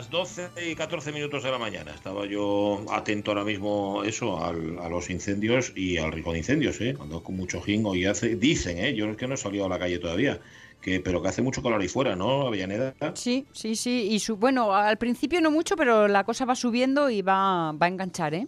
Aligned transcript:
Las 0.00 0.08
12 0.08 0.48
y 0.66 0.74
14 0.74 1.12
minutos 1.12 1.42
de 1.42 1.50
la 1.50 1.58
mañana. 1.58 1.92
Estaba 1.94 2.24
yo 2.24 2.82
atento 2.90 3.32
ahora 3.32 3.44
mismo 3.44 4.02
eso 4.02 4.42
al- 4.42 4.78
a 4.78 4.88
los 4.88 5.10
incendios 5.10 5.74
y 5.76 5.98
al 5.98 6.10
rico 6.10 6.32
de 6.32 6.38
incendios, 6.38 6.80
¿eh? 6.80 6.96
Ando 6.98 7.22
con 7.22 7.36
mucho 7.36 7.60
jingo 7.60 7.94
y 7.94 8.06
hace 8.06 8.36
dicen, 8.36 8.78
¿eh? 8.78 8.94
Yo 8.94 9.10
es 9.10 9.18
que 9.18 9.26
no 9.26 9.34
he 9.34 9.36
salido 9.36 9.66
a 9.66 9.68
la 9.68 9.78
calle 9.78 9.98
todavía, 9.98 10.40
que 10.80 11.00
pero 11.00 11.20
que 11.20 11.28
hace 11.28 11.42
mucho 11.42 11.62
calor 11.62 11.82
ahí 11.82 11.88
fuera, 11.88 12.16
¿no? 12.16 12.46
Avellaneda. 12.46 12.94
Sí, 13.14 13.44
sí, 13.52 13.76
sí. 13.76 14.08
Y 14.10 14.20
su, 14.20 14.38
bueno, 14.38 14.74
al 14.74 14.96
principio 14.96 15.38
no 15.42 15.50
mucho, 15.50 15.76
pero 15.76 16.08
la 16.08 16.24
cosa 16.24 16.46
va 16.46 16.54
subiendo 16.54 17.10
y 17.10 17.20
va, 17.20 17.72
va 17.72 17.84
a 17.84 17.88
enganchar, 17.90 18.32
¿eh? 18.32 18.46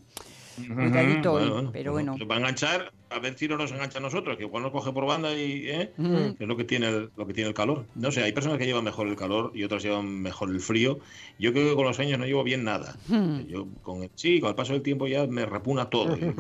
Cuidadito 0.57 1.33
Bueno, 1.33 1.71
pero 1.73 1.93
pues, 1.93 2.05
bueno. 2.05 2.19
Se 2.19 2.25
va 2.25 2.35
a 2.37 2.39
enganchar, 2.39 2.93
a 3.11 3.19
ver 3.19 3.37
si 3.37 3.49
no 3.49 3.57
nos 3.57 3.73
engancha 3.73 3.99
a 3.99 4.03
nosotros, 4.03 4.37
que 4.37 4.45
igual 4.45 4.63
nos 4.63 4.73
coge 4.73 4.93
por 4.93 5.07
banda 5.07 5.35
y 5.35 5.69
¿eh? 5.69 5.93
Ujú. 5.99 6.37
es 6.39 6.49
lo 6.49 6.57
que 6.57 6.65
tiene 6.65 6.89
el, 6.89 7.11
lo 7.17 7.27
que 7.27 7.35
tiene 7.35 7.49
el 7.49 7.55
calor. 7.55 7.87
No 7.95 8.11
sé, 8.13 8.23
hay 8.23 8.33
personas 8.33 8.59
que 8.59 8.67
llevan 8.67 8.85
mejor 8.85 9.09
el 9.09 9.17
calor 9.17 9.53
y 9.55 9.65
otras 9.65 9.83
llevan 9.83 10.23
mejor 10.23 10.51
el 10.51 10.61
frío. 10.61 10.99
Yo 11.39 11.53
creo 11.53 11.71
que 11.71 11.75
con 11.77 11.87
los 11.87 11.99
años 12.01 12.19
no 12.19 12.27
llevo 12.27 12.45
bien 12.45 12.65
nada. 12.65 12.97
Hmm. 13.09 13.47
Yo 13.47 13.67
con 13.83 14.03
el, 14.03 14.11
sí, 14.15 14.41
con 14.41 14.51
el 14.51 14.55
paso 14.55 14.73
del 14.73 14.83
tiempo 14.83 15.07
ya 15.07 15.27
me 15.27 15.47
repuna 15.47 15.91
todo. 15.91 16.17
Yo 16.17 16.33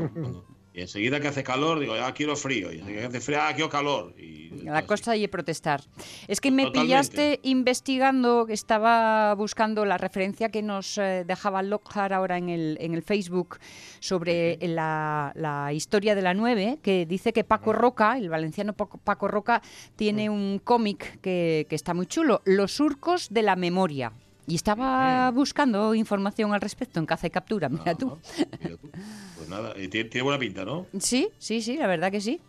y 0.74 0.80
enseguida 0.80 1.20
que 1.20 1.28
hace 1.28 1.42
calor 1.42 1.80
digo, 1.80 1.94
ah, 1.94 2.12
quiero 2.14 2.34
frío. 2.34 2.72
Y 2.72 2.78
enseguida 2.78 3.02
que 3.02 3.06
hace 3.08 3.20
frío, 3.20 3.38
ah, 3.42 3.52
quiero 3.54 3.68
calor. 3.68 4.14
Y 4.18 4.62
La 4.62 4.86
cosa 4.86 5.16
y 5.16 5.28
protestar. 5.28 5.82
Es 6.28 6.40
que 6.40 6.50
me 6.50 6.64
Totalmente. 6.64 6.86
pillaste 6.86 7.40
investigando, 7.42 8.46
que 8.46 8.54
estaba 8.54 9.34
buscando 9.34 9.84
la 9.84 9.98
referencia 9.98 10.48
que 10.48 10.62
nos 10.62 10.96
eh, 10.96 11.24
dejaba 11.26 11.62
Lockhart 11.62 12.12
ahora 12.12 12.38
en 12.38 12.48
el, 12.48 12.78
en 12.80 12.94
el 12.94 13.02
Facebook 13.02 13.58
sobre 14.00 14.56
la, 14.62 15.32
la 15.34 15.72
historia 15.74 16.14
de 16.14 16.22
la 16.22 16.32
9, 16.32 16.78
que 16.82 17.04
dice 17.04 17.32
que 17.34 17.44
Paco 17.44 17.72
Roca, 17.74 18.16
el 18.16 18.30
valenciano 18.30 18.72
Paco, 18.72 18.98
Paco 18.98 19.28
Roca, 19.28 19.60
tiene 19.96 20.30
un 20.30 20.58
cómic 20.58 21.20
que, 21.20 21.66
que 21.68 21.74
está 21.74 21.92
muy 21.92 22.06
chulo, 22.06 22.40
Los 22.44 22.72
surcos 22.72 23.28
de 23.30 23.42
la 23.42 23.56
memoria. 23.56 24.12
Y 24.46 24.56
estaba 24.56 25.30
buscando 25.30 25.94
información 25.94 26.52
al 26.52 26.60
respecto 26.60 26.98
en 26.98 27.06
caza 27.06 27.26
y 27.28 27.30
captura, 27.30 27.68
mira 27.68 27.94
tú. 27.94 28.18
Mira 28.60 28.76
tú. 28.76 28.90
Pues 29.36 29.48
nada, 29.48 29.72
y 29.78 29.88
tiene, 29.88 30.08
tiene 30.10 30.24
buena 30.24 30.38
pinta, 30.38 30.64
¿no? 30.64 30.86
Sí, 30.98 31.28
sí, 31.38 31.62
sí, 31.62 31.76
la 31.76 31.86
verdad 31.86 32.10
que 32.10 32.20
sí. 32.20 32.40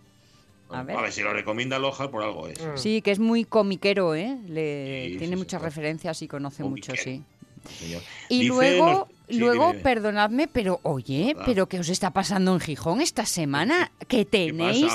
A 0.70 0.82
ver. 0.82 0.98
ver, 0.98 1.12
si 1.12 1.22
lo 1.22 1.32
recomienda 1.34 1.78
Loja, 1.78 2.09
por 2.09 2.24
algo 2.24 2.48
es. 2.48 2.59
Sí, 2.76 3.03
que 3.03 3.12
es 3.12 3.20
muy 3.20 3.46
comiquero, 3.46 4.16
¿eh? 4.16 4.40
Le, 4.48 5.09
Sí, 5.12 5.18
tiene 5.18 5.34
sí, 5.34 5.36
muchas 5.36 5.62
sí. 5.62 5.66
referencias 5.66 6.20
y 6.24 6.28
conoce 6.28 6.64
mucho, 6.64 6.96
sí. 6.96 7.24
Señor. 7.69 8.01
Y 8.29 8.40
Dice 8.41 8.47
luego, 8.50 9.07
nos- 9.29 9.38
luego, 9.40 9.74
perdonadme, 9.84 10.47
pero 10.47 10.79
oye, 10.84 11.35
Ah. 11.38 11.44
pero 11.46 11.68
¿qué 11.68 11.79
os 11.79 11.90
está 11.90 12.12
pasando 12.12 12.53
en 12.53 12.59
Gijón 12.59 13.01
esta 13.01 13.25
semana? 13.25 13.91
Que 14.07 14.25
tenéis, 14.25 14.91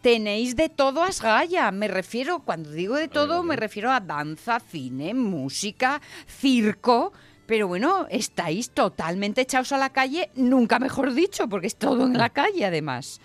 tenéis 0.00 0.56
de 0.56 0.68
todo 0.68 1.02
a 1.02 1.06
Asgaya. 1.08 1.70
Me 1.70 1.88
refiero, 1.88 2.40
cuando 2.40 2.70
digo 2.70 2.96
de 2.96 3.08
todo, 3.08 3.42
me 3.42 3.56
refiero 3.56 3.90
a 3.92 4.00
danza, 4.00 4.60
cine, 4.60 5.14
música, 5.14 6.00
circo. 6.40 7.12
Pero 7.46 7.66
bueno, 7.66 8.06
estáis 8.10 8.70
totalmente 8.70 9.40
echados 9.40 9.72
a 9.72 9.78
la 9.78 9.88
calle, 9.90 10.30
nunca 10.34 10.78
mejor 10.78 11.14
dicho, 11.14 11.48
porque 11.48 11.66
es 11.68 11.76
todo 11.76 12.04
en 12.06 12.18
la 12.18 12.28
calle 12.28 12.66
además. 12.66 13.20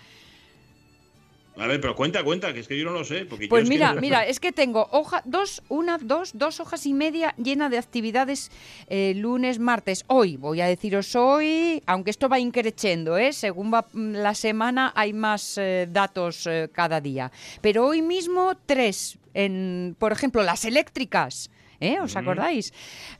A 1.56 1.68
ver, 1.68 1.80
pero 1.80 1.94
cuenta, 1.94 2.24
cuenta, 2.24 2.52
que 2.52 2.60
es 2.60 2.66
que 2.68 2.76
yo 2.76 2.84
no 2.84 2.90
lo 2.90 3.04
sé. 3.04 3.26
Porque 3.26 3.44
yo 3.44 3.48
Pues 3.48 3.62
es 3.62 3.68
que- 3.68 3.74
mira, 3.76 3.94
mira, 3.94 4.26
es 4.26 4.40
que 4.40 4.50
tengo 4.50 4.88
hoja, 4.90 5.22
dos, 5.24 5.62
una, 5.68 5.98
dos, 5.98 6.32
dos 6.34 6.58
hojas 6.58 6.84
y 6.84 6.92
media 6.94 7.32
llena 7.38 7.68
de 7.68 7.78
actividades 7.78 8.50
eh, 8.88 9.14
lunes, 9.16 9.60
martes. 9.60 10.04
Hoy, 10.08 10.36
voy 10.36 10.60
a 10.60 10.66
deciros 10.66 11.14
hoy, 11.14 11.80
aunque 11.86 12.10
esto 12.10 12.28
va 12.28 12.40
increciendo, 12.40 13.16
¿eh? 13.18 13.32
según 13.32 13.72
va 13.72 13.86
mm, 13.92 14.12
la 14.14 14.34
semana 14.34 14.92
hay 14.96 15.12
más 15.12 15.56
eh, 15.56 15.86
datos 15.88 16.46
eh, 16.48 16.68
cada 16.72 17.00
día. 17.00 17.30
Pero 17.60 17.86
hoy 17.86 18.02
mismo 18.02 18.56
tres, 18.66 19.16
en, 19.32 19.94
por 19.98 20.10
ejemplo, 20.10 20.42
las 20.42 20.64
eléctricas. 20.64 21.50
¿Eh? 21.84 22.00
¿Os 22.00 22.16
acordáis? 22.16 22.72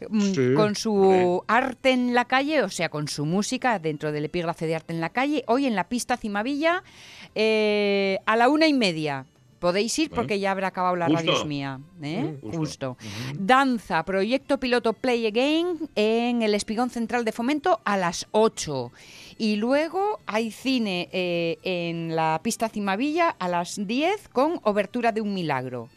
Mm, 0.09 0.21
Sí. 0.35 0.55
Con 0.55 0.75
su 0.75 1.43
arte 1.47 1.91
en 1.93 2.15
la 2.15 2.25
calle, 2.25 2.63
o 2.63 2.69
sea, 2.71 2.89
con 2.89 3.09
su 3.09 3.25
música 3.27 3.79
dentro 3.79 4.11
del 4.13 4.25
epígrafe 4.25 4.67
de 4.67 4.75
arte 4.77 4.93
en 4.93 5.01
la 5.01 5.11
calle, 5.11 5.45
hoy 5.47 5.67
en 5.67 5.75
la 5.75 5.85
pista 5.89 6.17
Cimavilla, 6.17 6.83
eh, 7.35 8.19
a 8.27 8.37
la 8.37 8.49
una 8.49 8.67
y 8.67 8.73
media. 8.73 9.27
Podéis 9.59 9.99
ir 9.99 10.11
porque 10.11 10.39
ya 10.39 10.51
habrá 10.51 10.69
acabado 10.69 10.95
la 10.95 11.09
radio 11.09 11.43
mía. 11.47 11.81
¿eh? 12.03 12.37
Justo. 12.43 12.59
Justo. 12.59 12.97
Danza, 13.39 14.03
proyecto 14.05 14.61
piloto 14.61 14.93
Play 14.93 15.27
Again 15.27 15.89
en 15.95 16.43
el 16.43 16.55
Espigón 16.55 16.91
Central 16.91 17.25
de 17.25 17.33
Fomento 17.33 17.81
a 17.87 17.97
las 17.97 18.27
8. 18.33 18.93
Y 19.39 19.57
luego 19.57 20.21
hay 20.27 20.51
cine 20.51 21.09
eh, 21.13 21.57
en 21.63 22.15
la 22.15 22.41
pista 22.43 22.69
Cimavilla 22.69 23.31
a 23.39 23.49
las 23.49 23.79
10 23.87 24.29
con 24.29 24.61
Obertura 24.65 25.13
de 25.13 25.23
un 25.23 25.33
Milagro. 25.33 25.89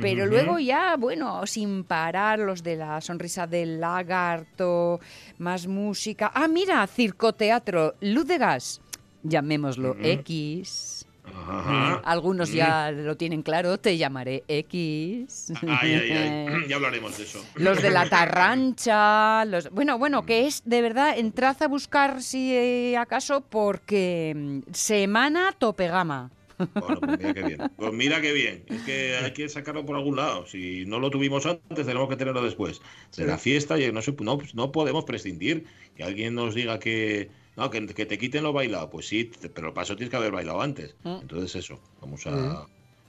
Pero 0.00 0.26
luego 0.26 0.58
ya, 0.58 0.96
bueno, 0.96 1.46
sin 1.46 1.84
parar, 1.84 2.38
los 2.38 2.62
de 2.62 2.76
la 2.76 3.00
sonrisa 3.00 3.46
del 3.46 3.80
lagarto, 3.80 5.00
más 5.38 5.66
música. 5.66 6.30
Ah, 6.34 6.48
mira, 6.48 6.86
circoteatro, 6.86 7.94
luz 8.00 8.26
de 8.26 8.38
gas, 8.38 8.80
llamémoslo 9.22 9.96
X. 10.02 11.06
Ajá. 11.34 12.00
Algunos 12.04 12.52
ya 12.52 12.90
lo 12.90 13.16
tienen 13.16 13.42
claro, 13.42 13.78
te 13.78 13.96
llamaré 13.96 14.44
X. 14.48 15.52
Ay, 15.66 15.94
ay, 15.94 16.10
ay. 16.10 16.48
Ya 16.68 16.76
hablaremos 16.76 17.16
de 17.16 17.24
eso. 17.24 17.44
Los 17.54 17.82
de 17.82 17.90
la 17.90 18.08
Tarrancha, 18.10 19.44
los... 19.44 19.70
Bueno, 19.70 19.98
bueno, 19.98 20.24
que 20.24 20.46
es 20.46 20.62
de 20.64 20.82
verdad, 20.82 21.18
entrad 21.18 21.62
a 21.62 21.68
buscar 21.68 22.22
si 22.22 22.54
eh, 22.54 22.96
acaso 22.96 23.42
porque 23.42 24.32
mm, 24.34 24.72
semana 24.72 25.54
tope 25.58 25.88
gama. 25.88 26.30
Bueno, 26.74 27.00
pues 27.00 27.18
mira 27.18 27.34
qué 27.34 27.42
bien. 27.42 27.60
Pues 27.76 27.92
mira 27.92 28.20
qué 28.20 28.32
bien. 28.32 28.64
Es 28.66 28.82
que 28.82 29.16
hay 29.16 29.32
que 29.32 29.48
sacarlo 29.48 29.84
por 29.86 29.96
algún 29.96 30.16
lado. 30.16 30.46
Si 30.46 30.84
no 30.86 30.98
lo 30.98 31.10
tuvimos 31.10 31.46
antes, 31.46 31.86
tenemos 31.86 32.08
que 32.08 32.16
tenerlo 32.16 32.42
después. 32.42 32.80
De 33.16 33.26
la 33.26 33.38
fiesta, 33.38 33.78
y 33.78 33.90
no, 33.92 34.00
no, 34.20 34.38
pues 34.38 34.54
no 34.54 34.72
podemos 34.72 35.04
prescindir. 35.04 35.64
Que 35.96 36.04
alguien 36.04 36.34
nos 36.34 36.54
diga 36.54 36.78
que, 36.78 37.30
no, 37.56 37.70
que, 37.70 37.86
que 37.86 38.06
te 38.06 38.18
quiten 38.18 38.42
lo 38.42 38.52
bailado. 38.52 38.90
Pues 38.90 39.06
sí, 39.06 39.30
pero 39.54 39.72
para 39.74 39.84
eso 39.84 39.96
tienes 39.96 40.10
que 40.10 40.16
haber 40.16 40.32
bailado 40.32 40.60
antes. 40.60 40.94
Mm. 41.04 41.18
Entonces 41.22 41.54
eso, 41.56 41.80
vamos 42.00 42.26
a... 42.26 42.66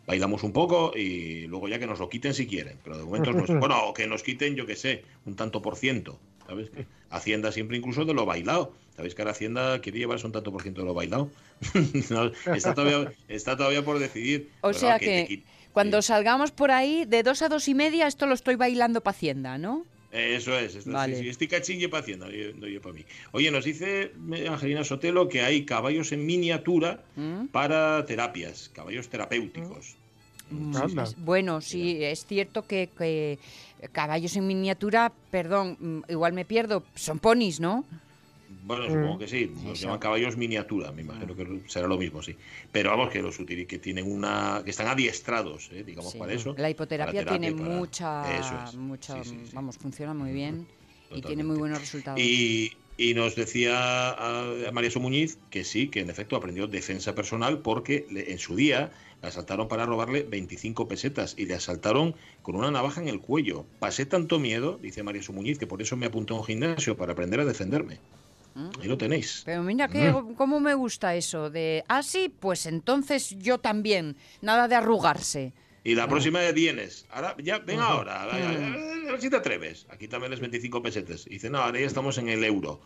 Bailamos 0.08 0.42
un 0.42 0.54
poco 0.54 0.92
y 0.98 1.46
luego 1.46 1.68
ya 1.68 1.78
que 1.78 1.86
nos 1.86 2.00
lo 2.00 2.10
quiten 2.10 2.34
si 2.34 2.48
quieren. 2.48 2.80
Pero 2.84 2.98
de 2.98 3.04
momento, 3.04 3.32
no 3.32 3.44
es- 3.44 3.50
bueno, 3.60 3.84
o 3.86 3.94
que 3.94 4.08
nos 4.08 4.24
quiten, 4.24 4.56
yo 4.56 4.66
qué 4.66 4.76
sé, 4.76 5.04
un 5.26 5.36
tanto 5.36 5.62
por 5.62 5.76
ciento. 5.76 6.20
¿Sabes? 6.48 6.72
Que 6.72 6.88
Hacienda 7.12 7.52
siempre 7.52 7.78
incluso 7.78 8.06
de 8.06 8.14
lo 8.16 8.26
bailado. 8.26 8.74
¿Sabéis 9.00 9.16
que 9.16 9.22
ahora 9.22 9.32
Hacienda 9.32 9.80
quiere 9.80 9.98
llevarse 9.98 10.26
un 10.26 10.34
tanto 10.34 10.52
por 10.52 10.62
ciento 10.62 10.82
de 10.82 10.88
lo 10.88 10.94
bailado? 10.94 11.32
No, 12.10 12.32
está, 12.54 12.74
todavía, 12.74 13.14
está 13.30 13.56
todavía 13.56 13.82
por 13.86 13.98
decidir. 13.98 14.50
O 14.60 14.68
Pero 14.68 14.78
sea 14.80 15.00
que 15.00 15.42
cuando 15.72 16.02
salgamos 16.02 16.52
por 16.52 16.70
ahí, 16.70 17.06
de 17.06 17.24
dos 17.24 17.42
a 17.42 17.48
dos 17.48 17.70
y 17.70 17.74
media, 17.76 18.08
esto 18.08 18.26
lo 18.26 18.34
estoy 18.34 18.56
bailando 18.56 19.00
pa' 19.00 19.12
Hacienda, 19.12 19.58
¿no? 19.58 19.86
Eso 20.12 20.54
es, 20.60 20.76
esto, 20.76 20.92
Vale. 20.92 21.16
sí, 21.16 21.22
sí, 21.24 21.30
estoy 21.30 21.48
cachín 21.48 21.80
y 21.82 21.88
para 21.88 22.04
Hacienda, 22.04 22.28
no 22.28 22.68
yo 22.68 22.82
para 22.82 22.94
mí. 22.94 23.06
Oye, 23.32 23.50
nos 23.52 23.64
dice 23.64 24.12
Angelina 24.50 24.84
Sotelo 24.84 25.30
que 25.30 25.44
hay 25.44 25.64
caballos 25.64 26.12
en 26.12 26.26
miniatura 26.26 27.00
¿Mm? 27.16 27.46
para 27.54 28.04
terapias, 28.06 28.70
caballos 28.74 29.08
terapéuticos. 29.08 29.96
Mm, 30.52 31.00
es- 31.00 31.16
Bueno, 31.24 31.62
sí, 31.62 32.04
es 32.04 32.26
cierto 32.26 32.68
que, 32.68 32.90
que 32.98 33.40
caballos 33.94 34.36
en 34.36 34.46
miniatura, 34.46 35.14
perdón, 35.32 35.78
mm, 35.80 36.12
igual 36.12 36.34
me 36.34 36.44
pierdo, 36.44 36.84
son 36.96 37.20
ponis, 37.20 37.62
¿no? 37.62 37.86
Bueno, 38.64 38.86
supongo 38.86 39.20
que 39.20 39.28
sí. 39.28 39.52
Los 39.66 39.80
llaman 39.80 40.00
caballos 40.00 40.38
miniatura, 40.38 40.92
me 40.92 41.02
imagino 41.02 41.36
que 41.36 41.62
será 41.68 41.88
lo 41.88 41.98
mismo, 41.98 42.22
sí. 42.22 42.36
Pero 42.72 42.92
vamos, 42.92 43.10
que 43.10 43.22
los 43.22 43.38
que 43.38 43.80
tienen 43.80 44.12
una. 44.12 44.62
que 44.64 44.72
están 44.72 44.88
adiestrados, 44.88 45.70
¿eh? 45.72 45.84
digamos, 45.84 46.12
Sí. 46.12 46.20
para 46.20 46.34
eso. 46.34 46.54
La 46.58 46.70
hipoterapia 46.70 47.22
terapia, 47.22 47.40
tiene 47.40 47.56
para- 47.58 47.76
mucha, 47.76 48.38
Eso 48.40 48.56
es. 48.66 48.76
mucha, 48.76 49.24
Sí, 49.24 49.30
sí, 49.30 49.36
sí. 49.46 49.52
vamos, 49.54 49.78
funciona 49.78 50.14
muy 50.14 50.32
bien 50.32 50.68
y 51.12 51.22
tiene 51.22 51.44
muy 51.44 51.58
buenos 51.58 51.80
resultados. 51.80 52.20
Y, 52.22 52.74
y 52.98 53.14
nos 53.14 53.36
decía 53.36 53.78
a, 54.12 54.68
a 54.68 54.72
María 54.72 54.92
Muñiz 55.00 55.38
que 55.50 55.64
sí, 55.64 55.88
que 55.88 56.02
en 56.02 56.10
efecto 56.10 56.36
aprendió 56.36 56.68
defensa 56.68 57.16
personal 57.16 57.60
porque 57.60 58.06
le- 58.12 58.32
en 58.32 58.40
su 58.40 58.56
día 58.56 58.92
la 59.22 59.30
asaltaron 59.30 59.68
para 59.68 59.86
robarle 59.86 60.24
25 60.24 60.88
pesetas 60.88 61.36
y 61.38 61.46
le 61.46 61.54
asaltaron 61.56 62.16
con 62.42 62.56
una 62.56 62.72
navaja 62.72 63.02
en 63.02 63.08
el 63.08 63.20
cuello. 63.22 63.66
Pasé 63.80 64.06
tanto 64.06 64.40
miedo, 64.40 64.78
dice 64.82 65.02
María 65.04 65.22
Muñiz, 65.34 65.58
que 65.60 65.68
por 65.68 65.82
eso 65.82 65.96
me 65.98 66.06
apunté 66.06 66.34
a 66.34 66.38
un 66.38 66.44
gimnasio 66.44 66.96
para 66.98 67.14
aprender 67.14 67.40
a 67.40 67.46
defenderme. 67.46 68.00
¿Mm? 68.60 68.82
Ahí 68.82 68.88
lo 68.88 68.98
tenéis. 68.98 69.42
Pero 69.46 69.64
mira 69.64 69.88
que, 69.88 70.12
Mm. 70.12 70.34
cómo 70.36 70.60
me 70.60 70.74
gusta 70.74 71.16
eso 71.16 71.50
de, 71.50 71.84
ah, 71.88 72.04
sí, 72.04 72.34
pues 72.40 72.66
entonces 72.66 73.36
yo 73.40 73.58
también, 73.60 74.16
nada 74.42 74.68
de 74.68 74.76
arrugarse. 74.76 75.54
Y 75.84 75.96
la 75.96 76.08
próxima 76.08 76.40
vez 76.40 76.54
vienes. 76.54 77.06
Ahora, 77.10 77.36
ya, 77.42 77.60
ven 77.60 77.80
ahora. 77.80 78.24
A 78.24 78.26
ver, 78.28 78.44
a 79.08 79.12
ver 79.14 79.22
si 79.22 79.30
te 79.30 79.38
atreves. 79.38 79.88
Aquí 79.90 80.08
también 80.10 80.30
les 80.32 80.40
25 80.42 80.82
pesetas. 80.82 81.26
Y 81.26 81.32
dice, 81.32 81.50
no, 81.50 81.60
ahora 81.60 81.80
ya 81.80 81.88
estamos 81.88 82.18
en 82.18 82.28
el 82.30 82.44
euro. 82.44 82.82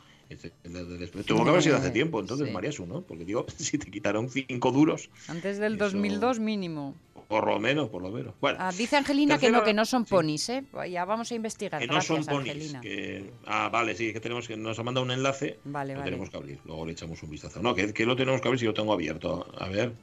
Tuvo 1.25 1.43
que 1.43 1.49
haber 1.49 1.63
sido 1.63 1.77
hace 1.77 1.89
tiempo, 1.91 2.19
entonces, 2.19 2.47
Sí. 2.47 2.53
María 2.53 2.71
Su, 2.71 2.85
¿no? 2.85 3.01
Porque 3.01 3.25
digo, 3.25 3.45
si 3.57 3.77
te 3.77 3.89
quitaron 3.91 4.29
cinco 4.29 4.71
duros, 4.71 5.09
Antes 5.27 5.57
del 5.57 5.73
Eso- 5.75 5.85
2002 5.85 6.39
mínimo. 6.39 6.95
Por 7.33 7.47
lo 7.47 7.59
menos, 7.59 7.89
por 7.89 8.03
lo 8.03 8.11
menos. 8.11 8.35
Bueno, 8.39 8.59
Ah, 8.61 8.71
dice 8.77 8.95
Angelina 8.95 9.39
que 9.39 9.49
no, 9.49 9.63
que 9.63 9.73
no 9.73 9.85
son 9.85 10.05
sí. 10.05 10.11
ponis, 10.11 10.47
¿eh? 10.49 10.63
Ya 10.91 11.03
vamos 11.03 11.31
a 11.31 11.35
investigar. 11.35 11.81
que 11.81 11.87
no 11.87 11.99
son 11.99 12.23
ponis. 12.23 12.75
Que... 12.79 13.31
Ah, 13.47 13.69
vale, 13.73 13.95
sí, 13.95 14.13
que 14.13 14.19
tenemos 14.19 14.47
que 14.47 14.55
nos 14.55 14.77
ha 14.77 14.83
mandado 14.83 15.03
un 15.03 15.09
enlace. 15.11 15.57
Vale, 15.63 15.93
lo 15.93 15.99
vale. 16.01 16.11
tenemos 16.11 16.29
que 16.29 16.37
abrir. 16.37 16.59
Luego 16.63 16.85
le 16.85 16.91
echamos 16.91 17.23
un 17.23 17.31
vistazo. 17.31 17.59
No, 17.59 17.73
que, 17.73 17.91
que 17.91 18.05
lo 18.05 18.15
tenemos 18.15 18.39
que 18.39 18.47
abrir 18.49 18.59
si 18.59 18.67
lo 18.67 18.75
tengo 18.75 18.93
abierto. 18.93 19.47
A 19.57 19.67
ver. 19.67 19.93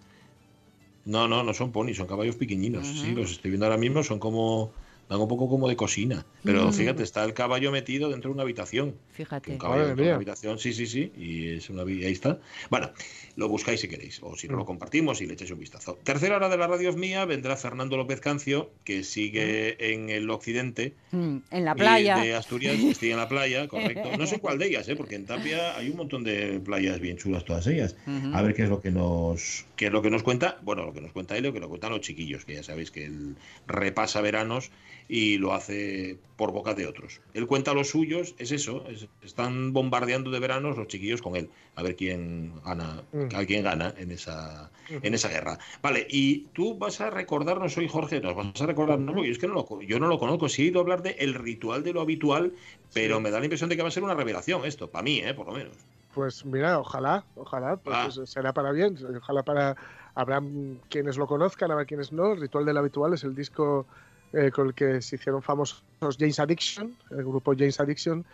No, 1.04 1.28
no, 1.28 1.44
no 1.44 1.54
son 1.54 1.70
ponis, 1.70 1.98
son 1.98 2.08
caballos 2.08 2.34
pequeñinos. 2.34 2.84
Sí, 2.86 3.12
los 3.14 3.30
estoy 3.30 3.52
viendo 3.52 3.66
ahora 3.66 3.78
mismo, 3.78 4.02
son 4.02 4.18
como. 4.18 4.72
Dan 5.10 5.20
un 5.20 5.28
poco 5.28 5.48
como 5.48 5.68
de 5.68 5.76
cocina. 5.76 6.24
Pero 6.44 6.68
Mm. 6.68 6.72
fíjate, 6.72 7.02
está 7.02 7.24
el 7.24 7.34
caballo 7.34 7.70
metido 7.72 8.08
dentro 8.08 8.30
de 8.30 8.34
una 8.34 8.44
habitación. 8.44 8.94
Fíjate. 9.12 9.50
un 9.52 9.58
caballo 9.58 9.86
dentro 9.88 10.04
de 10.04 10.10
una 10.10 10.16
habitación, 10.16 10.58
sí, 10.58 10.72
sí, 10.72 10.86
sí. 10.86 11.12
Y 11.18 11.48
es 11.56 11.68
una 11.68 11.82
ahí 11.82 12.04
está. 12.12 12.38
Bueno, 12.70 12.90
lo 13.36 13.48
buscáis 13.48 13.80
si 13.80 13.88
queréis. 13.88 14.20
O 14.22 14.36
si 14.36 14.46
no 14.48 14.56
lo 14.56 14.64
compartimos 14.64 15.20
y 15.20 15.26
le 15.26 15.34
echáis 15.34 15.50
un 15.50 15.58
vistazo. 15.58 15.98
Tercera 16.04 16.36
hora 16.36 16.48
de 16.48 16.56
la 16.56 16.66
radio 16.68 16.88
es 16.90 16.96
mía, 16.96 17.24
vendrá 17.24 17.56
Fernando 17.56 17.96
López 17.96 18.20
Cancio, 18.20 18.70
que 18.84 19.02
sigue 19.02 19.92
en 19.92 20.10
el 20.10 20.30
occidente. 20.30 20.94
Mm, 21.10 21.36
en 21.50 21.64
la 21.64 21.72
y 21.72 21.74
playa. 21.74 22.16
De 22.18 22.34
Asturias, 22.34 22.78
estoy 22.78 23.10
en 23.10 23.16
la 23.16 23.28
playa, 23.28 23.66
correcto. 23.68 24.16
No 24.16 24.26
sé 24.26 24.38
cuál 24.38 24.58
de 24.58 24.68
ellas, 24.68 24.88
¿eh? 24.88 24.94
porque 24.96 25.16
en 25.16 25.26
Tapia 25.26 25.76
hay 25.76 25.90
un 25.90 25.96
montón 25.96 26.22
de 26.22 26.60
playas 26.60 27.00
bien 27.00 27.16
chulas 27.16 27.44
todas 27.44 27.66
ellas. 27.66 27.96
A 28.32 28.42
ver 28.42 28.54
qué 28.54 28.62
es 28.62 28.68
lo 28.68 28.80
que 28.80 28.90
nos 28.92 29.64
qué 29.80 29.86
es 29.86 29.92
lo 29.92 30.02
que 30.02 30.10
nos 30.10 30.22
cuenta. 30.22 30.58
Bueno, 30.60 30.84
lo 30.84 30.92
que 30.92 31.00
nos 31.00 31.10
cuenta 31.10 31.38
él 31.38 31.44
lo 31.44 31.54
que 31.54 31.58
lo 31.58 31.70
cuentan 31.70 31.90
los 31.90 32.02
chiquillos, 32.02 32.44
que 32.44 32.52
ya 32.52 32.62
sabéis 32.62 32.90
que 32.90 33.06
él 33.06 33.34
repasa 33.66 34.20
veranos 34.20 34.70
y 35.08 35.38
lo 35.38 35.54
hace 35.54 36.18
por 36.36 36.52
boca 36.52 36.74
de 36.74 36.86
otros. 36.86 37.22
Él 37.32 37.46
cuenta 37.46 37.72
los 37.72 37.88
suyos, 37.88 38.34
es 38.36 38.52
eso, 38.52 38.84
es- 38.90 39.08
están 39.22 39.72
bombardeando 39.72 40.30
de 40.30 40.38
veranos 40.38 40.76
los 40.76 40.86
chiquillos 40.86 41.22
con 41.22 41.34
él, 41.34 41.48
a 41.76 41.82
ver 41.82 41.96
quién 41.96 42.52
gana, 42.62 43.02
Mm. 43.12 43.34
a 43.34 43.46
quién 43.46 43.64
gana 43.64 43.94
en 43.96 44.10
esa 44.10 44.70
en 45.02 45.14
esa 45.14 45.28
guerra. 45.30 45.58
Vale, 45.80 46.06
y 46.10 46.48
tú 46.52 46.76
vas 46.76 47.00
a 47.00 47.08
recordarnos 47.10 47.74
hoy, 47.78 47.88
Jorge, 47.88 48.20
nos 48.20 48.34
vas 48.34 48.60
a 48.60 48.66
recordar, 48.66 48.98
no, 48.98 49.12
porque 49.14 49.28
yo 49.28 49.32
es 49.32 49.38
que 49.38 49.46
no 49.46 49.54
lo, 49.54 49.80
yo 49.82 49.98
no 49.98 50.08
lo 50.08 50.18
conozco, 50.18 50.48
sí 50.50 50.62
he 50.62 50.64
oído 50.66 50.80
hablar 50.80 51.00
de 51.02 51.12
el 51.20 51.32
ritual 51.32 51.82
de 51.84 51.92
lo 51.94 52.02
habitual, 52.02 52.52
pero 52.92 53.18
me 53.20 53.30
da 53.30 53.38
la 53.38 53.46
impresión 53.46 53.70
de 53.70 53.76
que 53.76 53.82
va 53.82 53.88
a 53.88 53.92
ser 53.92 54.02
una 54.02 54.14
revelación 54.14 54.66
esto, 54.66 54.90
para 54.90 55.04
mí, 55.04 55.20
¿eh? 55.20 55.32
por 55.32 55.46
lo 55.46 55.52
menos. 55.54 55.74
Pues 56.14 56.44
mira, 56.44 56.78
ojalá, 56.80 57.24
ojalá, 57.36 57.76
pues, 57.76 57.96
Ah. 57.96 58.08
pues, 58.14 58.30
será 58.30 58.52
para 58.52 58.72
bien, 58.72 58.96
ojalá 59.16 59.42
para 59.42 59.76
habrá 60.14 60.42
quienes 60.88 61.16
lo 61.16 61.26
conozcan, 61.26 61.70
habrá 61.70 61.84
quienes 61.84 62.12
no. 62.12 62.32
El 62.32 62.40
Ritual 62.40 62.64
del 62.64 62.76
Habitual 62.76 63.14
es 63.14 63.22
el 63.24 63.34
disco 63.34 63.86
eh, 64.32 64.50
con 64.50 64.68
el 64.68 64.74
que 64.74 65.00
se 65.02 65.16
hicieron 65.16 65.42
famosos 65.42 65.82
James 66.18 66.38
Addiction, 66.40 66.96
el 67.10 67.24
grupo 67.24 67.52
James 67.56 67.78
Addiction, 67.80 68.24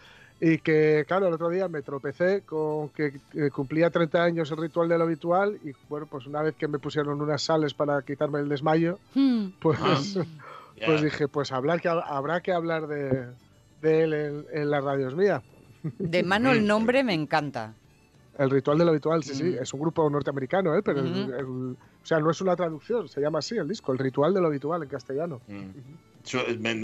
y 0.40 0.58
que, 0.58 1.04
claro, 1.08 1.28
el 1.28 1.34
otro 1.34 1.48
día 1.48 1.68
me 1.68 1.80
tropecé 1.82 2.42
con 2.42 2.90
que 2.90 3.18
eh, 3.34 3.50
cumplía 3.50 3.88
30 3.90 4.22
años 4.22 4.50
el 4.50 4.58
Ritual 4.58 4.88
del 4.88 5.00
Habitual 5.02 5.58
y, 5.64 5.72
bueno, 5.88 6.06
pues 6.06 6.26
una 6.26 6.42
vez 6.42 6.54
que 6.54 6.68
me 6.68 6.78
pusieron 6.78 7.20
unas 7.22 7.40
sales 7.42 7.72
para 7.74 8.02
quitarme 8.02 8.40
el 8.40 8.48
desmayo, 8.48 8.98
Mm. 9.14 9.46
pues, 9.60 9.78
Ah. 9.82 10.24
Pues 10.84 11.00
dije, 11.00 11.26
pues 11.28 11.52
hablar 11.52 11.80
que, 11.80 11.88
habrá 11.88 12.42
que 12.42 12.52
hablar 12.52 12.86
de, 12.86 13.28
de 13.80 14.02
él 14.04 14.12
en, 14.12 14.46
en 14.52 14.70
las 14.70 14.84
radios 14.84 15.14
mía. 15.16 15.42
De 15.98 16.22
mano 16.22 16.52
el 16.52 16.66
nombre 16.66 17.02
me 17.04 17.14
encanta. 17.14 17.74
El 18.38 18.50
ritual 18.50 18.76
del 18.76 18.88
habitual, 18.90 19.22
sí, 19.24 19.34
sí, 19.34 19.44
Mm. 19.44 19.62
es 19.62 19.72
un 19.72 19.80
grupo 19.80 20.08
norteamericano, 20.10 20.76
¿eh? 20.76 20.82
pero 20.82 21.00
el- 21.00 21.06
Ujú. 21.22 21.32
el- 21.32 21.76
o 22.02 22.06
sea, 22.06 22.20
no 22.20 22.30
es 22.30 22.40
una 22.42 22.54
traducción, 22.54 23.08
se 23.08 23.20
llama 23.20 23.38
así 23.38 23.56
el 23.56 23.66
disco, 23.66 23.92
el 23.92 23.98
ritual 23.98 24.34
del 24.34 24.44
habitual 24.44 24.82
en 24.82 24.88
castellano. 24.90 25.40
Mm. 25.48 25.70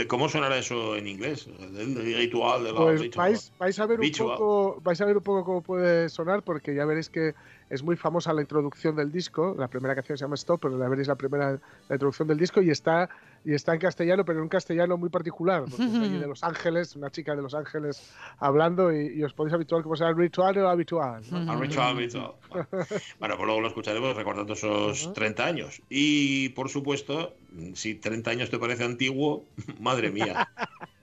¿Cómo 0.09 0.29
sonará 0.29 0.57
eso 0.57 0.95
en 0.97 1.09
inglés? 1.09 1.49
El, 1.59 1.77
el 1.77 1.97
ritual 2.17 2.63
de 2.65 2.73
la 2.73 2.79
Pues 2.79 3.01
ritual. 3.01 3.31
vais, 3.33 3.53
vais 3.59 3.79
a 3.81 3.87
ver 3.87 4.01
un 4.01 4.11
poco, 4.13 4.81
vais 4.83 5.01
a 5.01 5.05
ver 5.05 5.17
un 5.17 5.23
poco 5.23 5.45
cómo 5.45 5.63
puede 5.63 6.09
sonar, 6.09 6.43
porque 6.43 6.75
ya 6.75 6.85
veréis 6.85 7.11
que 7.11 7.35
es 7.69 7.83
muy 7.83 7.97
famosa 7.97 8.33
la 8.33 8.41
introducción 8.41 8.95
del 8.95 9.11
disco. 9.11 9.55
La 9.59 9.67
primera 9.69 9.95
canción 9.97 10.17
se 10.17 10.25
llama 10.25 10.37
Stop, 10.37 10.61
pero 10.63 10.79
la 10.79 10.89
veréis 10.89 11.09
la 11.09 11.17
primera 11.17 11.59
la 11.89 11.95
introducción 11.95 12.29
del 12.29 12.39
disco 12.39 12.63
y 12.63 12.71
está 12.71 13.09
y 13.45 13.55
está 13.55 13.75
en 13.75 13.81
castellano, 13.81 14.25
pero 14.25 14.39
en 14.39 14.45
un 14.45 14.49
castellano 14.49 14.97
muy 14.97 15.09
particular, 15.09 15.65
porque 15.69 15.85
es 15.85 15.93
de 15.93 15.99
allí 15.99 16.19
de 16.19 16.27
Los 16.33 16.43
Ángeles, 16.45 16.95
una 16.97 17.11
chica 17.11 17.35
de 17.35 17.43
Los 17.43 17.55
Ángeles 17.55 18.13
hablando 18.39 18.93
y, 18.93 19.19
y 19.19 19.25
os 19.25 19.33
podéis 19.33 19.55
habituar 19.55 19.83
como 19.83 19.97
sea 19.97 20.09
el 20.09 20.17
ritual 20.17 20.57
o 20.59 20.69
habitual. 20.69 21.23
¿no? 21.31 21.53
Al 21.53 21.61
ritual, 21.61 21.97
ritual. 21.97 22.33
Bueno, 22.51 22.69
Bueno, 23.19 23.37
pues 23.37 23.47
luego 23.47 23.61
lo 23.61 23.69
escucharemos 23.69 24.17
recordando 24.17 24.53
esos 24.53 25.13
30 25.13 25.45
años. 25.45 25.83
Y, 25.89 26.51
por 26.51 26.69
supuesto, 26.69 27.35
si 27.75 27.95
30 27.95 28.31
años 28.31 28.51
te 28.51 28.59
parece 28.59 28.85
antiguo, 28.85 29.45
madre 29.81 30.11
mía. 30.11 30.49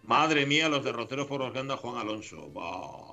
Madre 0.04 0.46
mía, 0.46 0.70
los 0.70 0.84
derroteros 0.84 1.28
por 1.28 1.42
los 1.42 1.52
que 1.52 1.60
anda 1.60 1.78
Juan 1.78 1.98
Alonso. 1.98 2.50
Bah. 2.54 3.12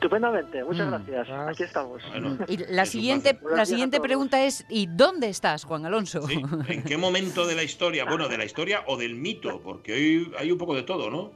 Estupendamente, 0.00 0.64
muchas 0.64 0.86
Mm. 0.86 0.90
gracias. 0.90 1.28
Ah, 1.30 1.48
Aquí 1.50 1.62
estamos. 1.62 2.02
Bueno, 2.10 2.38
Y 2.48 2.56
la 2.56 2.82
es 2.84 2.88
un 2.88 2.92
siguiente, 2.92 3.38
la 3.54 3.66
siguiente 3.66 4.00
pregunta 4.00 4.42
es, 4.42 4.64
¿y 4.70 4.86
dónde 4.86 5.28
estás, 5.28 5.64
Juan 5.64 5.84
Alonso? 5.84 6.22
Sí, 6.22 6.40
¿En 6.68 6.82
qué 6.84 6.96
momento 6.96 7.46
de 7.46 7.54
la 7.54 7.62
historia? 7.62 8.06
Bueno, 8.06 8.26
de 8.28 8.38
la 8.38 8.46
historia 8.46 8.82
o 8.86 8.96
del 8.96 9.14
mito, 9.14 9.60
porque 9.62 9.92
hoy 9.92 10.32
hay 10.38 10.50
un 10.50 10.56
poco 10.56 10.74
de 10.74 10.84
todo, 10.84 11.10
¿no? 11.10 11.32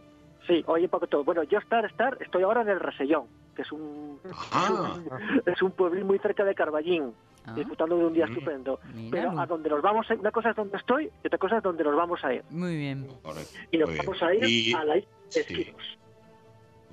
Sí, 0.47 0.64
oye, 0.66 0.88
poco 0.88 1.06
todo. 1.06 1.25
Bueno, 1.25 1.42
yo 1.42 1.59
estar, 1.59 1.85
estar, 1.85 2.16
estoy 2.23 2.42
ahora 2.42 2.62
en 2.62 2.71
el 2.71 2.80
Resellón, 2.80 3.25
que 3.54 3.62
es 3.62 3.71
un, 3.73 4.18
Ah, 4.52 4.97
es 5.47 5.61
un 5.61 5.71
pueblín 5.73 6.06
muy 6.06 6.18
cerca 6.21 6.42
de 6.42 6.54
Carballín, 6.54 7.12
Ah, 7.47 7.52
disfrutando 7.54 7.99
de 7.99 8.06
un 8.06 8.14
día 8.14 8.26
Mm. 8.26 8.33
estupendo. 8.33 8.80
mira, 8.94 9.11
Pero 9.11 9.38
a 9.38 9.44
donde 9.44 9.68
nos 9.68 9.83
vamos 9.83 10.06
a 10.11 10.14
ir, 10.14 10.21
una 10.21 10.30
cosa 10.33 10.50
es 10.50 10.56
donde 10.56 10.78
estoy 10.78 11.11
y 11.23 11.26
otra 11.26 11.38
cosa 11.38 11.59
es 11.59 11.62
donde 11.62 11.85
nos 11.85 11.94
vamos 11.94 12.18
a 12.25 12.33
ir. 12.33 12.42
Muy 12.49 12.75
bien. 12.76 13.06
correcto. 13.23 13.52
Y 13.71 13.76
nos 13.76 13.88
Muy 13.90 13.94
bien. 13.97 14.06
vamos 14.06 14.23
a 14.23 14.35
ir 14.35 14.44
Y- 14.44 14.73
a 14.73 14.85
la 14.85 14.97
isla 14.97 15.11
de 15.11 15.28
sí. 15.28 15.40
Esquimos. 15.40 15.83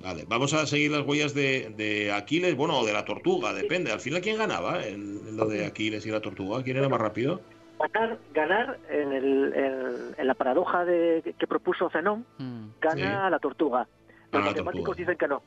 Vale, 0.02 0.24
vamos 0.26 0.52
a 0.54 0.66
seguir 0.66 0.90
las 0.90 1.06
huellas 1.06 1.32
de, 1.34 1.72
de 1.76 2.10
Aquiles, 2.12 2.56
bueno, 2.56 2.78
o 2.80 2.84
de 2.84 2.92
la 2.92 3.04
tortuga, 3.04 3.52
depende. 3.52 3.92
Al 3.92 4.00
final, 4.00 4.20
¿quién 4.20 4.36
ganaba 4.36 4.84
en 4.84 5.36
lo 5.36 5.46
de 5.46 5.64
Aquiles 5.64 6.04
y 6.06 6.10
la 6.10 6.20
tortuga? 6.20 6.62
¿Quién 6.62 6.76
era 6.76 6.88
más 6.88 7.00
rápido? 7.00 7.40
Ganar, 7.92 8.18
ganar 8.32 8.78
en, 8.90 9.12
el, 9.12 9.52
en, 9.54 10.14
en 10.18 10.26
la 10.26 10.34
paradoja 10.34 10.84
de, 10.84 11.34
que 11.38 11.46
propuso 11.46 11.88
Zenón, 11.90 12.24
Mm. 12.38 12.66
gana 12.80 13.24
Sí. 13.26 13.30
la 13.30 13.38
tortuga. 13.38 13.86
Los 14.32 14.44
matemáticos 14.44 14.72
tortuga. 14.72 14.96
dicen 14.96 15.16
que 15.18 15.28
no. 15.28 15.42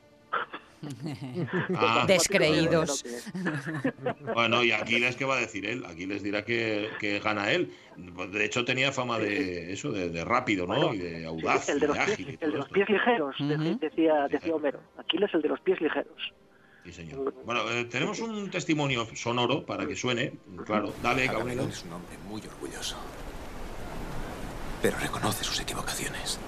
Ah, 1.76 2.06
Descreídos. 2.08 3.04
bueno, 4.34 4.64
y 4.64 4.72
Aquiles, 4.72 5.16
¿qué 5.16 5.26
va 5.26 5.38
a 5.38 5.40
decir 5.40 5.66
él? 5.66 5.86
Aquiles 5.86 6.24
dirá 6.24 6.44
que, 6.44 6.90
que 7.00 7.20
gana 7.20 7.52
él. 7.52 7.72
De 8.32 8.46
hecho, 8.46 8.66
tenía 8.66 8.92
fama 8.92 9.20
de 9.20 9.72
eso, 9.74 9.92
de, 9.92 10.10
de 10.10 10.26
rápido, 10.26 10.68
¿no? 10.68 10.76
Bueno, 10.76 10.94
Y 10.94 10.98
de 10.98 11.26
audaz, 11.26 11.70
el 11.70 11.80
de 11.80 11.86
y 11.86 11.88
los 11.88 11.98
de 11.98 12.04
pies, 12.06 12.14
ágil 12.14 12.30
y 12.42 12.44
el 12.46 12.52
de 12.52 12.58
los 12.58 12.70
pies 12.70 12.90
ligeros, 12.90 13.36
Ujú. 13.40 13.78
decía, 13.80 14.28
decía 14.30 14.56
Homero. 14.56 14.80
Aquiles 14.98 15.34
el 15.34 15.42
de 15.42 15.50
los 15.50 15.60
pies 15.62 15.80
ligeros. 15.82 16.34
Sí, 16.84 16.92
señor. 16.94 17.34
Bueno, 17.46 17.70
eh, 17.72 17.86
tenemos 17.86 18.20
un 18.20 18.52
testimonio 18.52 19.08
sonoro 19.16 19.66
para 19.66 19.88
que 19.88 19.96
suene. 19.96 20.34
Claro, 20.66 20.94
dale. 21.02 21.28
Agamenón 21.28 21.70
es 21.70 21.84
un 21.84 21.94
hombre 21.94 22.16
muy 22.30 22.42
orgulloso. 22.42 22.96
Pero 24.82 24.98
reconoce 25.00 25.44
sus 25.44 25.60
equivocaciones. 25.60 26.40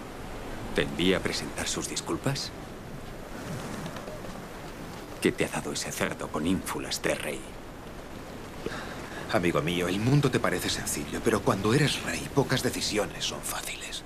¿Te 0.76 0.84
envía 0.84 1.18
a 1.18 1.20
presentar 1.22 1.68
sus 1.68 1.90
disculpas? 1.90 2.52
¿Qué 5.22 5.32
te 5.32 5.46
ha 5.46 5.50
dado 5.50 5.72
ese 5.72 5.92
cerdo 5.92 6.28
con 6.28 6.46
ínfulas 6.46 7.02
de 7.02 7.16
rey? 7.16 7.42
Amigo 9.34 9.62
mío, 9.62 9.88
el 9.88 10.00
mundo 10.00 10.32
te 10.32 10.40
parece 10.40 10.70
sencillo, 10.70 11.20
pero 11.24 11.42
cuando 11.42 11.74
eres 11.74 12.02
rey, 12.04 12.30
pocas 12.34 12.64
decisiones 12.64 13.26
son 13.26 13.42
fáciles. 13.42 14.04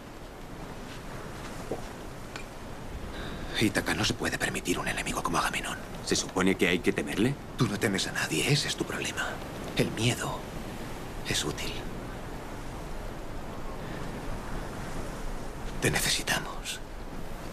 Ítaca 3.60 3.94
no 3.94 4.04
se 4.04 4.16
puede 4.16 4.40
permitir 4.40 4.80
un 4.80 4.88
enemigo 4.88 5.22
como 5.22 5.38
Agamenón. 5.38 5.78
¿Se 6.04 6.16
supone 6.16 6.56
que 6.56 6.68
hay 6.68 6.80
que 6.80 6.94
temerle? 6.94 7.36
Tú 7.58 7.68
no 7.68 7.78
temes 7.78 8.08
a 8.08 8.12
nadie, 8.12 8.52
ese 8.52 8.68
es 8.68 8.76
tu 8.76 8.86
problema. 8.86 9.30
El 9.78 9.92
miedo 9.92 10.40
es 11.30 11.46
útil. 11.46 11.72
Te 15.80 15.92
necesitamos. 15.92 16.80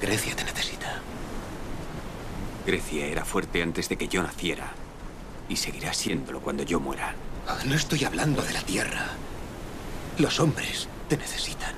Grecia 0.00 0.34
te 0.34 0.44
necesita. 0.44 1.02
Grecia 2.68 3.06
era 3.06 3.24
fuerte 3.24 3.62
antes 3.62 3.88
de 3.88 3.96
que 3.96 4.08
yo 4.08 4.22
naciera. 4.22 4.74
Y 5.48 5.56
seguirá 5.56 5.94
siéndolo 5.94 6.42
cuando 6.42 6.64
yo 6.64 6.78
muera. 6.78 7.14
No 7.64 7.74
estoy 7.74 8.04
hablando 8.04 8.42
de 8.42 8.52
la 8.52 8.60
tierra. 8.60 9.06
Los 10.18 10.38
hombres 10.38 10.86
te 11.08 11.16
necesitan. 11.16 11.74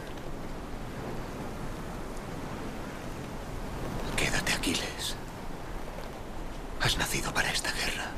Quédate, 4.16 4.52
Aquiles. 4.52 5.14
Has 6.80 6.98
nacido 6.98 7.32
para 7.32 7.52
esta 7.52 7.70
guerra. 7.70 8.10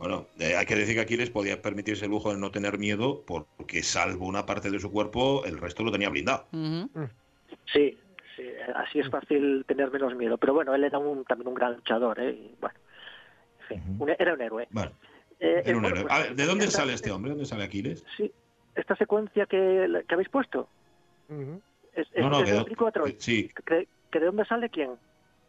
Bueno, 0.00 0.26
eh, 0.40 0.56
hay 0.56 0.66
que 0.66 0.74
decir 0.74 0.96
que 0.96 1.02
Aquiles 1.02 1.30
podía 1.30 1.62
permitirse 1.62 2.06
el 2.06 2.10
lujo 2.10 2.32
de 2.32 2.40
no 2.40 2.50
tener 2.50 2.78
miedo 2.78 3.22
porque 3.24 3.84
salvo 3.84 4.26
una 4.26 4.46
parte 4.46 4.68
de 4.68 4.80
su 4.80 4.90
cuerpo, 4.90 5.44
el 5.44 5.58
resto 5.58 5.84
lo 5.84 5.92
tenía 5.92 6.08
blindado. 6.08 6.48
Sí, 7.72 7.96
sí, 8.42 8.72
así 8.74 8.98
es 9.00 9.08
fácil 9.10 9.64
tener 9.66 9.90
menos 9.90 10.14
miedo. 10.14 10.38
Pero 10.38 10.54
bueno, 10.54 10.74
él 10.74 10.84
era 10.84 10.98
un, 10.98 11.24
también 11.24 11.48
un 11.48 11.54
gran 11.54 11.74
luchador, 11.74 12.20
¿eh? 12.20 12.30
Y 12.30 12.56
bueno, 12.60 12.78
en 13.60 13.66
fin, 13.66 13.96
un- 13.98 14.10
era 14.18 14.34
un 14.34 14.40
héroe. 14.40 14.68
Bueno, 14.70 14.92
Eh, 15.38 15.62
era 15.64 15.76
un 15.76 15.82
bueno, 15.82 15.96
héroe. 15.96 16.08
pues, 16.08 16.14
A 16.14 16.22
ver, 16.22 16.34
¿de 16.36 16.46
dónde 16.46 16.64
esta- 16.66 16.78
sale 16.78 16.92
este 16.94 17.10
hombre? 17.10 17.30
¿Dónde 17.30 17.46
sale 17.46 17.64
Aquiles? 17.64 18.04
Sí, 18.16 18.32
esta 18.74 18.94
secuencia 18.96 19.46
que, 19.46 20.02
que 20.06 20.14
habéis 20.14 20.28
puesto 20.28 20.68
es, 21.94 22.08
es, 22.12 22.22
No, 22.22 22.30
no, 22.30 22.38
es 22.40 22.50
de 22.50 22.56
sí, 23.18 23.50
¿Que, 23.66 23.88
que 24.10 24.20
de 24.20 24.26
dónde 24.26 24.44
sale 24.44 24.68
quién? 24.70 24.92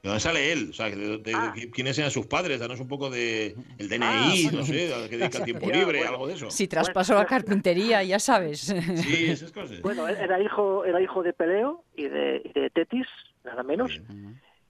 ¿De 0.04 0.10
dónde 0.10 0.20
sale 0.20 0.52
él? 0.52 0.68
O 0.70 0.74
sea, 0.74 0.90
de, 0.90 1.18
de- 1.18 1.34
Ah. 1.34 1.54
¿quiénes 1.74 1.98
eran 1.98 2.12
sus 2.12 2.28
padres? 2.28 2.60
Danos 2.60 2.80
un 2.82 2.90
poco 2.90 3.10
de 3.10 3.56
el 3.78 3.88
DNI, 3.90 4.00
Ah, 4.06 4.34
bueno. 4.44 4.58
no 4.60 4.66
sé, 4.66 4.94
a 4.94 5.08
qué 5.10 5.18
dedica 5.18 5.38
el 5.40 5.46
tiempo 5.46 5.66
libre, 5.72 6.00
bueno. 6.00 6.12
algo 6.12 6.28
de 6.28 6.34
eso. 6.34 6.52
Si 6.52 6.68
traspasó 6.68 7.16
la 7.16 7.26
carpintería, 7.26 8.04
ya 8.04 8.20
sabes. 8.20 8.60
Sí, 8.60 9.26
esas 9.32 9.52
cosas. 9.54 9.82
Bueno, 9.82 10.08
era 10.08 10.42
hijo, 10.42 10.84
era 10.86 11.02
hijo 11.02 11.24
de 11.24 11.32
Peleo 11.34 11.86
y 11.96 12.04
de, 12.10 12.42
y 12.44 12.60
de 12.60 12.70
Tetis, 12.70 13.08
nada 13.46 13.64
menos. 13.64 14.02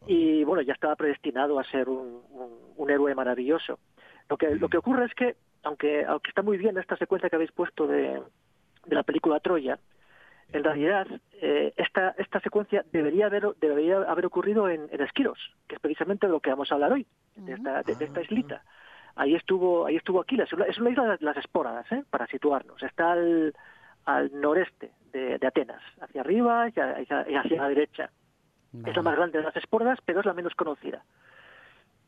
Y 0.05 0.43
bueno, 0.43 0.61
ya 0.61 0.73
estaba 0.73 0.95
predestinado 0.95 1.59
a 1.59 1.63
ser 1.63 1.89
un, 1.89 2.21
un- 2.29 2.59
un 2.75 2.89
héroe 2.91 3.15
maravilloso. 3.15 3.79
Lo 4.29 4.37
que, 4.37 4.55
lo 4.55 4.69
que 4.69 4.77
ocurre 4.77 5.05
es 5.05 5.13
que, 5.15 5.35
aunque, 5.63 6.05
aunque 6.05 6.29
está 6.29 6.41
muy 6.43 6.57
bien 6.57 6.77
esta 6.77 6.95
secuencia 6.97 7.29
que 7.29 7.35
habéis 7.37 7.51
puesto 7.51 7.87
de, 7.87 8.21
de 8.85 8.95
la 8.95 9.03
película 9.03 9.39
Troya, 9.39 9.79
en 10.53 10.63
realidad 10.63 11.07
eh, 11.33 11.73
esta, 11.75 12.15
esta 12.17 12.39
secuencia 12.39 12.85
debería 12.91 13.25
haber, 13.25 13.47
debería 13.59 13.97
haber 14.03 14.25
ocurrido 14.25 14.69
en, 14.69 14.87
en 14.91 15.01
Esquiros, 15.01 15.37
que 15.67 15.75
es 15.75 15.81
precisamente 15.81 16.27
de 16.27 16.31
lo 16.31 16.39
que 16.39 16.49
vamos 16.51 16.71
a 16.71 16.75
hablar 16.75 16.93
hoy, 16.93 17.05
de 17.35 17.53
esta, 17.53 17.83
de, 17.83 17.95
de 17.95 18.05
esta 18.05 18.21
islita. 18.21 18.63
Ahí 19.15 19.35
estuvo, 19.35 19.85
ahí 19.85 19.95
estuvo 19.95 20.21
Aquiles. 20.21 20.47
Es 20.47 20.53
una- 20.79 20.89
isla 20.89 21.17
de 21.17 21.25
las 21.25 21.37
Espóradas, 21.37 21.91
¿eh? 21.91 22.03
para 22.09 22.25
situarnos. 22.27 22.81
Está 22.81 23.11
al, 23.11 23.53
al 24.05 24.31
noreste 24.39 24.91
de, 25.11 25.37
de 25.37 25.47
Atenas, 25.47 25.81
hacia 26.01 26.21
arriba 26.21 26.67
y 26.69 26.79
hacia, 26.79 27.29
y 27.29 27.35
hacia 27.35 27.61
la 27.61 27.69
derecha. 27.69 28.09
Es 28.85 28.95
la 28.95 29.03
más 29.03 29.15
grande 29.15 29.37
de 29.37 29.43
las 29.43 29.55
Espóradas, 29.55 29.99
pero 30.03 30.21
es 30.21 30.25
la 30.25 30.33
menos 30.33 30.55
conocida. 30.55 31.03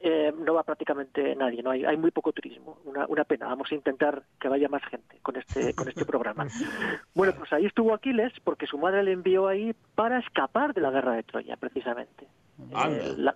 Eh, 0.08 0.32
no 0.38 0.54
va 0.54 0.62
prácticamente 0.62 1.36
nadie, 1.36 1.64
no 1.64 1.72
hay, 1.72 1.84
hay 1.84 1.98
muy 1.98 2.12
poco 2.12 2.32
turismo. 2.32 2.78
Una, 2.86 3.08
una 3.08 3.24
pena. 3.24 3.48
Vamos 3.48 3.72
a 3.72 3.76
intentar 3.76 4.22
que 4.40 4.48
vaya 4.48 4.70
más 4.70 4.84
gente 4.86 5.18
con 5.24 5.36
este 5.36 5.74
con 5.74 5.88
este 5.88 6.06
programa. 6.06 6.46
Bueno, 7.16 7.34
pues 7.36 7.52
ahí 7.54 7.66
estuvo 7.66 7.92
Aquiles 7.92 8.32
porque 8.44 8.68
su 8.68 8.78
madre 8.78 9.02
le 9.02 9.14
envió 9.14 9.48
ahí 9.48 9.74
para 9.96 10.20
escapar 10.20 10.76
de 10.76 10.82
la 10.82 10.92
guerra 10.92 11.14
de 11.14 11.24
Troya, 11.24 11.58
precisamente. 11.58 12.28
Eh, 12.90 13.14
la- 13.18 13.36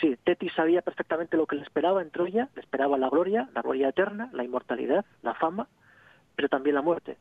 sí, 0.00 0.16
Tetis 0.24 0.52
sabía 0.54 0.82
perfectamente 0.82 1.36
lo 1.36 1.46
que 1.46 1.54
le 1.54 1.62
esperaba 1.62 2.02
en 2.02 2.10
Troya. 2.10 2.48
Le 2.56 2.62
esperaba 2.62 2.98
la 2.98 3.08
gloria, 3.10 3.48
la 3.54 3.62
gloria 3.62 3.90
eterna, 3.90 4.28
la 4.32 4.42
inmortalidad, 4.42 5.04
la 5.22 5.34
fama, 5.34 5.68
pero 6.34 6.48
también 6.48 6.74
la 6.74 6.82
muerte. 6.82 7.16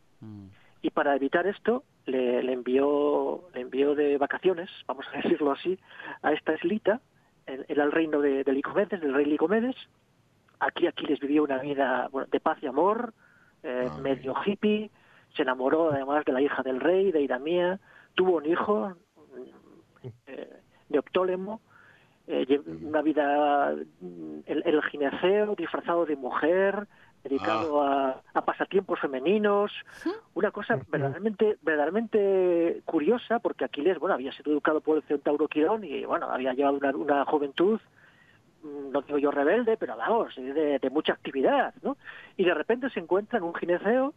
Y 0.82 0.90
para 0.90 1.16
evitar 1.16 1.46
esto, 1.46 1.84
le, 2.08 2.42
le 2.42 2.54
envió 2.54 3.44
le 3.54 3.62
envió 3.62 3.94
de 3.94 4.18
vacaciones, 4.18 4.72
vamos 4.88 5.06
a 5.14 5.18
decirlo 5.22 5.52
así, 5.52 5.78
a 6.24 6.32
esta 6.34 6.56
islita. 6.56 7.00
Era 7.48 7.84
el 7.86 7.92
reino 7.92 8.20
de, 8.22 8.44
de 8.44 8.52
Licomedes, 8.52 9.00
del 9.02 9.14
rey 9.14 9.26
Licomedes. 9.26 9.76
Aquí 10.60 10.88
Aquiles 10.88 11.20
vivió 11.20 11.44
una 11.44 11.60
vida 11.60 12.10
bueno, 12.12 12.28
de 12.32 12.40
paz 12.40 12.58
y 12.62 12.68
amor, 12.68 13.14
eh, 13.64 13.88
Ah, 13.90 13.98
medio 14.02 14.34
hippie. 14.46 14.90
Se 15.36 15.44
enamoró 15.44 15.92
además 15.92 16.26
de 16.26 16.34
la 16.34 16.42
hija 16.42 16.64
del 16.64 16.80
rey, 16.80 17.12
de 17.12 17.22
Iramía. 17.22 17.80
Tuvo 18.16 18.38
un 18.38 18.46
hijo, 18.46 18.94
eh, 20.26 20.60
Neoptólemo. 20.90 21.62
eh, 22.28 22.60
una 22.84 23.02
vida, 23.02 23.74
mm, 24.02 24.40
el, 24.46 24.64
el 24.66 24.82
gineceo 24.84 25.56
disfrazado 25.56 26.06
de 26.06 26.16
mujer, 26.18 26.88
dedicado 27.28 27.82
a, 27.82 28.22
a 28.34 28.42
pasatiempos 28.46 29.00
femeninos, 29.00 29.72
una 30.34 30.52
cosa 30.52 30.80
verdaderamente, 30.90 31.58
verdaderamente 31.62 32.82
curiosa, 32.86 33.40
porque 33.40 33.66
Aquiles, 33.66 34.00
bueno, 34.00 34.16
había 34.16 34.32
sido 34.32 34.52
educado 34.52 34.82
por 34.82 34.98
el 34.98 35.04
centauro 35.04 35.48
Quirón 35.48 35.84
y, 35.84 36.06
bueno, 36.06 36.30
había 36.30 36.54
llevado 36.54 36.78
una, 36.78 36.92
una 36.92 37.26
juventud, 37.26 37.80
mm, 38.64 38.92
no 38.92 39.02
digo 39.02 39.18
yo 39.18 39.32
rebelde, 39.32 39.78
pero 39.78 39.98
vamos, 39.98 40.36
de, 40.36 40.80
de 40.80 40.90
mucha 40.90 41.14
actividad, 41.14 41.74
¿no? 41.82 41.98
Y 42.36 42.46
de 42.46 42.54
repente 42.54 42.90
se 42.90 43.00
encuentra 43.00 43.38
en 43.38 43.44
un 43.44 43.56
gineceo, 43.56 44.14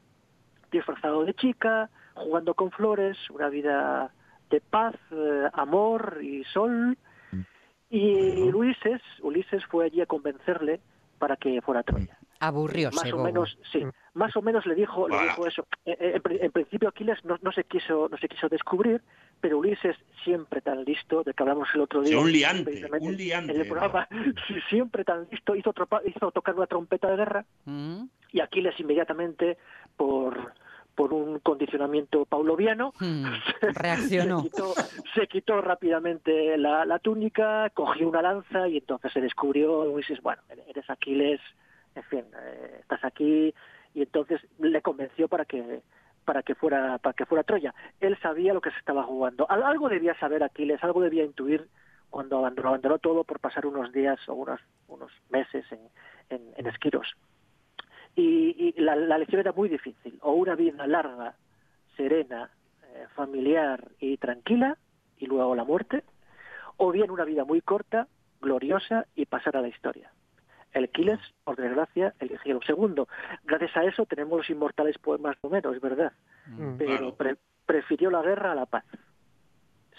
disfrazado 0.71 1.25
de 1.25 1.35
chica, 1.35 1.91
jugando 2.15 2.55
con 2.55 2.71
flores, 2.71 3.17
una 3.31 3.49
vida 3.49 4.13
de 4.51 4.61
paz, 4.61 4.95
eh, 5.11 5.49
amor 5.53 6.19
y 6.23 6.45
sol. 6.45 6.97
Y 7.89 8.43
Ulises, 8.53 9.03
Ulises 9.21 9.65
fue 9.67 9.87
allí 9.87 10.01
a 10.01 10.07
convencerle 10.07 10.81
para 11.19 11.37
que 11.37 11.61
fuera 11.61 11.81
a 11.81 11.83
Troya. 11.83 12.20
Aburrió, 12.41 12.91
Más 12.93 13.13
o 13.13 13.19
menos, 13.19 13.59
sí, 13.71 13.85
más 14.15 14.35
o 14.35 14.41
menos 14.43 14.65
le 14.65 14.75
dijo, 14.75 15.07
le 15.09 15.19
dijo 15.25 15.47
eso. 15.47 15.67
Eh, 15.85 15.97
eh, 16.01 16.13
En, 16.17 16.23
pri- 16.23 16.39
en 16.41 16.51
principio 16.51 16.89
Aquiles 16.89 17.23
no, 17.25 17.37
no 17.43 17.53
se 17.53 17.65
quiso, 17.65 18.09
no 18.11 18.17
se 18.17 18.29
quiso 18.29 18.49
descubrir, 18.49 19.03
pero 19.43 19.59
Ulises 19.59 19.95
siempre 20.25 20.63
tan 20.63 20.85
listo, 20.85 21.23
de 21.23 21.35
que 21.35 21.43
hablamos 21.43 21.69
el 21.75 21.83
otro 21.83 22.03
Sí, 22.03 22.11
día. 22.11 22.19
un 22.19 22.33
liante, 22.33 22.65
precisamente 22.65 23.07
un 23.07 23.17
liante. 23.17 23.53
En 23.53 23.61
el 23.61 23.67
programa, 23.69 24.09
sí, 24.49 24.55
siempre 24.71 25.05
tan 25.05 25.29
listo, 25.31 25.55
hizo, 25.55 25.73
tropa- 25.75 26.01
hizo 26.07 26.31
tocar 26.33 26.55
una 26.55 26.67
trompeta 26.67 27.09
de 27.11 27.17
guerra 27.17 27.45
Mm. 27.67 28.05
y 28.33 28.41
Aquiles 28.41 28.79
inmediatamente 28.81 29.59
por 29.97 30.53
por 30.97 31.15
un 31.15 31.39
condicionamiento 31.39 32.27
pauloviano 32.27 32.93
Mm. 33.01 33.25
se, 33.61 33.73
Reaccionó. 33.73 34.43
quitó, 34.43 34.75
se 35.15 35.27
quitó 35.29 35.61
rápidamente 35.63 36.59
la, 36.59 36.85
la 36.85 36.99
túnica, 36.99 37.71
cogió 37.75 38.09
una 38.09 38.21
lanza 38.21 38.69
y 38.69 38.79
entonces 38.79 39.11
se 39.13 39.21
descubrió, 39.21 39.81
Ulises, 39.83 40.21
bueno, 40.21 40.43
eres 40.69 40.91
Aquiles, 40.91 41.41
en 41.95 42.03
fin, 42.05 42.25
eh, 42.41 42.79
estás 42.81 43.03
aquí 43.05 43.55
y 43.95 44.03
entonces 44.03 44.41
le 44.59 44.83
convenció 44.83 45.29
para 45.29 45.45
que 45.45 45.83
para 46.25 46.43
que 46.43 46.55
fuera 46.55 46.99
para 46.99 47.15
que 47.15 47.27
fuera 47.27 47.43
Troya. 47.45 47.75
Él 48.01 48.17
sabía 48.23 48.55
lo 48.55 48.61
que 48.61 48.71
se 48.71 48.79
estaba 48.79 49.03
jugando. 49.05 49.51
Al- 49.51 49.63
Algo 49.63 49.89
debía 49.89 50.15
saber 50.19 50.43
Aquiles, 50.45 50.83
algo 50.85 51.01
debía 51.01 51.25
intuir 51.25 51.67
cuando 52.11 52.39
abandonó, 52.39 52.69
abandonó 52.69 52.99
todo 52.99 53.25
por 53.25 53.41
pasar 53.41 53.67
unos 53.67 53.93
días 53.93 54.19
o 54.29 54.35
unos 54.35 54.61
unos 54.89 55.11
meses 55.31 55.65
en, 55.73 55.81
en, 56.57 56.67
Esquiros. 56.67 57.15
Y, 58.17 58.75
y 58.77 58.81
la, 58.81 58.97
la 58.97 59.19
lección 59.19 59.41
era 59.41 59.53
muy 59.53 59.69
difícil. 59.69 60.19
O 60.23 60.33
una 60.33 60.55
vida 60.57 60.87
larga, 60.87 61.35
serena, 61.97 62.51
eh, 62.85 63.07
familiar 63.15 63.89
y 64.01 64.17
tranquila, 64.17 64.77
y 65.19 65.27
luego 65.27 65.55
la 65.55 65.65
muerte, 65.65 66.03
o 66.77 66.91
bien 66.91 67.11
una 67.11 67.25
vida 67.25 67.45
muy 67.45 67.61
corta, 67.61 68.09
gloriosa 68.41 69.07
y 69.15 69.27
pasar 69.27 69.57
a 69.57 69.61
la 69.63 69.69
historia. 69.69 70.11
El 70.73 70.85
Aquiles, 70.85 71.19
por 71.45 71.57
desgracia, 71.57 72.15
eligió 72.21 72.55
lo 72.55 72.63
segundo. 72.63 73.09
Gracias 73.45 73.77
a 73.77 73.85
eso 73.85 74.07
tenemos 74.07 74.39
los 74.39 74.51
inmortales 74.51 74.97
poemas 74.99 75.37
de 75.43 75.49
Homero, 75.49 75.73
es 75.75 75.81
verdad. 75.81 76.13
Mm. 76.47 76.77
Pero 76.79 76.91
Claro. 76.91 77.15
pre- 77.17 77.37
prefirió 77.67 78.11
la 78.11 78.23
guerra 78.23 78.53
a 78.53 78.55
la 78.55 78.67
paz. 78.67 78.85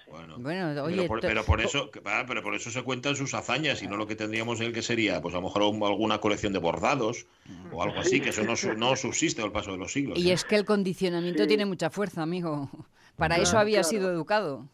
Bueno, 0.10 0.36
Bueno, 0.40 0.84
pero, 0.86 1.08
por, 1.08 1.22
pero 1.22 1.44
por 1.46 1.62
eso, 1.62 1.90
ah, 2.06 2.26
pero 2.28 2.44
por 2.44 2.54
eso 2.54 2.70
se 2.70 2.84
cuentan 2.84 3.16
sus 3.16 3.34
hazañas 3.34 3.82
y 3.82 3.88
no 3.88 3.96
lo 3.96 4.08
que 4.08 4.16
tendríamos 4.18 4.60
él 4.60 4.74
que 4.74 4.82
sería, 4.82 5.22
pues 5.22 5.34
a 5.34 5.38
lo 5.38 5.44
mejor 5.44 5.62
un- 5.64 5.82
alguna 5.84 6.18
colección 6.20 6.52
de 6.52 6.60
bordados 6.60 7.28
o 7.72 7.82
algo 7.82 7.98
así, 8.00 8.20
que 8.20 8.30
eso 8.30 8.44
no, 8.44 8.58
su- 8.58 8.74
no 8.74 8.98
subsiste 8.98 9.42
al 9.42 9.54
paso 9.54 9.72
de 9.72 9.78
los 9.78 9.94
siglos. 9.94 10.20
y 10.20 10.30
¿eh? 10.30 10.34
es 10.34 10.44
que 10.44 10.56
el 10.58 10.66
condicionamiento 10.66 11.44
Sí. 11.44 11.48
tiene 11.48 11.66
mucha 11.66 11.90
fuerza, 11.90 12.24
amigo. 12.24 12.70
Para 13.16 13.36
Claro, 13.36 13.44
eso 13.44 13.58
había 13.58 13.82
claro. 13.82 13.88
sido 13.90 14.12
educado. 14.12 14.68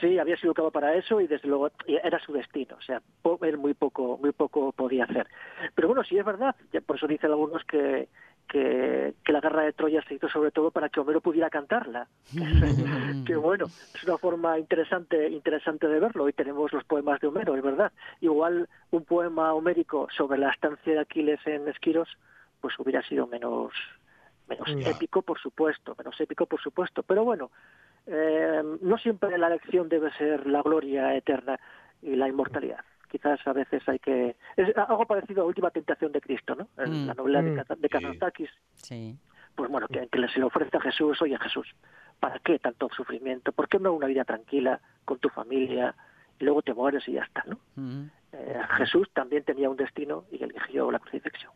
Sí, 0.00 0.18
había 0.18 0.36
sido 0.36 0.48
educado 0.50 0.70
para 0.70 0.94
eso 0.94 1.20
y 1.20 1.26
desde 1.26 1.48
luego 1.48 1.70
era 1.86 2.18
su 2.18 2.32
destino. 2.32 2.76
O 2.76 2.82
sea, 2.82 3.00
po- 3.22 3.38
él 3.42 3.58
muy 3.58 3.74
poco, 3.74 4.18
muy 4.18 4.32
poco 4.32 4.72
podía 4.72 5.04
hacer. 5.04 5.26
Pero 5.74 5.88
bueno, 5.88 6.02
sí 6.04 6.18
es 6.18 6.24
verdad. 6.24 6.54
ya 6.72 6.80
Por 6.80 6.96
eso 6.96 7.06
dicen 7.06 7.30
algunos 7.30 7.64
que, 7.64 8.08
que, 8.48 9.14
que 9.24 9.32
la 9.32 9.40
guerra 9.40 9.62
de 9.62 9.72
Troya 9.72 10.02
se 10.08 10.14
hizo 10.14 10.28
sobre 10.28 10.50
todo 10.50 10.70
para 10.70 10.88
que 10.88 11.00
Homero 11.00 11.20
pudiera 11.20 11.48
cantarla. 11.50 12.08
que 13.24 13.36
bueno, 13.36 13.70
es 13.94 14.02
una 14.04 14.18
forma 14.18 14.58
interesante, 14.58 15.28
interesante 15.28 15.86
de 15.86 16.00
verlo. 16.00 16.24
Hoy 16.24 16.32
tenemos 16.32 16.72
los 16.72 16.84
poemas 16.84 17.20
de 17.20 17.28
Homero, 17.28 17.54
es 17.56 17.62
verdad. 17.62 17.92
Igual 18.20 18.68
un 18.90 19.04
poema 19.04 19.54
homérico 19.54 20.08
sobre 20.16 20.38
la 20.38 20.50
estancia 20.50 20.92
de 20.92 21.00
Aquiles 21.00 21.40
en 21.46 21.68
Esquiros 21.68 22.08
pues 22.60 22.78
hubiera 22.78 23.02
sido 23.02 23.26
menos 23.26 23.72
menos 24.48 24.68
épico, 24.90 25.22
por 25.22 25.38
supuesto, 25.38 25.94
menos 25.96 26.20
épico, 26.20 26.44
por 26.46 26.60
supuesto. 26.60 27.02
Pero 27.02 27.24
bueno, 27.24 27.50
eh, 28.06 28.62
no 28.80 28.98
siempre 28.98 29.36
la 29.38 29.46
elección 29.48 29.88
debe 29.88 30.12
ser 30.12 30.46
la 30.46 30.62
gloria 30.62 31.14
eterna 31.14 31.58
y 32.02 32.16
la 32.16 32.28
inmortalidad. 32.28 32.80
Quizás 33.10 33.46
a 33.46 33.52
veces 33.52 33.88
hay 33.88 33.98
que... 34.00 34.36
Es 34.56 34.76
algo 34.76 35.06
parecido 35.06 35.42
a 35.42 35.46
Última 35.46 35.70
Tentación 35.70 36.10
de 36.12 36.20
Cristo, 36.20 36.54
¿no? 36.54 36.68
En 36.82 37.04
Mm. 37.04 37.06
La 37.06 37.14
novela 37.14 37.42
de, 37.42 37.50
Mm. 37.52 37.56
Cata- 37.56 37.76
de 37.76 38.48
Sí. 38.74 39.16
Pues 39.54 39.70
bueno, 39.70 39.86
que, 39.86 40.08
que 40.08 40.28
se 40.28 40.40
le 40.40 40.44
ofrece 40.46 40.76
a 40.76 40.80
Jesús, 40.80 41.22
oye 41.22 41.38
Jesús, 41.38 41.74
¿para 42.18 42.40
qué 42.40 42.58
tanto 42.58 42.88
sufrimiento? 42.90 43.52
¿Por 43.52 43.68
qué 43.68 43.78
no 43.78 43.92
una 43.92 44.08
vida 44.08 44.24
tranquila 44.24 44.80
con 45.04 45.18
tu 45.18 45.28
familia 45.28 45.94
y 46.40 46.44
luego 46.44 46.62
te 46.62 46.74
mueres 46.74 47.06
y 47.08 47.12
ya 47.12 47.22
está, 47.22 47.44
¿no? 47.46 47.58
Mm. 47.76 48.06
Eh, 48.32 48.60
Jesús 48.78 49.08
también 49.12 49.44
tenía 49.44 49.70
un 49.70 49.76
destino 49.76 50.24
y 50.32 50.42
eligió 50.42 50.90
la 50.90 50.98
crucifixión. 50.98 51.52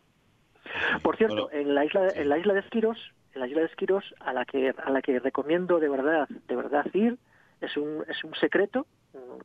Por 1.03 1.17
cierto, 1.17 1.49
Bueno, 1.49 1.59
en 1.61 1.75
la 1.75 1.85
isla 1.85 2.09
sí. 2.11 2.21
en 2.21 2.29
la 2.29 2.39
isla 2.39 2.55
de 2.55 2.61
Esquiros, 2.61 3.13
la 3.39 3.47
isla 3.47 3.61
de 3.61 3.67
Esquiros 3.67 4.05
a 4.21 4.33
la 4.33 4.45
que 4.45 4.75
a 4.77 4.91
la 4.91 5.03
que 5.03 5.19
recomiendo 5.19 5.79
de 5.79 5.89
verdad, 5.89 6.29
de 6.29 6.57
verdad 6.57 6.87
ir, 6.93 7.19
es 7.61 7.77
un 7.77 8.05
es 8.09 8.23
un 8.25 8.35
secreto, 8.35 8.87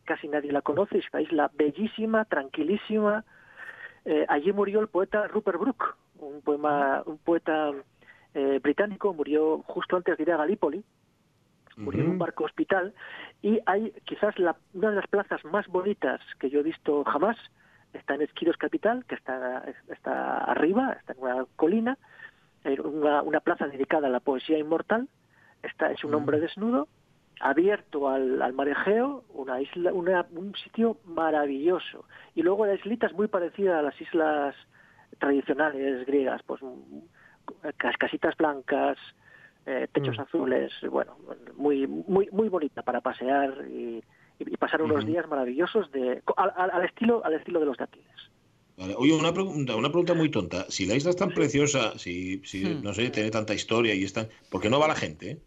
casi 0.04 0.28
nadie 0.28 0.52
la 0.52 0.62
conoce, 0.62 0.98
es 0.98 1.06
una 1.14 1.22
isla 1.22 1.52
bellísima, 1.54 2.26
tranquilísima. 2.26 3.24
Eh, 4.06 4.26
allí 4.28 4.52
murió 4.52 4.82
el 4.82 4.88
poeta 4.88 5.28
Rupert 5.28 5.60
Brooke, 5.60 5.96
un 6.20 6.42
poema 6.42 7.04
un 7.06 7.18
poeta 7.18 7.72
eh, 8.34 8.60
británico, 8.62 9.14
murió 9.14 9.60
justo 9.66 9.96
antes 9.96 10.18
de 10.18 10.24
ir 10.24 10.32
a 10.32 10.38
Galípoli, 10.38 10.84
murió 11.78 12.04
en 12.04 12.10
un 12.12 12.20
barco 12.20 12.44
hospital. 12.44 12.94
Y 13.42 13.60
hay 13.66 13.92
quizás 14.06 14.38
la, 14.40 14.56
una 14.74 14.90
de 14.90 14.96
las 14.98 15.08
plazas 15.08 15.44
más 15.46 15.68
bonitas 15.68 16.22
que 16.40 16.50
yo 16.50 16.60
he 16.60 16.64
visto 16.64 17.04
jamás. 17.06 17.38
Está 17.94 18.16
en 18.16 18.24
Esquiros 18.24 18.58
capital 18.58 19.06
que 19.06 19.14
está 19.14 19.64
está 19.90 20.38
arriba 20.46 20.94
está 20.94 21.14
en 21.14 21.20
una 21.20 21.46
colina 21.56 21.98
una, 22.84 23.22
una 23.22 23.40
plaza 23.40 23.68
dedicada 23.68 24.08
a 24.08 24.12
la 24.12 24.20
poesía 24.20 24.58
inmortal 24.58 25.08
está 25.62 25.92
es 25.92 26.04
un 26.04 26.14
hombre 26.16 26.40
desnudo 26.40 26.88
abierto 27.40 28.10
al, 28.10 28.42
al 28.42 28.54
marejeo 28.54 29.24
una 29.34 29.60
isla 29.62 29.92
una, 29.94 30.26
un 30.32 30.54
sitio 30.56 30.98
maravilloso 31.06 32.06
y 32.36 32.42
luego 32.44 32.66
la 32.66 32.76
islita 32.76 33.08
es 33.08 33.14
muy 33.14 33.28
parecida 33.28 33.80
a 33.80 33.82
las 33.82 34.00
islas 34.00 34.56
tradicionales 35.20 36.06
griegas 36.06 36.42
pues 36.44 36.62
mm, 36.62 37.00
cas- 37.78 37.98
casitas 37.98 38.36
blancas 38.38 38.98
eh, 39.66 39.88
techos 39.94 40.18
Mm. 40.18 40.22
azules, 40.22 40.74
bueno, 40.90 41.16
muy 41.56 41.88
muy 41.88 42.28
muy 42.32 42.50
bonita 42.50 42.82
para 42.82 43.00
pasear 43.00 43.66
y, 43.70 44.04
y 44.40 44.58
pasar 44.58 44.82
unos 44.82 45.06
días 45.06 45.26
maravillosos 45.30 45.90
de 45.92 46.22
al, 46.36 46.52
al- 46.58 46.72
al 46.72 46.84
estilo 46.86 47.24
al 47.24 47.34
estilo 47.34 47.60
de 47.62 47.66
los 47.68 47.78
dátiles. 47.78 48.08
Vale. 48.78 48.96
Oye, 48.98 49.14
una 49.14 49.34
pregunta, 49.34 49.76
una 49.76 49.90
pregunta 49.90 50.14
muy 50.16 50.30
tonta. 50.32 50.66
Si 50.70 50.86
la 50.86 50.96
isla 50.96 51.12
es 51.12 51.16
tan 51.16 51.30
preciosa, 51.34 51.98
si, 52.00 52.42
si 52.46 52.64
Hmm. 52.64 52.82
no 52.84 52.94
sé, 52.94 53.10
tiene 53.12 53.30
tanta 53.32 53.54
historia 53.54 53.94
y 53.94 54.04
es 54.04 54.14
tan... 54.14 54.28
¿Por 54.50 54.62
qué 54.62 54.70
no 54.70 54.80
va 54.80 54.88
la 54.88 54.96
gente? 54.96 55.42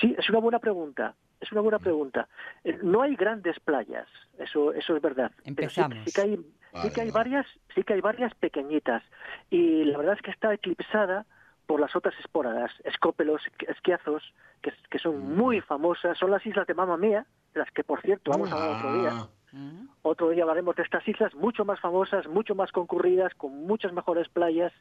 Sí, 0.00 0.14
es 0.18 0.28
una 0.30 0.38
buena 0.38 0.58
pregunta. 0.58 1.14
Es 1.40 1.50
una 1.52 1.60
buena 1.60 1.78
pregunta. 1.78 2.28
Eh, 2.64 2.78
No 2.82 3.02
hay 3.02 3.16
grandes 3.16 3.58
playas, 3.60 4.06
eso 4.38 4.72
eso 4.74 4.96
es 4.96 5.02
verdad. 5.02 5.30
Pero 5.36 5.70
sí- 5.70 5.80
Empezamos. 5.80 6.04
sí 6.04 6.12
que 6.12 6.20
hay 6.20 6.36
sí 6.36 6.90
que 6.94 7.00
hay 7.00 7.10
vale. 7.10 7.30
varias, 7.30 7.46
sí 7.74 7.82
que 7.82 7.94
hay 7.94 8.00
varias 8.00 8.34
pequeñitas 8.36 9.02
y 9.50 9.84
la 9.84 9.98
verdad 9.98 10.14
es 10.16 10.22
que 10.22 10.30
está 10.30 10.52
eclipsada 10.54 11.26
por 11.66 11.80
las 11.80 11.94
otras 11.96 12.14
esporadas, 12.20 12.70
escópelos, 12.84 13.42
esquiazos, 13.68 14.22
que, 14.62 14.72
que 14.90 14.98
son 14.98 15.34
muy 15.36 15.60
famosas, 15.60 16.16
son 16.18 16.30
las 16.30 16.44
islas 16.46 16.66
de 16.66 16.74
Mamma 16.74 16.96
Mía, 16.96 17.26
de 17.54 17.60
las 17.60 17.70
que 17.72 17.84
por 17.84 18.00
cierto 18.02 18.30
vamos 18.30 18.50
a 18.50 18.54
hablar 18.54 18.70
otro 18.70 18.92
día. 19.00 19.28
Mm. 19.52 19.86
Otro 20.02 20.30
día 20.30 20.42
hablaremos 20.44 20.76
de 20.76 20.82
estas 20.82 21.06
islas 21.08 21.34
mucho 21.34 21.64
más 21.64 21.80
famosas, 21.80 22.26
mucho 22.28 22.54
más 22.54 22.70
concurridas, 22.72 23.34
con 23.34 23.66
muchas 23.66 23.92
mejores 23.92 24.28
playas. 24.28 24.72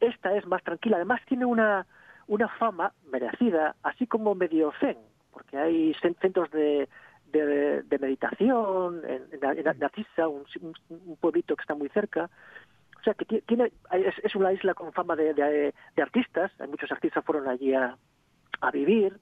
Esta 0.00 0.34
es 0.36 0.46
más 0.46 0.62
tranquila. 0.62 0.96
Además 0.96 1.20
tiene 1.26 1.44
una, 1.44 1.86
una 2.26 2.48
fama 2.48 2.92
merecida, 3.10 3.76
así 3.82 4.06
como 4.06 4.34
medio 4.34 4.72
zen, 4.80 4.96
porque 5.32 5.58
hay 5.58 5.92
cen- 6.02 6.16
centros 6.20 6.50
de, 6.52 6.88
de, 7.32 7.82
meditación 7.98 9.02
en, 9.06 9.22
en, 9.32 9.58
en 9.68 9.78
Narcisa, 9.78 10.28
un, 10.28 10.44
un- 10.60 10.74
pueblito 11.16 11.54
que 11.56 11.62
está 11.62 11.74
muy 11.74 11.88
cerca. 11.90 12.30
O 13.00 13.02
sea 13.04 13.12
que 13.14 13.26
ti- 13.26 13.42
tiene, 13.42 13.72
es, 13.92 14.14
es 14.22 14.34
una 14.34 14.52
isla 14.52 14.72
con 14.74 14.92
fama 14.92 15.16
de, 15.16 15.34
de- 15.34 15.74
de 15.96 16.02
artistas. 16.02 16.50
Hay 16.60 16.68
muchos 16.68 16.90
artistas 16.90 17.24
fueron 17.24 17.46
allí 17.48 17.74
a, 17.74 17.96
a 18.62 18.70
vivir. 18.70 19.18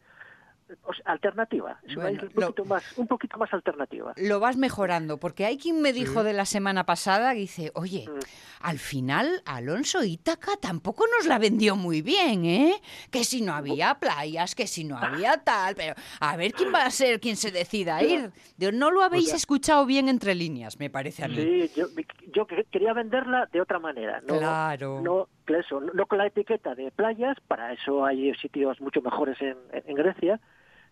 Alternativa. 1.04 1.78
Es 1.82 1.94
una 1.96 2.04
Bueno, 2.04 2.16
isla 2.18 2.28
un 2.28 2.40
lo- 2.40 2.46
poquito, 2.48 2.64
más, 2.64 2.98
un 2.98 3.06
poquito 3.06 3.38
más 3.38 3.52
alternativa. 3.52 4.12
Lo 4.16 4.40
vas 4.40 4.56
mejorando, 4.56 5.18
porque 5.18 5.44
hay 5.46 5.58
quien 5.58 5.80
me 5.80 5.92
dijo 5.92 6.22
de 6.24 6.32
la 6.32 6.44
semana 6.46 6.84
pasada, 6.86 7.32
dice, 7.32 7.70
oye, 7.74 8.06
Mm. 8.08 8.18
al 8.60 8.78
final 8.78 9.42
Alonso 9.44 10.02
Ítaca 10.04 10.52
tampoco 10.60 11.04
nos 11.16 11.26
la 11.26 11.38
vendió 11.38 11.76
muy 11.76 12.02
bien, 12.02 12.44
¿eh? 12.44 12.74
Que 13.10 13.24
si 13.24 13.42
no 13.42 13.54
había 13.54 13.94
playas, 13.98 14.54
que 14.54 14.66
si 14.66 14.84
no 14.84 14.96
había 14.98 15.36
tal, 15.44 15.74
pero 15.74 15.94
a 16.20 16.36
ver 16.36 16.52
quién 16.52 16.72
va 16.72 16.84
a 16.86 16.90
ser 16.90 17.20
quien 17.20 17.36
se 17.36 17.50
decida 17.50 17.96
a 17.96 18.02
ir. 18.04 18.30
No 18.72 18.90
lo 18.90 19.02
habéis 19.02 19.28
sea- 19.28 19.36
escuchado 19.36 19.86
bien 19.86 20.08
entre 20.08 20.34
líneas, 20.34 20.78
me 20.78 20.90
parece 20.90 21.24
a 21.24 21.28
mí. 21.28 21.36
Sí, 21.36 21.70
yo, 21.76 21.86
yo 22.32 22.46
que- 22.46 22.64
quería 22.70 22.92
venderla 22.92 23.48
de 23.52 23.60
otra 23.60 23.78
manera. 23.78 24.20
No, 24.26 24.38
Claro. 24.38 25.00
No, 25.02 25.28
eso, 25.46 25.80
no 25.80 26.06
con 26.06 26.18
la 26.18 26.26
etiqueta 26.26 26.74
de 26.74 26.90
playas, 26.90 27.36
para 27.46 27.72
eso 27.72 28.04
hay 28.06 28.32
sitios 28.36 28.80
mucho 28.80 29.02
mejores 29.02 29.40
en, 29.42 29.56
en 29.72 29.94
Grecia, 29.94 30.40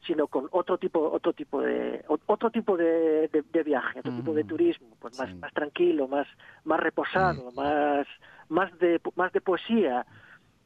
sino 0.06 0.26
con 0.28 0.48
otro 0.52 0.78
tipo 0.78 0.98
otro 1.10 1.32
tipo 1.32 1.60
de 1.60 2.04
otro 2.08 2.50
tipo 2.50 2.76
de, 2.76 3.28
de- 3.28 3.42
de 3.42 3.62
viaje, 3.62 4.00
otro 4.00 4.12
tipo 4.12 4.32
de 4.34 4.44
Mm, 4.44 4.46
turismo, 4.48 4.96
pues 4.98 5.14
más 5.18 5.28
sí. 5.30 5.38
más 5.40 5.52
tranquilo, 5.52 6.08
más 6.08 6.26
más 6.64 6.80
reposado, 6.80 7.52
más 7.52 8.06
más 8.48 8.76
de 8.78 9.00
más 9.16 9.32
de 9.32 9.40
poesía, 9.40 10.06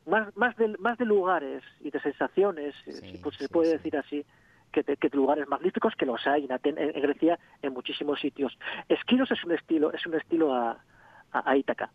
más 0.07 0.35
más 0.37 0.57
de 0.57 0.69
más 0.79 0.97
de 0.99 1.05
lugares 1.05 1.63
y 1.81 1.91
de 1.91 2.01
sensaciones, 2.01 2.75
Sí, 2.85 2.93
si 3.11 3.19
pues 3.19 3.37
se 3.37 3.49
puede 3.49 3.73
decir 3.73 3.97
así 3.97 4.25
que, 4.73 4.83
que 4.85 5.09
de 5.09 5.17
lugares 5.17 5.49
magníficos 5.49 5.95
que 5.97 6.07
los 6.07 6.27
hay 6.27 6.45
en, 6.45 6.51
Aten- 6.51 6.79
en 6.79 7.03
Grecia 7.03 7.39
en 7.63 7.73
muchísimos 7.73 8.21
sitios. 8.21 8.57
Esquiros 8.89 9.31
es 9.31 9.43
un 9.45 9.53
estilo 9.53 9.93
es 9.93 10.05
un 10.07 10.15
estilo 10.15 10.55
a, 10.55 10.83
a, 11.33 11.51
a 11.51 11.57
Ítaca. 11.57 11.91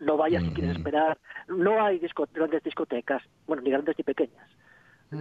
No 0.00 0.16
vayas 0.18 0.44
si 0.44 0.50
quieres 0.50 0.72
Ujú. 0.72 0.78
esperar. 0.78 1.18
No 1.48 1.82
hay 1.82 1.98
disco- 1.98 2.28
grandes 2.32 2.62
discotecas, 2.62 3.22
bueno, 3.46 3.62
ni 3.62 3.70
grandes 3.70 3.96
ni 3.96 4.04
pequeñas. 4.04 4.48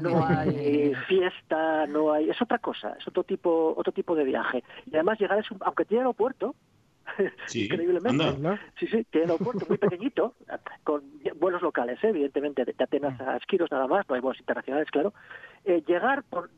No 0.02 0.26
hay 0.26 0.94
fiesta, 1.08 1.86
no 1.88 2.12
hay. 2.12 2.30
Es 2.30 2.42
otra 2.42 2.60
cosa, 2.60 2.96
es 3.00 3.08
otro 3.08 3.24
tipo, 3.24 3.74
otro 3.76 3.92
tipo 3.92 4.16
de 4.16 4.24
viaje. 4.24 4.64
Y 4.86 4.96
además 4.96 5.20
llegar 5.20 5.40
es 5.40 5.50
un, 5.52 5.58
aunque 5.62 5.86
tiene 5.86 6.02
aeropuerto, 6.02 6.56
sí, 7.48 7.66
increíblemente. 7.66 8.58
Sí, 8.80 8.88
sí, 8.88 9.06
tiene 9.10 9.32
aeropuerto 9.32 9.66
muy 9.68 9.78
pequeñito, 9.78 10.36
con 10.84 11.04
vuelos 11.40 11.62
locales, 11.62 12.04
¿eh? 12.04 12.10
evidentemente, 12.10 12.66
de 12.66 12.76
Atenas 12.78 13.20
a 13.22 13.38
Esquiros 13.38 13.72
nada 13.72 13.88
más, 13.88 14.08
no 14.08 14.16
hay 14.16 14.22
vuelos 14.22 14.40
internacionales, 14.40 14.90
claro. 14.92 15.14
Eh, 15.66 15.82
llegar, 15.88 16.24
por, 16.24 16.50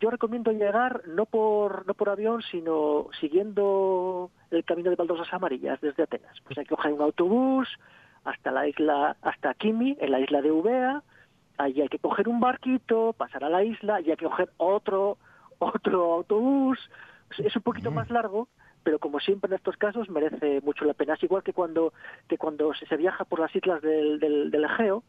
yo 0.00 0.10
recomiendo 0.10 0.52
llegar 0.52 1.02
no 1.08 1.24
por 1.24 1.86
no 1.86 1.94
por 1.94 2.10
avión, 2.10 2.42
sino 2.42 3.08
siguiendo 3.18 4.30
el 4.50 4.64
camino 4.64 4.90
de 4.90 4.96
baldosas 4.96 5.32
amarillas 5.32 5.80
desde 5.80 6.02
Atenas. 6.02 6.36
Pues 6.44 6.58
hay 6.58 6.64
que 6.64 6.76
coger 6.76 6.92
un 6.92 7.00
autobús 7.00 7.68
hasta 8.24 8.50
la 8.50 8.68
isla, 8.68 9.16
hasta 9.22 9.54
Kimi, 9.54 9.96
en 9.98 10.10
la 10.10 10.20
isla 10.20 10.42
de 10.42 10.48
Eubea, 10.48 11.02
ahí 11.62 11.80
hay 11.80 11.88
que 11.88 11.98
coger 11.98 12.28
un 12.28 12.40
barquito, 12.40 13.12
pasar 13.12 13.44
a 13.44 13.48
la 13.50 13.62
isla 13.64 14.00
y 14.00 14.10
hay 14.10 14.16
que 14.16 14.24
coger 14.26 14.50
otro 14.56 15.18
otro 15.58 16.14
autobús. 16.14 16.78
Es- 17.38 17.54
un 17.56 17.62
poquito 17.62 17.90
más 17.90 18.10
largo, 18.10 18.48
pero 18.82 18.98
como 18.98 19.20
siempre 19.20 19.48
en 19.48 19.56
estos 19.56 19.76
casos 19.76 20.08
merece 20.08 20.60
mucho 20.62 20.84
la 20.84 20.94
pena. 20.94 21.14
Es 21.14 21.22
igual 21.22 21.42
que 21.42 21.52
cuando 21.52 21.92
que 22.28 22.38
cuando 22.38 22.72
se 22.74 22.96
viaja 22.96 23.24
por 23.24 23.40
las 23.40 23.54
islas 23.54 23.82
del, 23.82 24.18
del, 24.18 24.50
del 24.50 24.64
Egeo, 24.64 25.04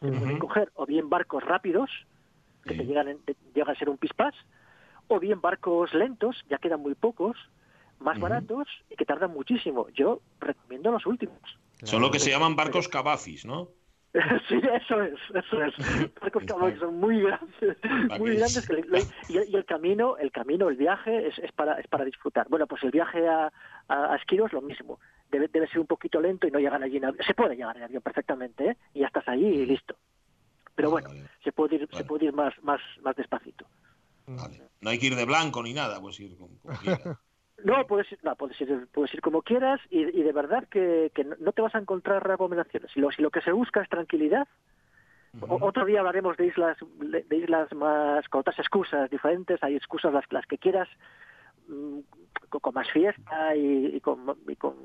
se 0.00 0.06
pueden 0.18 0.38
coger 0.38 0.70
o 0.74 0.86
bien 0.86 1.08
barcos 1.10 1.44
rápidos, 1.44 1.90
que 2.64 2.74
te 2.74 2.84
llegan, 2.86 3.08
en- 3.08 3.18
te- 3.24 3.36
llegan 3.54 3.74
a 3.74 3.78
ser 3.78 3.88
un 3.88 3.98
pispás, 3.98 4.34
o 5.08 5.18
bien 5.18 5.40
barcos 5.40 5.92
lentos, 5.94 6.44
ya 6.48 6.58
quedan 6.58 6.80
muy 6.80 6.94
pocos, 6.94 7.36
más 7.98 8.16
baratos 8.20 8.68
y 8.90 8.94
que 8.96 9.04
tardan 9.04 9.32
muchísimo. 9.32 9.88
Yo 9.90 10.20
recomiendo 10.40 10.90
los 10.92 11.06
últimos. 11.06 11.38
Son 11.82 12.00
lo 12.00 12.10
que 12.10 12.18
se 12.20 12.30
llaman 12.30 12.54
barcos 12.56 12.88
cavafis, 12.88 13.44
¿no? 13.44 13.68
Sí, 14.48 14.60
eso 14.74 15.02
es, 15.02 15.14
eso 15.34 15.62
es. 15.64 15.74
Son 16.78 16.98
muy 17.00 17.22
grandes, 17.22 17.76
muy 18.18 18.36
grandes 18.36 18.66
que 18.66 18.72
le- 18.74 18.82
le- 18.82 19.06
y, 19.28 19.38
el- 19.38 19.48
y 19.48 19.56
el 19.56 19.64
camino, 19.64 20.16
el 20.18 20.30
camino, 20.30 20.68
el 20.68 20.76
viaje 20.76 21.28
es, 21.28 21.38
es 21.38 21.50
para 21.52 21.80
es 21.80 21.86
para 21.88 22.04
disfrutar. 22.04 22.46
Bueno, 22.50 22.66
pues 22.66 22.82
el 22.84 22.90
viaje 22.90 23.26
a, 23.26 23.50
a, 23.88 24.12
a 24.12 24.16
Esquiros 24.16 24.52
lo 24.52 24.60
mismo. 24.60 25.00
Debe, 25.30 25.48
debe 25.48 25.66
ser 25.68 25.78
un 25.80 25.86
poquito 25.86 26.20
lento 26.20 26.46
y 26.46 26.50
no 26.50 26.58
llegar 26.58 26.82
allí 26.82 26.98
en 26.98 27.06
avión. 27.06 27.24
Se 27.26 27.32
puede 27.32 27.56
llegar 27.56 27.74
en 27.78 27.84
avión 27.84 28.02
perfectamente, 28.02 28.68
¿eh? 28.72 28.76
Y 28.92 29.00
ya 29.00 29.06
estás 29.06 29.26
allí 29.28 29.46
y 29.46 29.64
listo. 29.64 29.96
Pero 30.74 30.90
bueno, 30.90 31.08
vale. 31.08 31.24
se 31.42 31.52
puede 31.52 31.76
ir, 31.76 31.88
se 31.92 32.04
puede 32.04 32.26
ir 32.26 32.32
más, 32.34 32.52
más, 32.62 32.80
más 33.02 33.16
despacito. 33.16 33.66
Vale. 34.26 34.62
No 34.82 34.90
hay 34.90 34.98
que 34.98 35.06
ir 35.06 35.16
de 35.16 35.24
blanco 35.24 35.62
ni 35.62 35.72
nada, 35.72 36.00
pues 36.02 36.20
ir 36.20 36.36
como 36.36 36.58
quiera. 36.82 37.18
No, 37.64 37.86
puedes 37.86 38.10
ir, 38.12 38.18
no, 38.22 38.34
puedes 38.36 38.60
ir, 38.60 38.86
puedes 38.92 39.12
ir 39.14 39.20
como 39.20 39.42
quieras 39.42 39.80
y, 39.90 40.00
y 40.00 40.22
de 40.22 40.32
verdad 40.32 40.66
que, 40.68 41.10
que 41.14 41.24
no- 41.24 41.52
te 41.52 41.62
vas 41.62 41.74
a 41.74 41.78
encontrar 41.78 42.26
recomendaciones. 42.26 42.90
Si 42.92 43.00
lo, 43.00 43.10
si 43.10 43.22
lo 43.22 43.30
que 43.30 43.40
se 43.42 43.52
busca 43.52 43.80
es 43.82 43.88
tranquilidad, 43.88 44.46
o- 45.40 45.58
otro 45.62 45.84
día 45.84 46.00
hablaremos 46.00 46.36
de 46.36 46.46
islas 46.46 46.76
de 46.98 47.36
islas 47.36 47.72
más 47.74 48.28
con 48.28 48.40
otras 48.40 48.58
excusas 48.58 49.08
diferentes. 49.10 49.62
Hay 49.62 49.76
excusas 49.76 50.12
las, 50.12 50.24
las 50.32 50.46
que 50.46 50.58
quieras 50.58 50.88
mm, 51.68 52.00
con, 52.48 52.60
con 52.60 52.74
más 52.74 52.90
fiesta 52.90 53.54
y, 53.56 53.96
y 53.96 54.00
con, 54.00 54.36
y 54.48 54.56
con- 54.56 54.76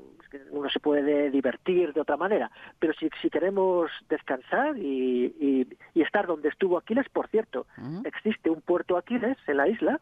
uno 0.50 0.68
se 0.68 0.78
puede 0.80 1.30
divertir 1.30 1.92
de 1.94 2.00
otra 2.02 2.16
manera. 2.18 2.50
Pero 2.78 2.92
si, 2.94 3.08
si 3.22 3.30
queremos 3.30 3.90
descansar 4.08 4.76
y, 4.76 5.26
y- 5.40 5.68
y 5.94 6.02
estar 6.02 6.26
donde 6.26 6.48
estuvo 6.50 6.76
Aquiles, 6.78 7.08
por 7.08 7.28
cierto, 7.28 7.66
existe 8.04 8.50
un 8.50 8.60
puerto 8.60 8.96
Aquiles 8.98 9.36
en 9.46 9.56
la 9.56 9.68
isla 9.68 10.00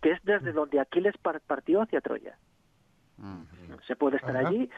Que 0.00 0.12
es 0.12 0.20
desde 0.24 0.52
donde 0.52 0.78
Aquiles 0.80 1.16
par- 1.18 1.40
partió 1.40 1.82
hacia 1.82 2.00
Troya. 2.00 2.36
Se 3.86 3.96
puede 3.96 4.16
estar 4.16 4.36
Ajá. 4.36 4.48
allí. 4.48 4.70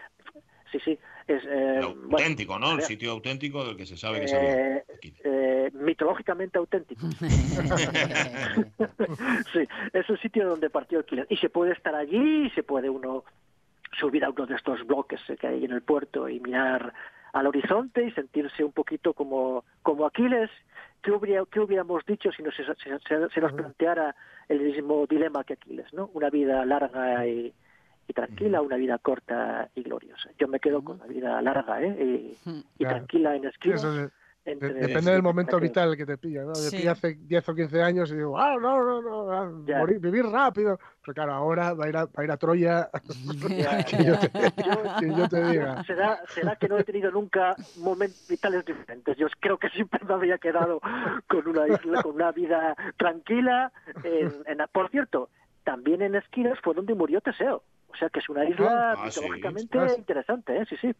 Sí, 0.72 0.78
sí. 0.84 0.98
Es, 1.26 1.42
eh, 1.46 1.80
bueno, 1.82 2.06
auténtico, 2.12 2.58
¿no? 2.58 2.72
El 2.72 2.82
sitio 2.82 3.10
auténtico 3.10 3.64
del 3.64 3.76
que 3.76 3.84
se 3.86 3.96
sabe 3.96 4.20
que 4.20 4.28
salió. 4.28 4.48
eh, 4.50 4.84
eh, 5.24 5.70
mitológicamente 5.74 6.58
auténtico. 6.58 7.06
sí, 9.52 9.66
es 9.92 10.08
el 10.08 10.18
sitio 10.20 10.48
donde 10.48 10.70
partió 10.70 11.00
Aquiles. 11.00 11.26
Y 11.28 11.36
se 11.38 11.50
puede 11.50 11.72
estar 11.72 11.94
allí, 11.94 12.46
y 12.46 12.50
se 12.50 12.62
puede 12.62 12.88
uno 12.88 13.24
subir 13.98 14.24
a 14.24 14.30
uno 14.30 14.46
de 14.46 14.54
estos 14.54 14.86
bloques 14.86 15.20
que 15.40 15.46
hay 15.46 15.64
en 15.64 15.72
el 15.72 15.82
puerto 15.82 16.28
y 16.28 16.38
mirar 16.40 16.92
al 17.32 17.46
horizonte 17.46 18.04
y 18.06 18.10
sentirse 18.12 18.62
un 18.64 18.72
poquito 18.72 19.12
como, 19.12 19.64
como 19.82 20.06
Aquiles. 20.06 20.50
¿Qué, 21.02 21.10
hubiera, 21.12 21.44
¿Qué 21.50 21.60
hubiéramos 21.60 22.04
dicho 22.06 22.30
si 22.32 22.42
nos, 22.42 22.54
si- 22.54 22.62
si 22.64 23.40
nos 23.40 23.52
planteara 23.52 24.14
el 24.48 24.60
mismo 24.60 25.06
dilema 25.06 25.44
que 25.44 25.54
Aquiles? 25.54 25.92
¿no? 25.92 26.10
Una 26.14 26.30
vida 26.30 26.64
larga 26.64 27.26
y, 27.26 27.52
y 28.08 28.12
tranquila, 28.12 28.60
una 28.62 28.76
vida 28.76 28.98
corta 28.98 29.70
y 29.74 29.82
gloriosa. 29.82 30.30
Yo 30.38 30.48
me 30.48 30.60
quedo 30.60 30.82
con 30.82 30.98
la 30.98 31.06
vida 31.06 31.40
larga 31.42 31.82
¿eh? 31.82 31.96
y, 32.00 32.50
y 32.78 32.84
Claro. 32.84 32.96
tranquila 32.96 33.36
en 33.36 33.42
Sí, 33.42 33.48
esquinas. 33.48 33.84
eso 33.84 34.04
es- 34.04 34.12
entre- 34.52 34.74
depende 34.74 35.12
del 35.12 35.22
momento 35.22 35.58
vital 35.60 35.96
que 35.96 36.06
te 36.06 36.16
pilla, 36.18 36.42
¿no? 36.42 36.54
Sí. 36.54 36.76
pilla 36.76 36.92
hace 36.92 37.14
10 37.14 37.48
o 37.48 37.54
15 37.54 37.82
años 37.82 38.10
y 38.10 38.16
digo, 38.16 38.38
ah, 38.38 38.56
no, 38.60 38.82
no, 38.84 39.02
no, 39.02 39.30
ah, 39.32 39.50
morir- 39.78 40.00
vivir 40.00 40.24
rápido. 40.26 40.78
Pero 41.02 41.14
claro, 41.14 41.32
ahora 41.34 41.72
va 41.74 41.86
a 41.86 41.88
ir 41.88 41.96
a, 41.96 42.04
va 42.04 42.10
a, 42.16 42.24
ir 42.24 42.30
a 42.30 42.36
Troya. 42.36 42.90
Ya, 43.48 43.84
que, 43.84 44.04
yo 44.04 44.18
te, 44.18 44.30
Yo- 44.62 44.96
que 45.00 45.08
yo 45.16 45.28
te 45.28 45.44
diga. 45.50 45.82
¿Será, 45.84 46.20
será 46.28 46.56
que 46.56 46.68
no 46.68 46.78
he 46.78 46.84
tenido 46.84 47.10
nunca 47.10 47.54
momentos 47.78 48.26
vitales 48.28 48.64
diferentes. 48.64 49.16
Yo 49.16 49.26
creo 49.40 49.58
que 49.58 49.68
siempre 49.70 50.00
me 50.06 50.14
había 50.14 50.38
quedado 50.38 50.80
con 51.28 51.46
una 51.48 51.66
isla, 51.68 52.02
con 52.02 52.14
una 52.16 52.32
vida 52.32 52.74
tranquila. 52.98 53.72
En, 54.04 54.32
en- 54.46 54.58
por 54.72 54.90
cierto, 54.90 55.30
también 55.64 56.02
en 56.02 56.14
Esquinas 56.14 56.58
fue 56.62 56.74
donde 56.74 56.94
murió 56.94 57.20
Teseo. 57.20 57.62
O 57.92 57.96
sea 57.96 58.08
que 58.08 58.20
es 58.20 58.28
una 58.28 58.44
isla 58.44 58.92
Ah, 58.92 59.04
mitológicamente 59.04 59.78
ostras. 59.78 59.98
interesante, 59.98 60.56
¿eh? 60.58 60.66
Sí, 60.68 60.76
sí. 60.80 60.92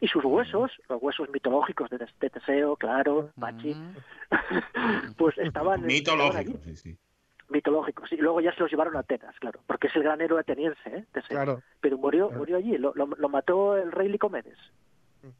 Y 0.00 0.08
sus 0.08 0.24
huesos, 0.24 0.70
los 0.88 1.02
huesos 1.02 1.28
mitológicos 1.30 1.90
de, 1.90 1.98
de 1.98 2.30
Teseo, 2.30 2.76
claro, 2.76 3.30
Pachi, 3.38 3.74
Mm. 3.74 3.94
pues 5.16 5.36
estaban, 5.38 5.84
estaban 5.84 5.86
Mitológico, 5.86 6.38
allí, 6.38 6.56
sí, 6.64 6.76
sí. 6.76 6.96
mitológicos. 7.50 8.10
Y 8.12 8.16
luego 8.16 8.40
ya 8.40 8.52
se 8.54 8.60
los 8.60 8.70
llevaron 8.70 8.96
a 8.96 9.00
Atenas, 9.00 9.34
claro, 9.40 9.60
porque 9.66 9.88
es 9.88 9.96
el 9.96 10.02
gran 10.02 10.20
héroe 10.20 10.40
ateniense, 10.40 10.80
¿eh? 10.86 11.04
Teseo. 11.12 11.28
Claro. 11.36 11.62
Pero 11.80 11.98
murió, 11.98 12.28
Claro. 12.28 12.38
murió 12.40 12.56
allí, 12.56 12.78
lo, 12.78 12.92
lo, 12.94 13.06
lo 13.06 13.28
mató 13.28 13.76
el 13.76 13.92
rey 13.92 14.08
Licomedes. 14.08 14.58
Un 15.22 15.34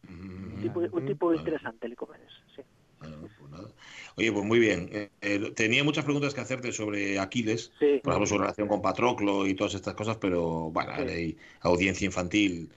Mm, 0.59 0.63
tipo, 0.63 0.81
un 0.81 1.07
tipo 1.07 1.33
interesante, 1.33 1.89
Licomedes. 1.89 2.31
Sí. 2.55 2.61
bueno, 2.99 3.17
pues 3.21 3.51
nada. 3.51 3.69
Oye, 4.17 4.31
pues 4.31 4.45
muy 4.45 4.59
bien. 4.59 4.91
Eh, 4.93 5.09
eh, 5.23 5.53
tenía 5.57 5.83
muchas 5.85 6.05
preguntas 6.05 6.35
que 6.35 6.43
hacerte 6.43 6.71
sobre 6.73 7.19
Aquiles, 7.19 7.73
Sí. 7.79 8.01
por 8.05 8.13
ejemplo, 8.13 8.27
su 8.27 8.37
relación 8.37 8.69
con 8.69 8.83
Patroclo 8.83 9.47
y 9.47 9.55
todas 9.55 9.73
estas 9.75 9.95
cosas, 9.95 10.19
pero 10.19 10.71
bueno, 10.71 10.93
Sí. 10.97 11.03
hay 11.09 11.39
audiencia 11.63 12.05
infantil 12.05 12.69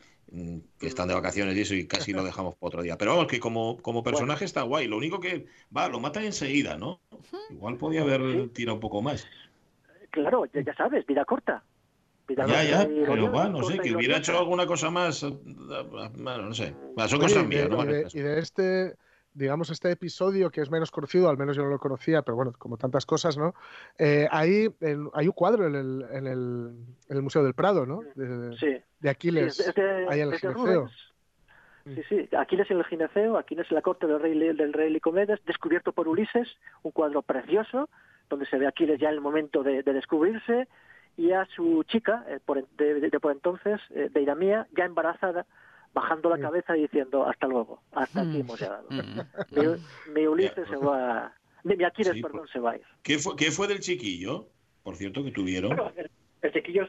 que 0.80 0.88
están 0.88 1.08
de 1.08 1.14
vacaciones 1.14 1.56
y 1.56 1.62
eso, 1.62 1.76
y 1.76 1.86
casi 1.88 2.12
lo 2.12 2.24
dejamos 2.24 2.56
para 2.56 2.68
otro 2.68 2.82
día. 2.82 2.98
Pero 2.98 3.12
vamos, 3.12 3.28
que 3.28 3.40
como, 3.40 3.78
como 3.82 4.04
personaje 4.04 4.46
está 4.46 4.64
guay. 4.64 4.88
Lo 4.88 4.98
único 4.98 5.20
que, 5.20 5.46
va, 5.76 5.88
lo 5.90 6.00
matan 6.00 6.24
enseguida, 6.26 6.78
¿no? 6.78 7.02
Igual 7.50 7.78
podía 7.78 8.02
haber 8.02 8.22
Sí. 8.22 8.48
tirado 8.54 8.76
un 8.76 8.82
poco 8.82 9.02
más. 9.02 9.28
Claro, 10.10 10.46
ya, 10.54 10.62
ya 10.62 10.76
sabes, 10.76 11.06
vida 11.06 11.24
corta. 11.26 11.64
Vida 12.28 12.46
Ya, 12.48 12.48
corta 12.48 12.64
ya, 12.64 12.84
y 12.84 13.06
pero 13.06 13.30
bueno, 13.30 13.50
no 13.60 13.64
sé, 13.64 13.80
que 13.80 13.96
hubiera 13.96 14.18
hecho 14.18 14.38
alguna 14.38 14.66
cosa 14.66 14.90
más. 14.90 15.24
eh, 15.24 15.30
Bueno, 16.16 16.44
no 16.44 16.54
sé. 16.54 16.74
Va, 16.98 17.08
Son 17.08 17.20
Oye, 17.20 17.28
cosas 17.28 17.44
y 17.44 17.48
de- 17.48 17.56
mías, 17.56 17.70
¿no? 17.70 17.84
y 17.84 17.88
de, 17.88 18.08
y 18.14 18.20
de 18.20 18.40
este, 18.40 18.96
digamos, 19.34 19.70
este 19.70 19.92
episodio 19.92 20.50
que 20.52 20.62
es 20.62 20.70
menos 20.70 20.92
conocido, 20.92 21.30
al 21.30 21.38
menos 21.38 21.56
yo 21.56 21.64
no 21.64 21.70
lo 21.70 21.80
conocía, 21.80 22.22
pero 22.22 22.36
bueno, 22.36 22.54
como 22.58 22.78
tantas 22.78 23.06
cosas, 23.06 23.38
¿no? 23.38 23.54
Eh, 23.98 24.28
ahí 24.32 24.70
en- 24.82 25.10
hay 25.14 25.28
un 25.28 25.34
cuadro 25.34 25.66
en 25.68 25.76
el, 25.76 26.06
en, 26.12 26.28
el, 26.28 26.76
en 27.10 27.18
el 27.18 27.22
Museo 27.24 27.44
del 27.44 27.54
Prado, 27.54 27.86
¿no? 27.86 28.02
De, 28.16 28.56
Sí, 28.58 28.66
de 28.68 28.82
sí, 29.02 29.08
Aquiles. 29.08 29.60
es 29.60 29.76
de, 29.76 30.08
ahí 30.08 30.20
en 30.22 30.26
el 30.28 30.32
de 30.32 30.40
gineceo. 30.40 30.90
Sí, 31.86 32.02
sí, 32.08 32.30
Aquiles 32.38 32.72
en 32.72 32.78
el 32.78 32.86
gineceo, 32.86 33.38
Aquiles 33.38 33.70
en 33.70 33.76
la 33.76 33.82
corte 33.82 34.08
del 34.08 34.20
rey, 34.22 34.38
del 34.40 34.72
rey 34.72 34.90
Licomedes, 34.90 35.44
descubierto 35.46 35.92
por 35.92 36.08
Ulises, 36.08 36.48
un 36.82 36.92
cuadro 36.92 37.22
precioso, 37.22 37.90
donde 38.30 38.46
se 38.46 38.58
ve 38.58 38.66
a 38.66 38.70
Aquiles 38.70 39.00
ya 39.02 39.10
en 39.10 39.16
el 39.16 39.22
momento 39.22 39.64
de, 39.64 39.84
de 39.84 39.94
descubrirse, 39.94 40.68
y 41.18 41.32
a 41.34 41.46
su 41.56 41.84
chica, 41.84 42.24
eh, 42.30 42.40
por, 42.44 42.66
de, 42.78 43.02
de- 43.02 43.10
de 43.10 43.20
por 43.20 43.34
entonces, 43.34 43.82
eh, 43.90 44.10
Deidamía, 44.14 44.66
ya 44.78 44.86
embarazada, 44.86 45.46
bajando 45.94 46.30
la 46.30 46.36
Sí. 46.38 46.42
cabeza 46.42 46.76
y 46.78 46.82
diciendo, 46.84 47.26
hasta 47.28 47.48
luego, 47.48 47.82
hasta 47.92 48.22
aquí 48.22 48.38
Mm. 48.38 48.42
hemos 48.42 48.60
llegado. 48.60 48.86
Mm. 48.90 49.20
Mi, 49.52 50.14
mi 50.14 50.28
Ulises 50.28 50.68
se 50.68 50.76
va, 50.78 51.34
mi, 51.64 51.76
mi 51.76 51.84
Aquiles, 51.84 52.14
Sí, 52.14 52.22
perdón, 52.22 52.40
por- 52.42 52.50
se 52.50 52.60
va 52.60 52.72
a 52.72 52.76
ir. 52.78 52.84
¿Qué 53.04 53.20
fue, 53.20 53.36
¿Qué 53.36 53.52
fue 53.52 53.68
del 53.68 53.80
chiquillo? 53.80 54.48
Por 54.84 54.96
cierto, 54.96 55.24
que 55.24 55.32
tuvieron. 55.32 55.76
Bueno, 55.76 55.92
el, 55.96 56.10
el 56.42 56.52
chiquillo 56.52 56.86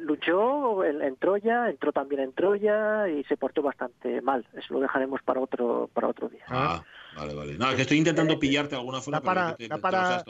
luchó 0.00 0.84
en, 0.84 1.00
en 1.02 1.16
Troya, 1.16 1.70
entró 1.70 1.92
también 1.92 2.20
en 2.22 2.32
Troya 2.32 3.08
y 3.08 3.24
se 3.24 3.36
portó 3.36 3.62
bastante 3.62 4.20
mal. 4.20 4.46
Eso 4.54 4.74
lo 4.74 4.80
dejaremos 4.80 5.22
para 5.22 5.40
otro 5.40 5.88
para 5.94 6.08
otro 6.08 6.28
día. 6.28 6.44
Ah, 6.48 6.82
vale, 7.16 7.34
vale. 7.34 7.56
No, 7.58 7.70
es 7.70 7.76
que 7.76 7.82
estoy 7.82 7.98
intentando 7.98 8.38
pillarte 8.38 8.70
de 8.70 8.76
alguna 8.80 9.00
forma, 9.00 9.20
Da 9.20 9.24
para- 9.24 9.56
pero 9.56 9.68
da 9.76 9.78
para-. 9.80 10.24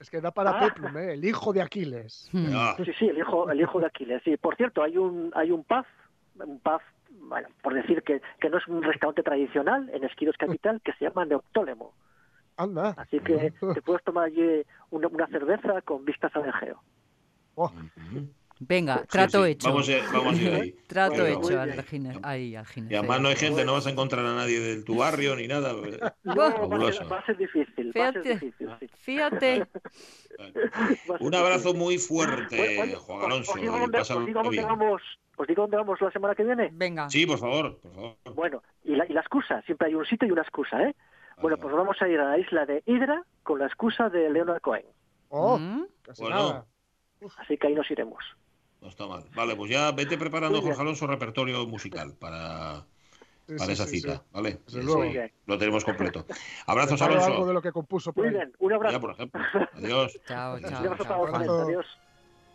Es 0.00 0.10
que 0.10 0.20
da 0.20 0.32
para 0.32 0.50
Ah. 0.50 0.60
Peplum, 0.60 0.96
¿eh? 0.96 1.12
El 1.14 1.24
hijo 1.24 1.52
de 1.52 1.62
Aquiles. 1.62 2.28
Mm. 2.32 2.46
Ah, 2.54 2.76
Sí, 2.84 2.90
sí, 2.98 3.06
el 3.06 3.18
hijo, 3.18 3.48
el 3.50 3.60
hijo 3.60 3.78
de 3.80 3.86
Aquiles. 3.86 4.20
Sí, 4.24 4.36
por 4.36 4.56
cierto, 4.56 4.82
hay 4.82 4.96
un 4.96 5.30
hay 5.34 5.50
un 5.50 5.62
pub, 5.64 5.84
un 6.44 6.58
pub, 6.58 6.80
bueno, 7.22 7.48
por 7.62 7.74
decir 7.74 8.02
que, 8.02 8.20
que 8.40 8.50
no 8.50 8.58
es 8.58 8.66
un 8.68 8.82
restaurante 8.82 9.22
tradicional 9.22 9.90
en 9.92 10.04
Esquiros 10.04 10.36
Capital 10.36 10.80
que 10.84 10.92
se 10.94 11.04
llama 11.06 11.24
Neoptólemo. 11.24 11.94
Anda. 12.56 12.94
Así 12.98 13.18
que 13.20 13.52
te 13.74 13.82
puedes 13.82 14.04
tomar 14.04 14.24
allí 14.26 14.62
una, 14.90 15.08
una 15.08 15.26
cerveza 15.28 15.80
con 15.82 16.04
vistas 16.04 16.34
al 16.36 16.48
Egeo. 16.48 16.82
Oh. 17.54 17.72
Venga, 18.64 18.98
Sí, 19.00 19.06
trato 19.08 19.44
sí. 19.44 19.50
hecho. 19.52 19.68
Vamos 19.70 19.88
a, 19.88 20.12
vamos 20.12 20.38
a 20.38 20.42
ir 20.42 20.54
ahí. 20.54 20.72
Trato 20.86 21.10
Bueno, 21.16 21.26
hecho 21.26 21.40
muy 21.40 21.54
al, 21.54 21.70
bien. 21.72 21.84
gine- 21.84 22.20
ahí, 22.22 22.54
al 22.54 22.66
Y 22.88 22.94
además 22.94 23.20
no 23.20 23.28
hay 23.28 23.36
gente, 23.36 23.64
no 23.64 23.72
vas 23.72 23.86
a 23.86 23.90
encontrar 23.90 24.24
a 24.24 24.34
nadie 24.36 24.60
de 24.60 24.82
tu 24.84 24.96
barrio 24.96 25.34
ni 25.34 25.48
nada. 25.48 25.72
No, 26.22 26.34
Buah. 26.34 26.48
va, 26.48 26.48
a 26.48 26.52
Fabuloso. 26.58 26.98
ser, 26.98 27.12
va 27.12 27.18
a 27.18 27.26
ser 27.26 27.36
difícil. 27.38 27.92
Va 27.98 28.08
a 28.08 28.12
ser 28.12 28.22
Fíjate. 28.22 28.34
difícil, 28.46 28.70
sí. 28.78 28.88
Fíjate. 28.98 29.66
Un 31.20 31.34
abrazo 31.34 31.74
muy 31.74 31.98
fuerte, 31.98 32.94
Juan 32.96 33.24
Alonso. 33.24 33.52
Os 33.54 33.60
digo 33.60 33.78
dónde, 33.78 33.98
os 34.00 34.08
digo 34.26 34.42
dónde 34.42 34.50
bien. 34.50 34.66
vamos, 34.68 35.02
os 35.36 35.46
digo 35.46 35.62
dónde 35.62 35.76
vamos 35.76 36.00
la 36.00 36.10
semana 36.10 36.34
que 36.34 36.44
viene. 36.44 36.70
Venga. 36.72 37.08
Sí, 37.10 37.26
por 37.26 37.38
favor, 37.38 37.78
por 37.80 37.92
favor. 37.94 38.16
Bueno, 38.34 38.62
y 38.84 38.94
la, 38.96 39.06
y 39.06 39.12
la 39.12 39.20
excusa, 39.20 39.62
siempre 39.62 39.88
hay 39.88 39.94
un 39.94 40.04
sitio 40.04 40.28
y 40.28 40.30
una 40.32 40.42
excusa, 40.42 40.82
¿eh? 40.82 40.94
Bueno, 41.40 41.56
pues 41.56 41.74
vamos 41.74 41.96
a 42.00 42.08
ir 42.08 42.20
a 42.20 42.28
la 42.30 42.38
isla 42.38 42.66
de 42.66 42.82
Hydra 42.86 43.24
con 43.42 43.58
la 43.58 43.66
excusa 43.66 44.08
de 44.08 44.30
Leonard 44.30 44.60
Cohen. 44.60 44.84
oh, 45.30 45.58
Mm. 45.58 45.86
casi 46.02 46.22
Bueno. 46.22 46.36
nada. 46.36 46.66
Así 47.38 47.56
que 47.56 47.66
ahí 47.68 47.74
nos 47.74 47.90
iremos. 47.90 48.22
No 48.80 48.88
está 48.88 49.06
mal. 49.06 49.24
Vale, 49.34 49.54
pues 49.56 49.70
ya 49.70 49.90
vete 49.92 50.18
preparando. 50.18 50.60
Jorge 50.60 50.80
Alonso, 50.80 51.06
repertorio 51.06 51.66
musical 51.66 52.14
para, 52.18 52.84
Sí, 53.46 53.54
para 53.54 53.66
sí, 53.66 53.72
esa 53.72 53.86
sí, 53.86 54.00
cita, 54.00 54.16
sí. 54.16 54.22
¿vale? 54.32 54.58
Desde 54.66 54.80
Eso 54.80 55.30
lo 55.46 55.58
tenemos 55.58 55.84
completo. 55.84 56.26
Abrazos, 56.66 57.00
Alonso. 57.00 57.26
algo 57.26 57.46
de 57.46 57.54
lo 57.54 57.62
que 57.62 57.72
compuso 57.72 58.12
por 58.12 58.24
Muy 58.24 58.34
bien, 58.34 58.52
un 58.58 58.72
abrazo. 58.72 58.96
Ya, 58.96 59.00
por 59.00 59.10
ejemplo. 59.12 59.40
Adiós. 59.74 60.20
Chao, 60.26 60.58
chao. 60.60 61.26
Adiós. 61.34 61.98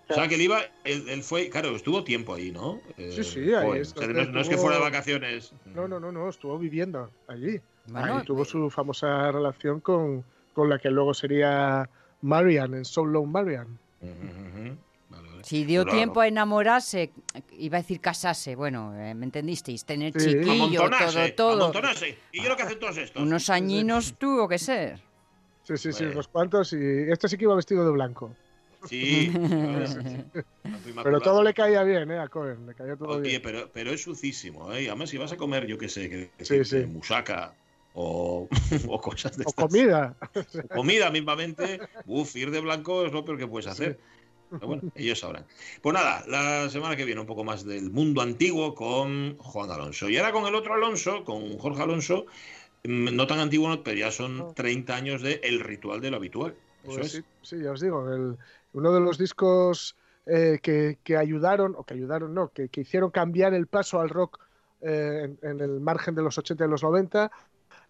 O 0.09 0.13
sea, 0.13 0.27
que 0.27 0.35
él 0.35 0.41
iba, 0.41 0.61
él, 0.85 1.09
él 1.09 1.21
fue, 1.23 1.49
claro, 1.49 1.75
estuvo 1.75 2.03
tiempo 2.03 2.33
ahí, 2.35 2.51
¿no? 2.51 2.79
Eh, 2.97 3.11
Sí, 3.13 3.23
sí, 3.23 3.53
ahí 3.53 3.65
joder, 3.65 3.81
estuvo- 3.81 4.05
o 4.05 4.13
sea, 4.13 4.23
no, 4.25 4.31
no 4.31 4.39
es 4.41 4.47
que 4.47 4.53
estuvo- 4.55 4.61
fuera 4.69 4.77
de 4.77 4.83
vacaciones. 4.83 5.53
No, 5.75 5.87
no, 5.87 5.99
no, 5.99 6.11
no, 6.11 6.29
estuvo 6.29 6.57
viviendo 6.57 7.11
allí. 7.27 7.59
Bueno, 7.87 8.23
tuvo 8.23 8.45
su 8.45 8.69
famosa 8.69 9.31
relación 9.31 9.79
con, 9.81 10.23
con 10.53 10.69
la 10.69 10.79
que 10.79 10.89
luego 10.89 11.13
sería 11.13 11.89
Marian, 12.21 12.73
en 12.73 12.85
So 12.85 13.05
Long 13.05 13.27
Marian. 13.29 13.77
Vale, 14.01 15.29
vale. 15.29 15.43
si 15.43 15.63
dio 15.63 15.83
Claro. 15.83 15.97
tiempo 15.97 16.19
a 16.21 16.27
enamorarse, 16.27 17.11
iba 17.57 17.77
a 17.77 17.81
decir 17.81 18.01
casarse, 18.01 18.55
bueno, 18.55 18.93
eh, 18.99 19.13
¿me 19.13 19.25
entendisteis? 19.25 19.85
Tener 19.85 20.13
Sí. 20.19 20.31
chiquillo, 20.31 20.89
todo, 20.89 21.33
todo. 21.35 21.61
amontonarse. 21.63 22.17
Y 22.33 22.41
yo 22.43 22.49
lo 22.49 22.55
que 22.57 22.63
hacen 22.63 22.79
todos 22.79 22.97
estos. 22.97 23.21
Unos 23.21 23.49
añinos 23.49 24.15
tuvo 24.17 24.47
que 24.47 24.57
ser. 24.57 24.99
Sí, 25.63 25.77
sí, 25.77 25.91
sí, 25.91 25.99
Bueno. 26.03 26.11
unos 26.13 26.27
cuantos. 26.27 26.73
Y 26.73 27.11
este 27.11 27.27
sí 27.29 27.37
que 27.37 27.43
iba 27.45 27.55
vestido 27.55 27.85
de 27.85 27.91
blanco. 27.91 28.33
Sí. 28.85 29.31
Pero 31.03 31.19
todo 31.21 31.43
le 31.43 31.53
caía 31.53 31.83
bien, 31.83 32.11
¿eh? 32.11 32.19
A 32.19 32.27
Cohen, 32.27 32.65
le 32.65 32.73
caía 32.75 32.95
todo 32.95 33.09
Oye, 33.09 33.21
bien. 33.29 33.41
pero, 33.41 33.69
pero 33.71 33.91
es 33.91 34.01
sucísimo, 34.03 34.71
¿eh? 34.73 34.87
Además, 34.87 35.09
si 35.09 35.17
vas 35.17 35.31
a 35.31 35.37
comer, 35.37 35.65
yo 35.67 35.77
qué 35.77 35.89
sé, 35.89 36.09
que, 36.09 36.31
que- 36.37 36.45
Sí, 36.45 36.57
que 36.57 36.65
sí. 36.65 36.77
musaca 36.85 37.53
o, 37.93 38.47
o 38.89 39.01
cosas 39.01 39.37
de 39.37 39.43
O 39.45 39.49
estas. 39.49 39.65
comida. 39.65 40.15
o 40.63 40.67
comida 40.67 41.09
mismamente, 41.11 41.79
uf, 42.05 42.35
ir 42.35 42.51
de 42.51 42.59
blanco 42.61 43.05
es 43.05 43.11
lo 43.13 43.23
peor 43.25 43.37
que 43.37 43.47
puedes 43.47 43.67
hacer. 43.67 43.99
Pero 44.49 44.67
bueno, 44.67 44.83
ellos 44.95 45.19
sabrán. 45.19 45.45
Pues 45.81 45.93
nada, 45.93 46.23
la 46.27 46.69
semana 46.69 46.95
que 46.95 47.03
viene 47.03 47.19
un 47.19 47.27
poco 47.27 47.43
más 47.43 47.65
del 47.65 47.91
mundo 47.91 48.21
antiguo 48.21 48.73
con 48.75 49.37
Juan 49.37 49.71
Alonso. 49.71 50.09
Y 50.09 50.17
ahora 50.17 50.31
con 50.31 50.45
el 50.45 50.55
otro 50.55 50.73
Alonso, 50.73 51.25
con 51.25 51.57
Jorge 51.57 51.83
Alonso, 51.83 52.25
mm, 52.83 53.13
no 53.15 53.27
tan 53.27 53.39
antiguo, 53.39 53.83
pero 53.83 53.97
ya 53.97 54.11
son 54.11 54.53
30 54.55 54.95
años 54.95 55.21
de 55.21 55.41
El 55.43 55.59
Ritual 55.59 55.99
de 55.99 56.11
lo 56.11 56.17
Habitual. 56.17 56.55
Eso 56.83 56.95
Pues 56.95 57.07
es. 57.07 57.11
sí, 57.11 57.21
sí, 57.41 57.61
ya 57.61 57.71
os 57.71 57.81
digo, 57.81 58.09
el- 58.13 58.37
uno 58.77 58.93
de 58.93 58.99
los 58.99 59.17
discos 59.17 59.95
eh, 60.25 60.59
que, 60.61 61.17
ayudaron, 61.17 61.75
o 61.77 61.83
que 61.83 61.95
ayudaron, 61.95 62.33
no, 62.33 62.49
que, 62.49 62.69
hicieron 62.75 63.11
cambiar 63.11 63.53
el 63.53 63.67
paso 63.67 63.99
al 63.99 64.09
rock 64.09 64.39
eh, 64.81 65.35
en, 65.41 65.49
en, 65.49 65.61
el 65.61 65.79
margen 65.79 66.13
de 66.15 66.21
los 66.21 66.37
80 66.37 66.65
y 66.65 66.69
los 66.69 66.83
90. 66.83 67.31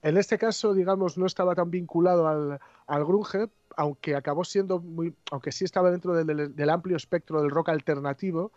En 0.01 0.17
este 0.17 0.37
caso, 0.37 0.73
digamos, 0.73 1.17
no 1.17 1.25
estaba 1.25 1.55
tan 1.55 1.71
vinculado 1.71 2.27
al, 2.27 2.59
al 2.85 3.05
grunge, 3.05 3.49
aunque 3.75 4.15
acabó 4.15 4.43
siendo 4.43 4.79
muy, 4.79 5.13
aunque 5.31 5.51
sí 5.51 5.65
estaba 5.65 5.91
dentro 5.91 6.13
del, 6.13 6.69
amplio 6.69 6.95
espectro 6.95 7.41
del 7.41 7.51
rock 7.51 7.69
alternativo, 7.69 8.51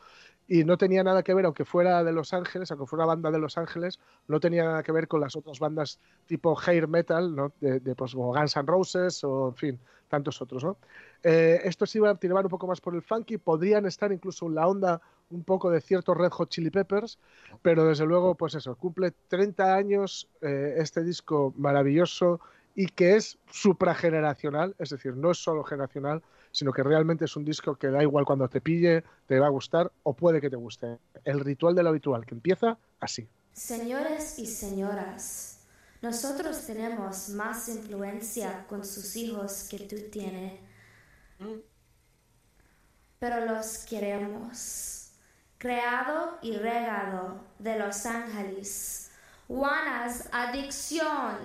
y 0.47 0.64
no 0.64 0.77
tenía 0.77 1.05
nada 1.05 1.23
que 1.23 1.33
ver, 1.33 1.45
aunque 1.45 1.64
fuera 1.64 2.03
de 2.03 2.12
Los 2.12 2.33
Ángeles, 2.33 2.71
aunque 2.71 2.87
fuera 2.87 3.05
una 3.05 3.14
banda 3.14 3.31
de 3.31 3.38
Los 3.38 3.57
Ángeles, 3.57 4.01
no 4.27 4.40
tenía 4.40 4.64
nada 4.64 4.83
que 4.83 4.93
ver 4.93 5.09
con 5.09 5.21
las 5.21 5.37
otras 5.37 5.61
bandas 5.61 6.01
tipo 6.27 6.59
hair 6.66 6.88
metal, 6.88 7.35
¿no? 7.35 7.53
de, 7.61 7.81
de 7.81 7.95
pues, 7.95 8.14
como 8.14 8.35
Guns 8.35 8.57
N' 8.57 8.66
Roses 8.66 9.23
o, 9.25 9.49
en 9.49 9.55
fin, 9.55 9.81
tantos 10.11 10.42
otros. 10.42 10.62
¿no? 10.62 10.77
Eh, 11.23 11.62
estos 11.64 11.94
iban 11.96 12.11
a 12.11 12.18
tirar 12.18 12.44
un 12.44 12.51
poco 12.51 12.66
más 12.66 12.83
por 12.83 12.94
el 12.94 13.01
funky, 13.01 13.38
podrían 13.38 13.87
estar 13.87 14.12
incluso 14.12 14.46
en 14.46 14.57
la 14.57 14.66
onda 14.66 15.01
un 15.31 15.44
poco 15.44 15.70
de 15.70 15.81
ciertos 15.81 16.16
Red 16.16 16.31
Hot 16.33 16.51
Chili 16.51 16.70
Peppers, 16.70 17.18
pero 17.62 17.85
desde 17.85 18.05
luego, 18.05 18.35
pues 18.35 18.55
eso, 18.55 18.75
cumple 18.75 19.12
30 19.29 19.75
años 19.75 20.29
eh, 20.42 20.75
este 20.79 21.03
disco 21.03 21.55
maravilloso 21.57 22.40
y 22.75 22.87
que 22.87 23.16
es 23.16 23.38
suprageneracional, 23.51 24.75
es 24.79 24.90
decir, 24.90 25.16
no 25.16 25.31
es 25.31 25.38
solo 25.38 25.64
generacional, 25.64 26.23
sino 26.53 26.73
que 26.73 26.83
realmente 26.83 27.25
es 27.25 27.37
un 27.37 27.44
disco 27.44 27.77
que 27.77 27.88
da 27.88 28.03
igual 28.03 28.25
cuando 28.25 28.49
te 28.49 28.61
pille, 28.61 29.05
te 29.27 29.38
va 29.38 29.46
a 29.46 29.51
gustar 29.51 29.92
o 30.03 30.14
puede 30.14 30.40
que 30.40 30.51
te 30.51 30.57
guste. 30.57 30.99
El 31.25 31.40
ritual 31.40 31.75
del 31.75 31.87
habitual, 31.87 32.27
que 32.27 32.35
empieza 32.35 32.79
así. 32.99 33.29
Señores 33.53 34.38
y 34.38 34.46
señoras, 34.46 35.60
nosotros 36.03 36.67
tenemos 36.67 37.29
más 37.31 37.69
influencia 37.69 38.67
con 38.69 38.85
sus 38.87 39.17
hijos 39.17 39.67
que 39.71 39.81
tú 39.81 39.97
tienes, 40.11 40.59
pero 43.19 43.45
los 43.45 43.79
queremos. 43.85 44.97
Creado 45.59 46.39
y 46.41 46.57
regado 46.57 47.45
de 47.59 47.79
Los 47.79 48.07
Ángeles, 48.07 49.11
Juanas 49.47 50.27
Adicción. 50.33 51.37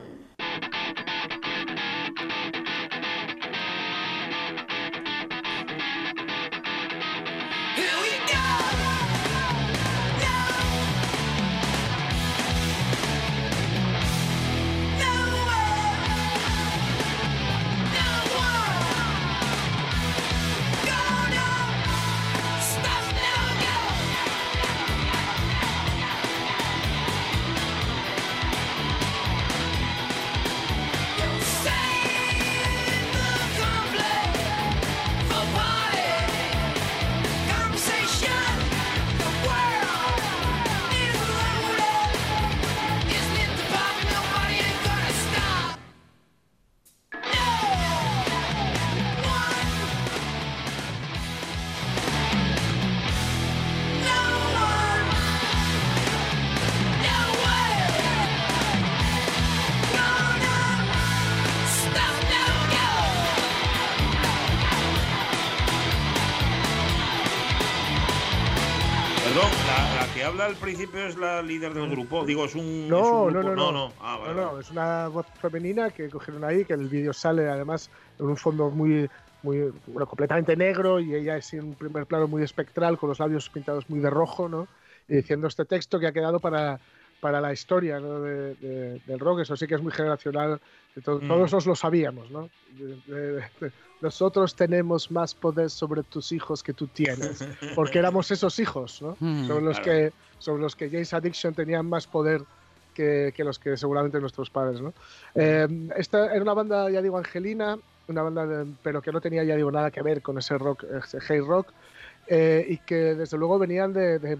Al 70.46 70.56
principio 70.56 71.06
es 71.06 71.18
la 71.18 71.42
líder 71.42 71.74
del 71.74 71.90
grupo. 71.90 72.24
Digo, 72.26 72.46
es 72.46 72.56
un. 72.56 72.88
No, 72.88 73.00
es 73.00 73.06
un 73.06 73.34
no, 73.34 73.40
grupo. 73.40 73.56
no, 73.56 73.72
no. 73.72 73.72
no. 73.72 73.94
Ah, 74.00 74.18
vale, 74.18 74.34
no, 74.34 74.54
no, 74.54 74.60
es 74.60 74.72
una 74.72 75.08
voz 75.08 75.26
femenina 75.42 75.90
que 75.90 76.10
cogieron 76.10 76.44
ahí, 76.44 76.66
que 76.66 76.74
el 76.74 76.88
vídeo 76.88 77.14
sale 77.14 77.50
además 77.50 77.90
en 78.20 78.28
un 78.28 78.38
fondo 78.38 78.70
muy, 78.70 79.10
muy 79.44 79.74
bueno, 79.88 80.06
completamente 80.08 80.56
negro 80.56 81.00
y 81.00 81.16
ella 81.16 81.38
es 81.38 81.54
en 81.54 81.66
un 81.66 81.76
primer 81.76 82.06
plano 82.06 82.28
muy 82.28 82.44
espectral, 82.44 82.98
con 82.98 83.10
los 83.10 83.20
labios 83.20 83.50
pintados 83.50 83.90
muy 83.90 84.00
de 84.00 84.10
rojo, 84.10 84.48
¿no? 84.48 84.68
Y 85.08 85.16
diciendo 85.16 85.48
este 85.48 85.66
texto 85.66 86.00
que 86.00 86.08
ha 86.08 86.12
quedado 86.12 86.40
para, 86.40 86.80
para 87.20 87.42
la 87.42 87.54
historia 87.54 88.00
¿no? 88.00 88.22
de, 88.22 88.56
de, 88.56 89.02
del 89.06 89.20
rock. 89.20 89.42
Eso 89.42 89.56
sí 89.56 89.68
que 89.68 89.76
es 89.76 89.82
muy 89.82 89.92
generacional. 89.92 90.60
Mm. 90.96 91.28
Todos 91.28 91.52
nos 91.52 91.66
lo 91.66 91.76
sabíamos, 91.76 92.32
¿no? 92.32 92.50
Nosotros 94.02 94.56
tenemos 94.56 95.12
más 95.12 95.34
poder 95.34 95.70
sobre 95.70 96.04
tus 96.04 96.32
hijos 96.32 96.64
que 96.64 96.74
tú 96.74 96.88
tienes, 96.88 97.40
porque 97.76 98.00
éramos 98.00 98.32
esos 98.32 98.60
hijos, 98.60 99.02
¿no? 99.02 99.18
Mm, 99.20 99.48
sobre, 99.48 99.66
los 99.66 99.80
claro. 99.80 100.10
que, 100.10 100.14
sobre 100.40 100.62
los 100.62 100.76
que 100.76 100.90
James 100.90 101.14
Addiction 101.14 101.54
tenían 101.54 101.88
más 101.88 102.08
poder 102.08 102.42
que, 102.94 103.34
que 103.36 103.44
los 103.44 103.60
que 103.60 103.76
seguramente 103.76 104.20
nuestros 104.22 104.50
padres, 104.50 104.82
¿no? 104.82 104.94
Eh, 105.34 105.68
esta 105.98 106.32
era 106.34 106.42
una 106.42 106.54
banda, 106.54 106.90
ya 106.90 107.02
digo, 107.02 107.18
angelina, 107.18 107.78
una 108.08 108.22
banda, 108.22 108.46
de- 108.46 108.74
pero 108.84 109.02
que 109.02 109.12
no 109.12 109.20
tenía, 109.20 109.44
ya 109.44 109.56
digo, 109.56 109.72
nada 109.72 109.92
que 109.92 110.02
ver 110.02 110.22
con 110.22 110.38
ese 110.38 110.58
rock, 110.58 110.84
ese 110.84 111.18
hate 111.18 111.46
rock, 111.46 111.72
eh, 112.28 112.66
y 112.70 112.78
que 112.78 113.16
desde 113.16 113.38
luego 113.38 113.60
venían 113.60 113.92
de, 113.94 114.20
de- 114.20 114.38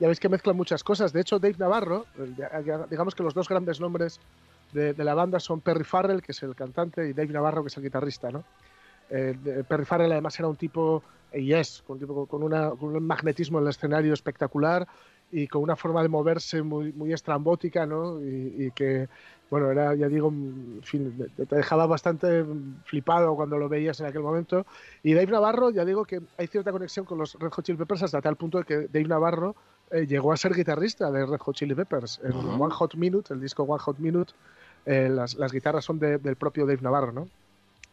ya 0.00 0.08
veis 0.08 0.18
que 0.18 0.28
mezclan 0.28 0.56
muchas 0.56 0.82
cosas. 0.82 1.12
De 1.12 1.20
hecho, 1.20 1.38
Dave 1.38 1.56
Navarro, 1.58 2.06
digamos 2.90 3.14
que 3.14 3.22
los 3.22 3.34
dos 3.34 3.48
grandes 3.48 3.80
nombres 3.80 4.18
de, 4.76 4.92
de 4.94 5.04
la 5.04 5.14
banda 5.14 5.40
son 5.40 5.60
Perry 5.60 5.84
Farrell, 5.84 6.20
que 6.22 6.32
es 6.32 6.42
el 6.42 6.54
cantante, 6.54 7.08
y 7.08 7.12
Dave 7.12 7.32
Navarro, 7.32 7.62
que 7.62 7.68
es 7.68 7.76
el 7.78 7.82
guitarrista, 7.82 8.30
¿no? 8.30 8.44
Eh, 9.10 9.34
de- 9.42 9.64
Perry 9.64 9.84
Farrell 9.84 10.12
además 10.12 10.38
era 10.38 10.48
un 10.48 10.56
tipo, 10.56 11.02
y 11.32 11.52
es, 11.52 11.82
un 11.88 11.98
tipo 11.98 12.26
con, 12.26 12.42
una- 12.42 12.70
con 12.70 12.94
un 12.94 13.06
magnetismo 13.06 13.58
en 13.58 13.64
el 13.64 13.70
escenario 13.70 14.12
espectacular 14.12 14.86
y 15.32 15.48
con 15.48 15.62
una 15.62 15.74
forma 15.76 16.02
de 16.02 16.08
moverse 16.08 16.62
muy, 16.62 16.92
muy 16.92 17.12
estrambótica, 17.12 17.86
¿no? 17.86 18.20
Y, 18.20 18.66
y 18.66 18.70
que, 18.72 19.08
bueno, 19.50 19.70
era, 19.70 19.94
ya 19.94 20.08
digo, 20.08 20.28
en 20.28 20.80
fin, 20.82 21.30
te- 21.36 21.46
te 21.46 21.56
dejaba 21.56 21.86
bastante 21.86 22.44
flipado 22.84 23.34
cuando 23.34 23.58
lo 23.58 23.68
veías 23.68 23.98
en 24.00 24.06
aquel 24.06 24.22
momento. 24.22 24.66
Y 25.02 25.14
Dave 25.14 25.30
Navarro, 25.32 25.70
ya 25.70 25.84
digo 25.84 26.04
que 26.04 26.20
hay 26.38 26.46
cierta 26.48 26.70
conexión 26.72 27.04
con 27.06 27.18
los 27.18 27.34
Red 27.34 27.50
Hot 27.50 27.64
Chili 27.64 27.78
Peppers 27.78 28.02
hasta 28.02 28.20
tal 28.20 28.36
punto 28.36 28.58
de 28.58 28.64
que 28.64 28.76
Dave 28.88 29.08
Navarro 29.08 29.54
eh, 29.90 30.06
llegó 30.06 30.32
a 30.32 30.36
ser 30.36 30.52
guitarrista 30.52 31.10
de 31.12 31.24
Red 31.26 31.38
Hot 31.38 31.54
Chili 31.56 31.74
Peppers. 31.74 32.20
En. 32.24 32.32
One 32.60 32.74
Hot 32.74 32.94
Minute, 32.96 33.32
el 33.34 33.40
disco 33.40 33.62
One 33.64 33.80
Hot 33.84 33.98
Minute, 33.98 34.32
eh, 34.86 35.08
las, 35.10 35.34
las 35.34 35.52
guitarras 35.52 35.84
son 35.84 35.98
de- 35.98 36.18
del 36.18 36.36
propio 36.36 36.64
Dave 36.66 36.80
Navarro, 36.80 37.12
¿no? 37.12 37.28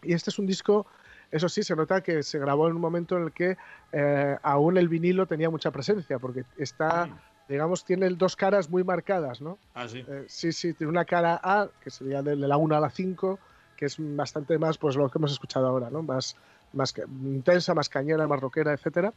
Y 0.01 0.13
este 0.13 0.29
es 0.29 0.39
un 0.39 0.45
disco, 0.45 0.86
eso 1.32 1.47
sí, 1.49 1.63
se 1.63 1.75
nota 1.75 2.01
que 2.01 2.23
se 2.23 2.38
grabó 2.39 2.67
en 2.67 2.75
un 2.75 2.82
momento 2.82 3.17
en 3.17 3.23
el 3.23 3.32
que 3.34 3.58
eh, 3.91 4.38
aún 4.43 4.77
el 4.77 4.88
vinilo 4.89 5.25
tenía 5.27 5.49
mucha 5.49 5.71
presencia, 5.71 6.19
porque 6.19 6.43
está, 6.58 7.10
digamos, 7.47 7.84
tiene 7.86 8.10
dos 8.10 8.36
caras 8.36 8.69
muy 8.69 8.84
marcadas, 8.84 9.41
¿no? 9.41 9.60
Ah, 9.73 9.88
sí. 9.88 10.03
Eh, 10.08 10.25
sí, 10.27 10.51
sí, 10.51 10.73
tiene 10.73 10.91
una 10.91 11.06
cara 11.06 11.39
A, 11.41 11.69
que 11.79 11.89
sería 11.89 12.21
de 12.21 12.36
la 12.36 12.58
1 12.58 12.75
a 12.75 12.79
la 12.82 12.89
5, 12.89 13.39
que 13.75 13.86
es 13.86 13.95
bastante 13.97 14.58
más 14.60 14.77
pues 14.77 14.95
lo 14.95 15.10
que 15.10 15.17
hemos 15.17 15.32
escuchado 15.32 15.67
ahora, 15.67 15.89
¿no? 15.89 16.03
Más, 16.03 16.36
más 16.73 16.93
intensa, 16.97 17.73
más 17.73 17.89
cañera, 17.89 18.27
más 18.27 18.39
rockera, 18.39 18.73
etcétera. 18.73 19.13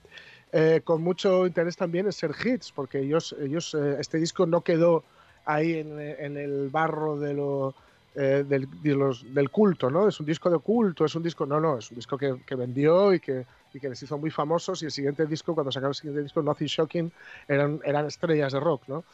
Eh, 0.53 0.81
con 0.85 1.03
mucho 1.03 1.47
interés 1.47 1.77
también 1.77 2.07
en 2.07 2.13
ser 2.13 2.31
hits, 2.45 2.71
porque 2.73 3.01
ellos, 3.01 3.35
ellos 3.41 3.75
eh, 3.75 3.97
este 3.99 4.19
disco 4.19 4.47
no 4.47 4.63
quedó 4.63 5.05
ahí 5.47 5.75
en, 5.75 5.99
en 6.01 6.37
el 6.37 6.69
barro 6.71 7.19
de 7.19 7.35
lo, 7.35 7.77
eh, 8.15 8.45
del, 8.47 8.69
de 8.83 8.95
los- 8.95 9.33
del 9.33 9.51
culto, 9.51 9.91
¿no? 9.91 10.09
Es 10.09 10.21
un 10.21 10.27
disco 10.27 10.51
de 10.51 10.59
culto, 10.59 11.05
es 11.05 11.15
un 11.15 11.23
disco, 11.23 11.47
no, 11.47 11.61
no, 11.61 11.79
es 11.79 11.91
un 11.91 11.97
disco 11.97 12.17
que, 12.19 12.43
que 12.47 12.55
vendió 12.57 13.13
y 13.15 13.21
que, 13.21 13.47
y 13.73 13.81
que 13.81 13.89
les 13.91 14.03
hizo 14.03 14.19
muy 14.19 14.31
famosos 14.31 14.83
y 14.83 14.87
el 14.87 14.91
siguiente 14.91 15.27
disco, 15.27 15.55
cuando 15.55 15.71
sacaron 15.73 15.91
el 15.91 15.95
siguiente 15.95 16.23
disco, 16.23 16.43
Nothing 16.43 16.67
Shocking, 16.69 17.13
eran, 17.49 17.81
eran 17.85 18.07
estrellas 18.07 18.53
de 18.53 18.61
rock, 18.61 18.85
¿no? 18.89 19.05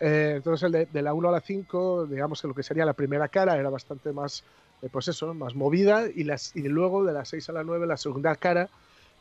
Eh, 0.00 0.34
entonces 0.36 0.64
el 0.64 0.72
de, 0.72 0.86
de 0.86 1.02
la 1.02 1.14
1 1.14 1.28
a 1.28 1.32
la 1.32 1.40
5, 1.40 2.06
digamos 2.06 2.40
que 2.42 2.48
lo 2.48 2.54
que 2.54 2.62
sería 2.62 2.84
la 2.84 2.94
primera 2.94 3.28
cara 3.28 3.56
era 3.58 3.70
bastante 3.70 4.12
más, 4.12 4.44
eh, 4.80 4.88
pues 4.90 5.08
eso, 5.08 5.34
más 5.34 5.54
movida 5.54 6.06
y, 6.12 6.24
las, 6.24 6.54
y 6.56 6.62
luego 6.68 7.04
de 7.04 7.12
la 7.12 7.24
6 7.24 7.48
a 7.48 7.52
la 7.52 7.64
9, 7.64 7.86
la 7.86 7.96
segunda 7.96 8.34
cara, 8.36 8.70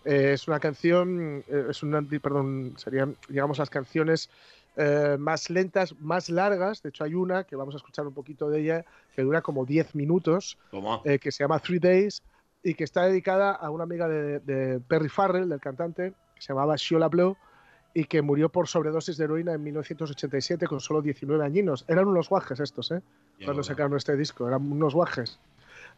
eh, 0.04 0.34
es 0.34 0.48
una 0.48 0.60
canción, 0.60 1.44
eh, 1.48 1.68
es 1.70 1.84
una, 1.84 2.02
perdón, 2.22 2.74
serían, 2.78 3.18
digamos, 3.28 3.60
las 3.60 3.70
canciones 3.70 4.30
eh, 4.78 5.18
más 5.20 5.50
lentas, 5.50 5.96
más 6.00 6.30
largas. 6.30 6.82
De 6.82 6.90
hecho, 6.90 7.04
hay 7.04 7.14
una 7.14 7.44
que 7.44 7.56
vamos 7.56 7.76
a 7.76 7.78
escuchar 7.78 8.08
un 8.08 8.14
poquito 8.14 8.50
de 8.50 8.62
ella, 8.62 8.86
que 9.16 9.22
dura 9.22 9.42
como 9.42 9.66
10 9.66 9.96
minutos, 9.96 10.58
eh, 11.06 11.20
que 11.20 11.32
se 11.32 11.44
llama 11.44 11.60
Three 11.60 11.80
Days 11.80 12.22
y 12.64 12.74
que 12.76 12.84
está 12.84 13.04
dedicada 13.06 13.52
a 13.52 13.70
una 13.70 13.84
amiga 13.84 14.08
de, 14.08 14.40
de 14.40 14.80
Perry 14.80 15.10
Farrell, 15.10 15.50
del 15.50 15.60
cantante, 15.60 16.14
que 16.36 16.42
se 16.42 16.50
llamaba 16.54 16.76
Shiola 16.78 17.08
Blow 17.08 17.36
y 17.94 18.06
que 18.06 18.22
murió 18.22 18.48
por 18.50 18.68
sobredosis 18.70 19.18
de 19.18 19.26
heroína 19.26 19.54
en 19.54 19.64
1987 19.64 20.66
con 20.68 20.80
solo 20.80 21.02
19 21.02 21.44
añinos. 21.44 21.84
Eran 21.90 22.08
unos 22.08 22.30
guajes 22.30 22.60
estos, 22.62 22.92
¿eh? 22.92 23.02
Ya 23.40 23.46
cuando 23.46 23.64
sacaron 23.64 23.98
este 23.98 24.16
disco, 24.16 24.48
eran 24.48 24.72
unos 24.72 24.94
guajes. 24.94 25.40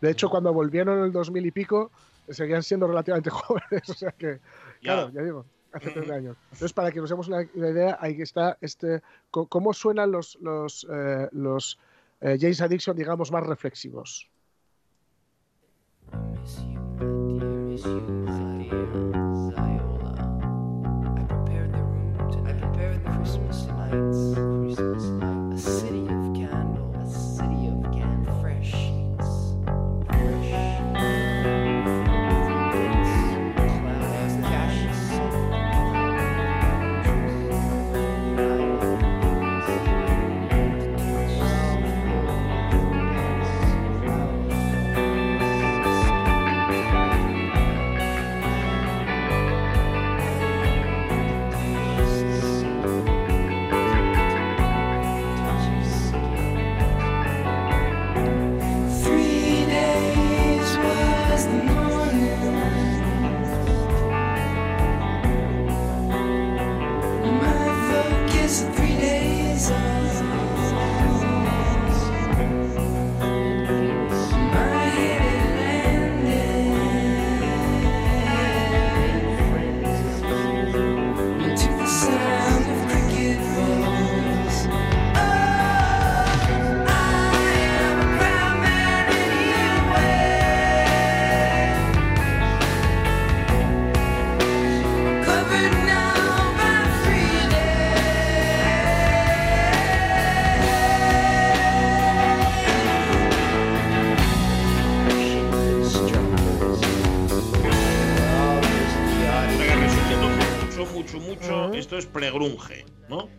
De 0.02 0.10
hecho, 0.10 0.30
cuando 0.30 0.52
volvieron 0.54 0.98
en 0.98 1.04
el 1.06 1.12
2000 1.12 1.46
y 1.46 1.52
pico, 1.52 1.92
seguían 2.30 2.64
siendo 2.64 2.88
relativamente 2.88 3.30
jóvenes. 3.30 3.88
O 3.90 3.94
sea 3.94 4.12
que, 4.12 4.40
Ya. 4.82 4.94
claro, 4.96 5.12
ya 5.14 5.22
digo, 5.22 5.46
hace 5.74 5.88
Ujú. 5.88 5.94
30 6.00 6.14
años. 6.14 6.38
Entonces, 6.46 6.74
para 6.74 6.92
que 6.92 7.00
nos 7.00 7.10
demos 7.10 7.28
una, 7.28 7.48
una 7.56 7.70
idea, 7.70 7.98
ahí 8.00 8.22
está 8.22 8.58
este, 8.62 9.02
cómo 9.30 9.74
suenan 9.74 10.12
los, 10.12 10.38
los, 10.42 10.88
eh, 10.92 11.28
los 11.32 11.80
eh, 12.22 12.38
James 12.40 12.62
Addiction, 12.62 12.96
digamos, 12.96 13.32
más 13.32 13.46
reflexivos. 13.46 14.30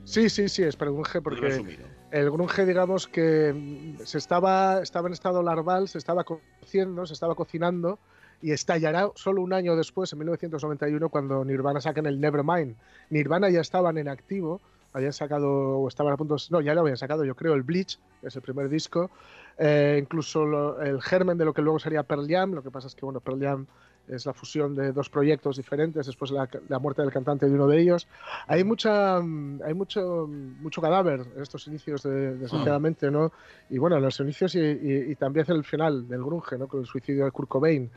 Sí, 0.04 0.28
sí, 0.28 0.48
sí, 0.48 0.62
es 0.62 0.76
grunge 0.76 1.18
Muy 1.18 1.22
porque 1.22 1.40
resumido. 1.48 1.86
el 2.10 2.30
grunge, 2.30 2.66
digamos 2.66 3.08
que 3.08 3.52
mm, 3.54 4.04
se 4.04 4.18
estaba, 4.18 4.80
estaba 4.82 5.08
en 5.08 5.14
estado 5.14 5.42
larval, 5.42 5.88
se 5.88 5.98
estaba 5.98 6.24
cociendo, 6.24 7.06
se 7.06 7.14
estaba 7.14 7.34
cocinando 7.34 7.98
y 8.42 8.52
estallará 8.52 9.10
solo 9.14 9.40
un 9.42 9.52
año 9.54 9.74
después, 9.76 10.12
en 10.12 10.18
1991, 10.18 11.08
cuando 11.08 11.44
Nirvana 11.44 11.80
sacan 11.80 12.04
el 12.06 12.20
Nevermind. 12.20 12.76
Nirvana 13.08 13.48
ya 13.48 13.60
estaban 13.62 13.96
en 13.96 14.08
activo, 14.08 14.60
habían 14.92 15.12
sacado, 15.14 15.48
o 15.78 15.88
estaban 15.88 16.12
a 16.12 16.16
punto, 16.16 16.36
no, 16.50 16.60
ya 16.60 16.74
lo 16.74 16.82
habían 16.82 16.98
sacado, 16.98 17.24
yo 17.24 17.34
creo, 17.34 17.54
el 17.54 17.62
Bleach, 17.62 17.98
que 18.20 18.28
es 18.28 18.36
el 18.36 18.42
primer 18.42 18.68
disco, 18.68 19.10
eh, 19.58 19.98
incluso 20.00 20.44
lo- 20.44 20.80
el 20.82 21.00
germen 21.00 21.38
de 21.38 21.44
lo 21.46 21.54
que 21.54 21.62
luego 21.62 21.78
sería 21.78 22.02
Pearl 22.02 22.26
Jam, 22.28 22.52
lo 22.52 22.62
que 22.62 22.70
pasa 22.70 22.86
es 22.88 22.94
que, 22.94 23.04
bueno, 23.06 23.20
Pearl 23.20 23.40
Jam 23.40 23.66
es 24.08 24.26
la 24.26 24.34
fusión 24.34 24.74
de 24.74 24.92
dos 24.92 25.08
proyectos 25.08 25.56
diferentes 25.56 26.06
después 26.06 26.30
de 26.30 26.36
la, 26.36 26.48
la 26.68 26.78
muerte 26.78 27.02
del 27.02 27.10
cantante 27.10 27.46
de 27.46 27.52
uno 27.54 27.66
de 27.66 27.80
ellos. 27.80 28.06
Hay 28.46 28.62
mucha 28.64 29.20
mm, 29.20 29.62
hay 29.64 29.74
mucho 29.74 30.26
mucho 30.28 30.80
cadáver 30.82 31.24
en 31.36 31.42
estos 31.42 31.66
inicios 31.66 32.02
de- 32.02 32.36
desgraciadamente, 32.36 33.10
¿no? 33.10 33.32
Y 33.70 33.78
bueno, 33.78 33.96
en 33.96 34.02
los 34.02 34.20
inicios 34.20 34.54
y, 34.54 34.60
y- 34.60 35.10
y 35.12 35.14
también 35.16 35.46
en 35.48 35.56
el 35.56 35.64
final 35.64 36.06
del 36.06 36.22
grunge, 36.22 36.58
¿no? 36.58 36.68
Con 36.68 36.80
el 36.80 36.86
suicidio 36.86 37.24
de 37.24 37.30
Kurt 37.30 37.48
Cobain. 37.48 37.90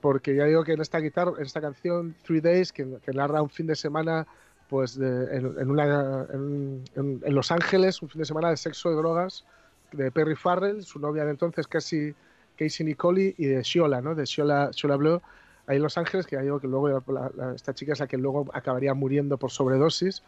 Porque 0.00 0.34
ya 0.36 0.44
digo 0.44 0.62
que 0.62 0.72
en 0.74 0.80
esta 0.82 0.98
guitarra, 0.98 1.32
en 1.38 1.42
esta 1.44 1.60
canción 1.60 2.14
Three 2.22 2.40
Days, 2.42 2.70
que, 2.72 2.98
que 3.02 3.12
narra 3.12 3.40
un 3.40 3.48
fin 3.50 3.66
de 3.66 3.74
semana 3.76 4.26
pues 4.68 4.98
de- 4.98 5.36
en, 5.36 5.54
en 5.58 5.70
una, 5.70 6.26
en, 6.34 6.84
en- 6.96 7.22
en 7.24 7.34
Los 7.34 7.50
Ángeles, 7.50 8.02
un 8.02 8.08
fin 8.10 8.18
de 8.18 8.24
semana 8.26 8.50
de 8.50 8.56
sexo 8.56 8.92
y 8.92 8.96
drogas, 8.96 9.44
de 9.92 10.10
Perry 10.10 10.34
Farrell, 10.36 10.82
su 10.84 10.98
novia 10.98 11.24
de 11.24 11.30
entonces, 11.30 11.66
casi 11.66 12.14
Casey 12.58 12.84
Nicoli, 12.84 13.34
y 13.38 13.46
de 13.46 13.62
Shiola, 13.62 14.00
¿no? 14.00 14.14
De 14.14 14.24
Shiola, 14.24 14.70
Shiola 14.72 14.96
Blue, 14.96 15.20
ahí 15.66 15.76
en 15.76 15.82
Los 15.82 15.98
Ángeles, 15.98 16.26
que 16.26 16.36
ya 16.36 16.42
digo 16.42 16.60
que 16.60 16.68
luego 16.68 16.88
la- 16.88 17.30
la- 17.36 17.54
esta 17.54 17.74
chica 17.74 17.92
es 17.92 18.00
la 18.00 18.06
que 18.06 18.16
luego 18.18 18.46
acabaría 18.52 18.94
muriendo 18.94 19.36
por 19.38 19.50
sobredosis. 19.50 20.22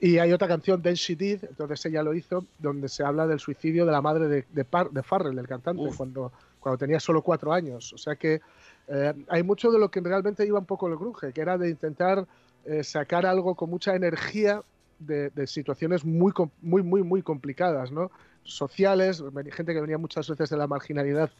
Y 0.00 0.18
hay 0.18 0.32
otra 0.32 0.48
canción, 0.48 0.82
Then 0.82 0.94
She 0.94 1.14
Did, 1.14 1.44
entonces 1.44 1.84
ella 1.86 2.02
lo 2.02 2.12
hizo, 2.12 2.44
donde 2.58 2.88
se 2.88 3.04
habla 3.04 3.26
del 3.28 3.38
suicidio 3.38 3.86
de 3.86 3.92
la 3.92 4.02
madre 4.02 4.26
de, 4.26 4.44
de, 4.52 4.64
Par- 4.64 4.90
de 4.90 5.02
Farrell, 5.04 5.38
el 5.38 5.46
cantante, 5.46 5.82
cuando, 5.96 6.32
cuando 6.58 6.78
tenía 6.78 6.98
solo 6.98 7.22
cuatro 7.22 7.52
años. 7.52 7.92
O 7.92 7.98
sea 7.98 8.16
que 8.16 8.40
eh, 8.88 9.14
hay 9.28 9.42
mucho 9.44 9.70
de 9.70 9.78
lo 9.78 9.90
que 9.92 10.00
realmente 10.00 10.44
iba 10.44 10.58
un 10.58 10.64
poco 10.66 10.88
el 10.88 10.96
grunge, 10.96 11.32
que 11.32 11.40
era 11.40 11.56
de 11.56 11.70
intentar 11.70 12.26
eh, 12.64 12.82
sacar 12.82 13.26
algo 13.26 13.54
con 13.54 13.70
mucha 13.70 13.94
energía 13.94 14.62
de, 14.98 15.30
de 15.30 15.46
situaciones 15.46 16.04
muy, 16.04 16.32
muy, 16.60 16.82
muy, 16.82 17.04
muy 17.04 17.22
complicadas, 17.22 17.92
¿no? 17.92 18.10
Sociales, 18.42 19.22
gente 19.52 19.72
que 19.72 19.80
venía 19.80 19.98
muchas 19.98 20.28
veces 20.28 20.50
de 20.50 20.56
la 20.56 20.66
marginalidad 20.66 21.30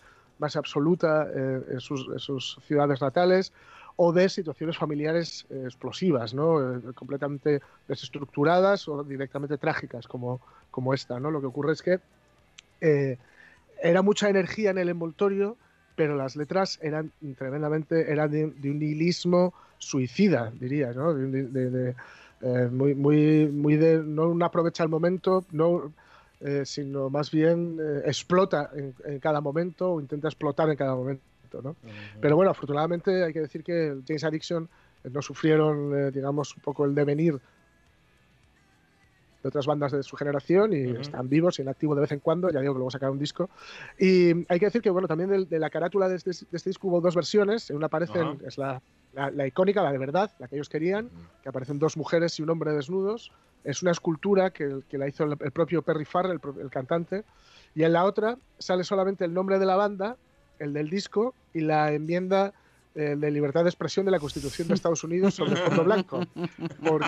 más 0.42 0.57
absoluta 0.57 1.28
eh, 1.35 1.62
en, 1.70 1.81
sus, 1.81 2.07
sus 2.20 2.59
ciudades 2.66 3.00
natales, 3.00 3.52
o 3.96 4.12
de 4.12 4.28
situaciones 4.28 4.76
familiares 4.76 5.46
eh, 5.50 5.62
explosivas, 5.64 6.35
¿no? 6.35 6.61
Eh, 6.61 6.81
completamente 6.94 7.61
desestructuradas 7.87 8.88
o 8.88 9.05
directamente 9.05 9.57
trágicas, 9.57 10.09
como, 10.09 10.40
como 10.70 10.92
esta. 10.92 11.20
¿no? 11.20 11.31
Lo 11.31 11.40
que 11.40 11.46
ocurre 11.46 11.72
es 11.72 11.83
que 11.83 12.00
era 13.81 14.02
mucha 14.02 14.28
energía 14.28 14.70
en 14.70 14.78
el 14.78 14.88
envoltorio, 14.88 15.57
pero 15.94 16.16
las 16.16 16.35
letras 16.35 16.81
eran 16.83 17.12
tremendamente, 17.38 18.11
eran 18.11 18.31
de, 18.31 18.44
un 18.44 18.78
nihilismo 18.81 19.55
suicida, 19.78 20.52
diría, 20.59 20.92
¿no? 20.92 21.14
De, 21.14 21.94
muy, 22.72 22.96
muy, 22.96 23.46
muy 23.46 23.76
de, 23.76 24.02
no 24.02 24.44
aprovecha 24.44 24.83
el 24.83 24.88
momento, 24.88 25.44
no, 25.52 25.92
eh, 26.44 26.62
sino 26.64 27.09
más 27.09 27.31
bien 27.31 27.78
eh, 27.81 28.02
explota 28.05 28.70
en, 28.74 28.94
en 29.05 29.20
cada 29.20 29.40
momento 29.40 29.92
o 29.92 30.00
intenta 30.00 30.26
explotar 30.26 30.68
en 30.70 30.76
cada 30.76 30.94
momento, 30.94 31.22
¿no? 31.62 31.76
Pero 32.20 32.35
bueno, 32.35 32.50
afortunadamente 32.50 33.22
hay 33.22 33.33
que 33.33 33.40
decir 33.40 33.62
que 33.62 33.96
James 34.07 34.24
Addiction 34.24 34.68
eh, 35.05 35.11
no 35.12 35.22
sufrieron, 35.22 36.11
digamos, 36.12 36.57
un 36.57 36.62
poco 36.62 36.85
el 36.85 36.94
devenir 36.94 37.38
de 39.42 39.48
otras 39.48 39.66
bandas 39.66 39.92
de 39.92 40.02
su 40.02 40.16
generación 40.16 40.72
y 40.72 40.92
están 41.00 41.28
vivos 41.28 41.59
y 41.59 41.62
en 41.62 41.68
activo 41.68 41.94
de 41.94 42.02
vez 42.02 42.12
en 42.12 42.20
cuando, 42.20 42.50
ya 42.50 42.61
digo 42.61 42.74
que 42.74 42.78
luego 42.78 42.90
sacaron 42.90 43.14
un 43.14 43.18
disco. 43.18 43.50
Y 43.98 44.31
hay 44.48 44.59
que 44.59 44.66
decir 44.66 44.83
que, 44.83 44.90
bueno, 44.90 45.09
también 45.09 45.31
de, 45.31 45.44
de 45.46 45.59
la 45.59 45.70
carátula 45.70 46.09
de 46.09 46.16
este, 46.16 46.31
de 46.31 46.57
este 46.57 46.70
disco 46.70 46.88
hubo 46.88 47.00
dos 47.00 47.14
versiones, 47.16 47.68
en 47.70 47.76
una 47.76 47.87
aparecen, 47.87 48.22
Ajá. 48.22 48.37
es 48.46 48.59
la, 48.59 48.83
la- 49.12 49.31
la 49.31 49.46
icónica, 49.46 49.83
la 49.83 49.92
de 49.92 49.98
verdad, 49.98 50.31
la 50.38 50.48
que 50.48 50.57
ellos 50.57 50.68
querían, 50.68 51.11
que 51.42 51.48
aparecen 51.48 51.78
dos 51.78 51.96
mujeres 51.96 52.38
y 52.38 52.42
un 52.42 52.50
hombre 52.50 52.72
desnudos, 52.72 53.33
es 53.64 53.83
una 53.83 53.90
escultura 53.92 54.50
que, 54.50 54.81
que 54.88 54.98
la 54.98 55.07
hizo 55.09 55.24
el, 55.24 55.37
el 55.40 55.50
propio 55.52 55.83
Perry 55.83 56.05
Farrell, 56.05 56.40
el 56.61 56.70
cantante, 56.70 57.24
y 57.74 57.83
en 57.83 57.92
la 57.92 58.05
otra 58.05 58.38
sale 58.59 58.85
solamente 58.85 59.24
el 59.24 59.35
nombre 59.35 59.59
de 59.59 59.66
la 59.66 59.76
banda, 59.76 60.16
el 60.59 60.72
del 60.72 60.88
disco 60.90 61.35
y 61.52 61.61
la 61.61 61.92
enmienda 61.92 62.52
eh, 62.94 63.16
de 63.18 63.31
libertad 63.31 63.62
de 63.64 63.70
expresión 63.70 64.05
de 64.05 64.12
la 64.12 64.18
Constitución 64.20 64.68
de 64.68 64.74
Estados 64.74 65.02
Unidos 65.05 65.35
sobre 65.35 65.57
fondo 65.57 65.85
blanco. 65.85 66.20
Por- 66.85 67.05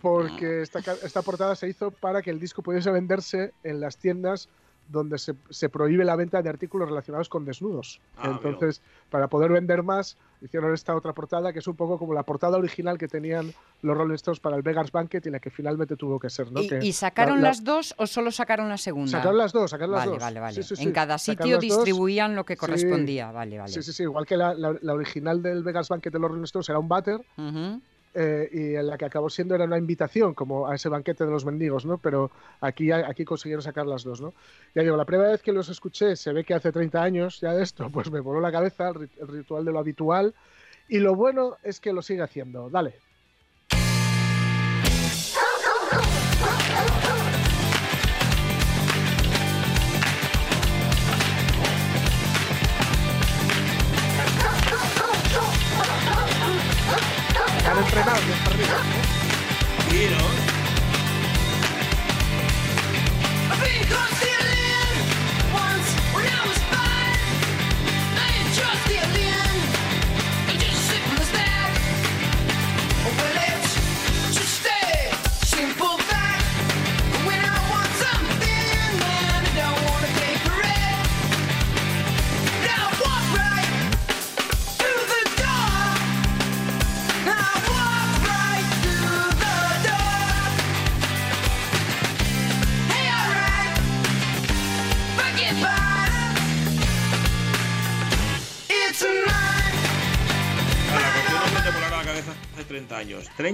porque 0.00 0.62
esta, 0.62 0.80
esta 1.02 1.22
portada 1.22 1.54
se 1.56 1.68
hizo 1.68 1.90
para 1.90 2.22
que 2.22 2.30
el 2.30 2.40
disco 2.40 2.62
pudiese 2.62 2.90
venderse 2.90 3.52
en 3.62 3.80
las 3.80 3.96
tiendas 3.98 4.48
donde 4.88 5.18
se, 5.18 5.34
se 5.50 5.68
prohíbe 5.68 6.04
la 6.04 6.16
venta 6.16 6.42
de 6.42 6.48
artículos 6.48 6.88
relacionados 6.88 7.28
con 7.28 7.44
desnudos. 7.44 8.00
Ah, 8.16 8.30
Entonces, 8.42 8.82
para 9.08 9.28
poder 9.28 9.52
vender 9.52 9.82
más, 9.84 10.16
hicieron 10.42 10.72
esta 10.74 10.94
otra 10.96 11.12
portada, 11.12 11.52
que 11.52 11.58
es 11.58 11.66
un 11.66 11.76
poco 11.76 11.98
como 11.98 12.14
la 12.14 12.22
portada 12.22 12.56
original 12.56 12.96
que 12.98 13.08
tenían 13.08 13.52
los 13.82 13.96
Rolling 13.96 14.14
Stones 14.14 14.40
para 14.40 14.56
el 14.56 14.62
Vegas 14.62 14.90
Banquet 14.92 15.24
y 15.26 15.30
la 15.30 15.38
que 15.40 15.50
finalmente 15.50 15.96
tuvo 15.96 16.18
que 16.18 16.30
ser. 16.30 16.50
¿no? 16.50 16.60
¿Y, 16.62 16.68
Que 16.68 16.78
y 16.82 16.92
sacaron 16.92 17.36
la- 17.36 17.42
la- 17.42 17.48
las 17.48 17.64
dos 17.64 17.94
o 17.98 18.06
solo 18.06 18.30
sacaron 18.30 18.68
la 18.68 18.78
segunda? 18.78 19.10
Sacaron 19.12 19.38
las 19.38 19.52
dos, 19.52 19.70
sacaron 19.70 19.92
las 19.92 20.00
vale, 20.00 20.10
dos. 20.12 20.20
Vale, 20.20 20.40
vale, 20.40 20.54
Sí, 20.54 20.62
sí, 20.62 20.76
sí. 20.76 20.82
En 20.84 20.92
cada 20.92 21.18
sitio 21.18 21.56
dos. 21.56 21.60
distribuían 21.60 22.34
lo 22.34 22.44
que 22.44 22.56
correspondía. 22.56 23.30
Vale, 23.32 23.58
vale. 23.58 23.72
Sí, 23.72 23.82
sí, 23.82 23.92
sí. 23.92 24.02
Igual 24.04 24.26
que 24.26 24.36
la, 24.36 24.54
la- 24.54 24.76
la 24.80 24.94
original 24.94 25.42
del 25.42 25.62
Vegas 25.62 25.88
Banquet 25.88 26.12
de 26.12 26.18
los 26.18 26.30
Rolling 26.30 26.44
Stones 26.44 26.68
era 26.68 26.78
un 26.78 26.88
váter, 26.88 27.20
Ujú. 27.36 27.80
Eh, 28.14 28.48
y 28.52 28.74
en 28.74 28.86
la 28.86 28.98
que 28.98 29.04
acabó 29.04 29.30
siendo 29.30 29.54
era 29.54 29.64
una 29.64 29.78
invitación 29.78 30.34
como 30.34 30.66
a 30.68 30.74
ese 30.74 30.88
banquete 30.88 31.24
de 31.24 31.30
los 31.30 31.44
mendigos, 31.44 31.86
¿no? 31.86 31.98
Pero 31.98 32.30
aquí, 32.60 32.90
aquí 32.90 33.24
consiguieron 33.24 33.62
sacar 33.62 33.86
las 33.86 34.02
dos, 34.02 34.20
¿no? 34.20 34.34
Ya 34.74 34.82
digo, 34.82 34.96
la 34.96 35.04
primera 35.04 35.30
vez 35.30 35.42
que 35.42 35.52
los 35.52 35.68
escuché, 35.68 36.16
se 36.16 36.32
ve 36.32 36.44
que 36.44 36.54
hace 36.54 36.72
30 36.72 37.02
años 37.02 37.40
ya 37.40 37.52
de 37.54 37.62
esto, 37.62 37.88
pues 37.92 38.10
me 38.10 38.20
voló 38.20 38.40
la 38.40 38.50
cabeza 38.52 38.88
el, 38.88 38.94
rit- 38.94 39.18
el 39.20 39.28
ritual 39.28 39.64
de 39.64 39.72
lo 39.72 39.78
habitual 39.78 40.34
y 40.88 40.98
lo 40.98 41.14
bueno 41.14 41.56
es 41.62 41.78
que 41.80 41.92
lo 41.92 42.02
sigue 42.02 42.22
haciendo. 42.22 42.68
Dale. 42.70 42.94
Entrenados 57.80 58.20
perritos, 58.44 58.84
¿no? 58.84 59.90
Sí, 59.90 60.08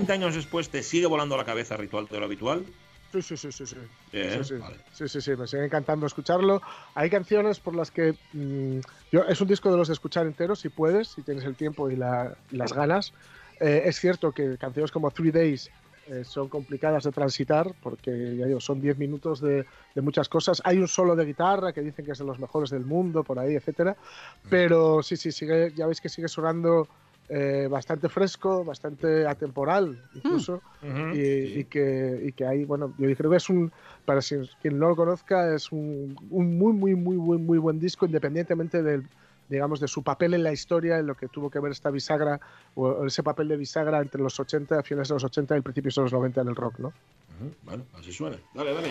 30 0.07 0.25
años 0.27 0.35
después 0.37 0.71
te 0.71 0.83
sigue 0.83 1.07
volando 1.07 1.37
la 1.37 1.45
cabeza 1.45 1.77
ritual 1.77 2.07
de 2.07 2.19
lo 2.19 2.27
habitual. 2.27 2.65
Sí, 3.13 3.23
sí, 3.23 3.37
sí, 3.37 3.51
sí, 3.53 3.67
sí. 3.67 3.77
Sí, 4.13 4.45
sí. 4.45 4.55
vale. 4.55 4.77
sí, 4.93 5.09
sí, 5.09 5.21
sí, 5.21 5.37
me 5.37 5.47
sigue 5.47 5.65
encantando 5.65 6.07
escucharlo. 6.07 6.61
Hay 6.95 7.09
canciones 7.11 7.61
por 7.61 7.75
las 7.75 7.91
que 7.91 8.15
mm, 8.33 8.79
yo 9.11 9.23
es 9.29 9.41
un 9.41 9.49
disco 9.49 9.71
de 9.71 9.77
los 9.79 9.89
de 9.89 9.95
escuchar 9.95 10.27
enteros 10.27 10.61
si 10.61 10.69
puedes, 10.69 11.09
si 11.09 11.23
tienes 11.23 11.45
el 11.45 11.57
tiempo 11.57 11.91
y, 11.91 11.97
la- 11.97 12.37
y 12.51 12.57
las 12.57 12.73
ganas. 12.73 13.13
Eh, 13.61 13.83
es 13.87 13.99
cierto 13.99 14.33
que 14.33 14.59
canciones 14.59 14.91
como 14.91 15.11
Three 15.11 15.31
Days 15.33 15.71
eh, 16.09 16.25
son 16.25 16.49
complicadas 16.49 17.05
de 17.05 17.11
transitar 17.13 17.75
porque 17.81 18.37
ya 18.37 18.47
digo, 18.47 18.61
son 18.61 18.81
10 18.81 18.97
minutos 18.99 19.41
de, 19.41 19.65
de 19.95 20.03
muchas 20.03 20.29
cosas. 20.29 20.61
Hay 20.65 20.79
un 20.79 20.89
solo 20.89 21.17
de 21.17 21.25
guitarra 21.25 21.73
que 21.73 21.81
dicen 21.81 22.05
que 22.05 22.13
es 22.13 22.19
de 22.19 22.25
los 22.25 22.39
mejores 22.39 22.71
del 22.71 22.85
mundo, 22.85 23.25
por 23.25 23.39
ahí, 23.39 23.55
etcétera. 23.55 23.97
Pero 24.49 25.03
sí, 25.03 25.17
sí, 25.17 25.33
sigue, 25.33 25.73
ya 25.75 25.87
veis 25.87 26.01
que 26.01 26.09
sigue 26.09 26.29
sonando 26.29 26.89
eh, 27.29 27.67
bastante 27.71 28.09
fresco, 28.09 28.65
bastante 28.65 29.27
atemporal, 29.27 29.97
incluso 30.15 30.63
Ujú, 30.83 31.15
y, 31.17 31.61
y 31.61 31.65
que, 31.65 32.21
y 32.27 32.33
que 32.33 32.47
hay, 32.47 32.65
bueno, 32.65 32.93
yo 32.99 33.15
creo 33.17 33.31
que 33.31 33.37
es 33.39 33.49
un, 33.51 33.73
para 34.05 34.23
si- 34.23 34.37
quien 34.61 34.79
no 34.79 34.89
lo 34.89 34.97
conozca, 34.97 35.55
es 35.55 35.73
un, 35.73 36.17
un 36.31 36.59
muy, 36.59 36.73
muy, 36.73 36.95
muy, 36.95 37.17
muy, 37.17 37.39
muy 37.39 37.59
buen 37.59 37.79
disco, 37.79 38.07
independientemente 38.07 38.83
del, 38.83 39.03
digamos, 39.49 39.81
de 39.81 39.89
su 39.89 40.03
papel 40.03 40.35
en 40.35 40.43
la 40.43 40.53
historia, 40.53 40.99
en 40.99 41.07
lo 41.07 41.15
que 41.17 41.29
tuvo 41.29 41.51
que 41.51 41.59
ver 41.61 41.73
esta 41.73 41.91
bisagra, 41.91 42.41
o 42.75 43.05
ese 43.07 43.23
papel 43.23 43.49
de 43.49 43.57
bisagra 43.57 44.01
entre 44.01 44.21
los 44.23 44.39
80, 44.39 44.83
finales 44.83 45.09
de 45.09 45.15
los 45.15 45.25
80 45.25 45.55
y 45.55 45.59
el 45.59 45.63
principio 45.63 45.91
de 45.95 46.03
los 46.03 46.13
90 46.13 46.41
en 46.43 46.49
el 46.49 46.57
rock, 46.57 46.79
¿no? 46.79 46.93
Bueno, 47.63 47.85
así 47.95 48.13
suena. 48.13 48.37
Dale, 48.55 48.73
dale. 48.73 48.89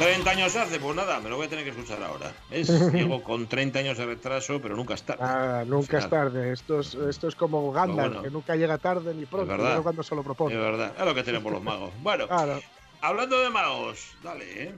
¿30 0.00 0.26
años 0.28 0.56
hace? 0.56 0.80
Pues 0.80 0.96
nada, 0.96 1.20
me 1.20 1.28
lo 1.28 1.36
voy 1.36 1.46
a 1.46 1.50
tener 1.50 1.64
que 1.64 1.70
escuchar 1.70 2.02
ahora. 2.02 2.32
Es 2.50 2.68
Diego 2.92 3.22
con 3.22 3.46
30 3.46 3.78
años 3.80 3.98
de 3.98 4.06
retraso, 4.06 4.60
pero 4.60 4.74
nunca 4.76 4.94
está. 4.94 5.16
Ah, 5.20 5.64
nunca 5.66 5.98
es 5.98 6.08
tarde, 6.08 6.52
esto 6.52 6.80
es, 6.80 6.94
esto 6.94 7.28
es 7.28 7.34
como 7.34 7.70
Gandalf, 7.72 8.08
bueno. 8.08 8.22
que 8.22 8.30
nunca 8.30 8.56
llega 8.56 8.78
tarde 8.78 9.14
ni 9.14 9.26
pronto, 9.26 9.46
verdad. 9.46 9.70
sino 9.72 9.82
cuando 9.82 10.02
se 10.02 10.14
lo 10.14 10.22
propone. 10.22 10.54
Es 10.54 10.60
verdad, 10.60 10.92
es 10.98 11.04
lo 11.04 11.14
que 11.14 11.22
tenemos 11.22 11.52
los 11.52 11.62
magos. 11.62 11.90
Bueno, 12.02 12.26
Claro. 12.26 12.60
hablando 13.02 13.38
de 13.40 13.50
magos, 13.50 14.12
dale, 14.22 14.62
¿eh? 14.64 14.74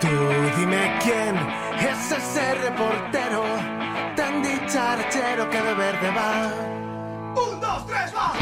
Tú 0.00 0.06
dime 0.58 0.98
quién 1.02 1.36
es 1.90 2.12
ese 2.12 2.54
reportero 2.54 3.42
tan 4.16 4.42
dicharachero 4.42 5.48
que 5.50 5.60
de 5.60 5.74
verde 5.74 6.10
va. 6.10 6.52
¡Un, 7.36 7.60
dos, 7.60 7.86
tres, 7.86 8.14
va! 8.14 8.32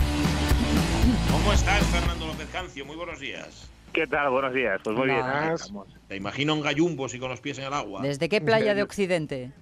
¿Cómo 1.31 1.53
estás, 1.53 1.85
Fernando 1.87 2.27
López 2.27 2.49
Cancio? 2.53 2.85
Muy 2.87 2.97
buenos 2.97 3.19
días. 3.19 3.69
¿Qué 3.97 4.07
tal? 4.07 4.29
Buenos 4.31 4.53
días. 4.53 4.79
Pues 4.85 4.95
muy 4.95 5.07
bien. 5.07 5.21
aquí 5.21 5.27
Buenas. 5.39 5.61
estamos. 5.63 5.89
Te 6.07 6.17
imagino 6.17 6.53
en 6.53 6.61
gallumbos 6.61 7.15
y 7.15 7.19
con 7.19 7.31
los 7.31 7.41
pies 7.41 7.59
en 7.59 7.65
el 7.65 7.73
agua. 7.73 8.03
¿Desde 8.03 8.29
qué 8.29 8.43
playa 8.43 8.75
de 8.75 8.83
Occidente? 8.83 9.53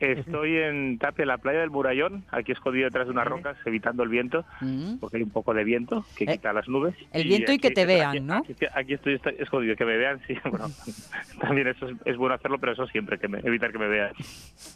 Estoy 0.00 0.56
en 0.58 0.98
Tapia, 0.98 1.24
la 1.24 1.38
playa 1.38 1.60
del 1.60 1.70
Murallón, 1.70 2.24
aquí 2.32 2.50
escondido 2.50 2.86
detrás 2.86 3.06
de 3.06 3.12
unas 3.12 3.26
rocas, 3.26 3.56
evitando 3.64 4.02
el 4.02 4.08
viento, 4.08 4.44
Mm. 4.60 4.96
porque 4.98 5.18
hay 5.18 5.22
un 5.22 5.30
poco 5.30 5.54
de 5.54 5.62
viento 5.62 6.04
que 6.16 6.24
Eh, 6.24 6.32
quita 6.32 6.52
las 6.52 6.68
nubes. 6.68 6.94
el 7.12 7.22
viento 7.28 7.52
y 7.52 7.58
que 7.58 7.70
te 7.70 7.82
aquí- 7.82 7.94
vean, 7.94 8.26
¿no? 8.26 8.38
Aquí, 8.38 8.54
aquí 8.74 8.94
estoy 8.94 9.14
est- 9.14 9.40
escondido, 9.40 9.76
que 9.76 9.84
me 9.84 9.96
vean, 9.96 10.20
sí. 10.26 10.34
Bueno, 10.44 10.66
también 11.40 11.68
eso 11.68 11.86
es, 11.88 11.96
es 12.04 12.16
bueno 12.16 12.34
hacerlo, 12.34 12.58
pero 12.58 12.72
eso 12.72 12.86
siempre, 12.88 13.18
que 13.18 13.28
me- 13.28 13.38
evitar 13.38 13.70
que 13.72 13.78
me 13.78 13.86
vean. 13.88 14.10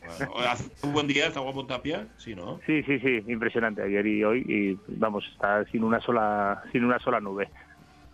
Bueno, 0.06 0.32
¿Hace 0.48 0.70
un 0.86 0.92
buen 0.92 1.08
día? 1.08 1.26
¿Está 1.26 1.40
guapo 1.40 1.60
en 1.62 1.66
Tapia? 1.66 2.06
Sí, 2.16 2.34
¿no? 2.36 2.60
Sí, 2.64 2.82
sí, 2.84 3.00
sí, 3.00 3.24
impresionante 3.26 3.82
ayer 3.82 4.06
y 4.06 4.22
hoy 4.24 4.44
y 4.48 4.78
vamos, 4.96 5.24
está 5.32 5.64
sin 5.66 5.82
una 5.82 6.00
sola 6.00 6.62
sin 6.72 6.84
una 6.84 6.98
sola 7.00 7.20
nube. 7.20 7.48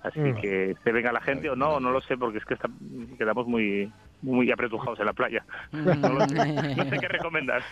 Así 0.04 0.20
Mm. 0.20 0.40
que 0.40 0.76
se 0.84 0.92
venga 0.92 1.10
la 1.12 1.20
gente 1.22 1.48
o 1.50 1.56
no, 1.56 1.80
no 1.80 1.90
lo 1.90 2.00
sé 2.02 2.16
porque 2.16 2.38
es 2.38 2.44
que 2.44 2.54
está- 2.54 2.68
quedamos 3.18 3.46
muy 3.46 3.90
muy 4.22 4.50
apretujados 4.50 4.98
en 5.00 5.06
la 5.06 5.12
playa. 5.12 5.44
No, 5.72 6.12
lo 6.12 6.28
sé, 6.28 6.34
no 6.76 6.84
sé 6.84 6.98
qué 7.00 7.08
recomendar. 7.08 7.62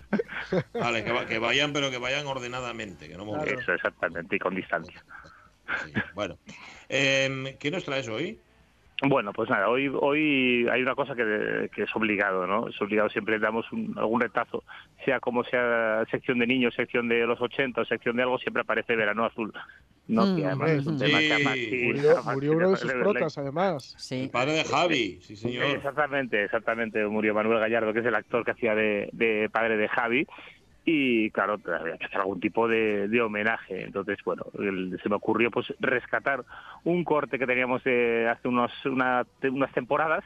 Vale, 0.74 1.04
que, 1.04 1.12
va- 1.12 1.26
que 1.26 1.38
vayan, 1.38 1.72
pero 1.72 1.90
que 1.90 1.98
vayan 1.98 2.26
ordenadamente, 2.26 3.08
que 3.08 3.16
no 3.16 3.24
me 3.24 3.32
Eso, 3.52 3.72
exactamente, 3.72 4.36
y 4.36 4.38
con 4.38 4.54
distancia. 4.54 5.02
Sí, 5.84 5.92
Bueno, 6.14 6.36
Em, 6.88 7.56
¿qué 7.58 7.70
nos 7.70 7.84
traes 7.84 8.08
hoy? 8.08 8.38
Bueno, 9.02 9.32
pues 9.34 9.50
nada, 9.50 9.68
hoy 9.68 9.88
hoy 10.00 10.66
hay 10.72 10.80
una 10.80 10.94
cosa 10.94 11.14
que, 11.14 11.68
que 11.74 11.82
es 11.82 11.94
obligado, 11.96 12.46
¿no? 12.46 12.68
Es 12.68 12.80
obligado, 12.80 13.10
siempre 13.10 13.38
damos 13.38 13.70
un- 13.72 13.92
algún 13.98 14.20
retazo, 14.22 14.62
sea 15.04 15.20
como 15.20 15.44
sea 15.44 16.04
sección 16.10 16.38
de 16.38 16.46
niños, 16.46 16.74
sección 16.74 17.06
de 17.08 17.26
los 17.26 17.38
80 17.40 17.82
o 17.82 17.84
sección 17.84 18.16
de 18.16 18.22
algo, 18.22 18.38
siempre 18.38 18.62
aparece 18.62 18.96
Verano 18.96 19.24
Azul, 19.26 19.52
¿no? 20.08 20.26
Mm. 20.26 20.36
que 20.36 20.46
además 20.46 20.70
es 20.70 20.86
un 20.86 20.98
tema 20.98 21.18
que 21.18 21.32
además... 21.32 21.54
sí, 21.54 21.80
Murió, 21.84 22.22
murió 22.24 22.52
uno 22.52 22.70
de 22.70 22.76
sus 22.76 22.92
protas, 22.92 23.38
además. 23.38 24.10
El 24.10 24.30
padre 24.30 24.52
de 24.52 24.64
Javi, 24.64 25.18
sí 25.22 25.36
señor. 25.36 25.64
Exactamente, 25.64 26.44
exactamente. 26.44 27.04
Murió 27.06 27.34
Manuel 27.34 27.58
Gallardo, 27.60 27.92
que 27.92 28.00
es 28.00 28.06
el 28.06 28.14
actor 28.14 28.44
que 28.44 28.52
hacía 28.52 28.74
de, 28.74 29.08
de 29.12 29.48
padre 29.52 29.76
de 29.76 29.88
Javi. 29.88 30.26
Y 30.88 31.30
claro, 31.32 31.58
había 31.80 31.98
que 31.98 32.04
hacer 32.04 32.20
algún 32.20 32.38
tipo 32.38 32.68
de, 32.68 33.08
de 33.08 33.20
homenaje. 33.20 33.82
Entonces, 33.82 34.18
bueno, 34.24 34.44
el- 34.56 34.96
se 35.02 35.08
me 35.08 35.16
ocurrió 35.16 35.50
pues 35.50 35.66
rescatar 35.80 36.44
un 36.84 37.02
corte 37.02 37.40
que 37.40 37.46
teníamos 37.46 37.82
de 37.82 38.28
hace 38.28 38.46
unos, 38.46 38.70
una- 38.84 39.26
unas 39.42 39.72
temporadas 39.72 40.22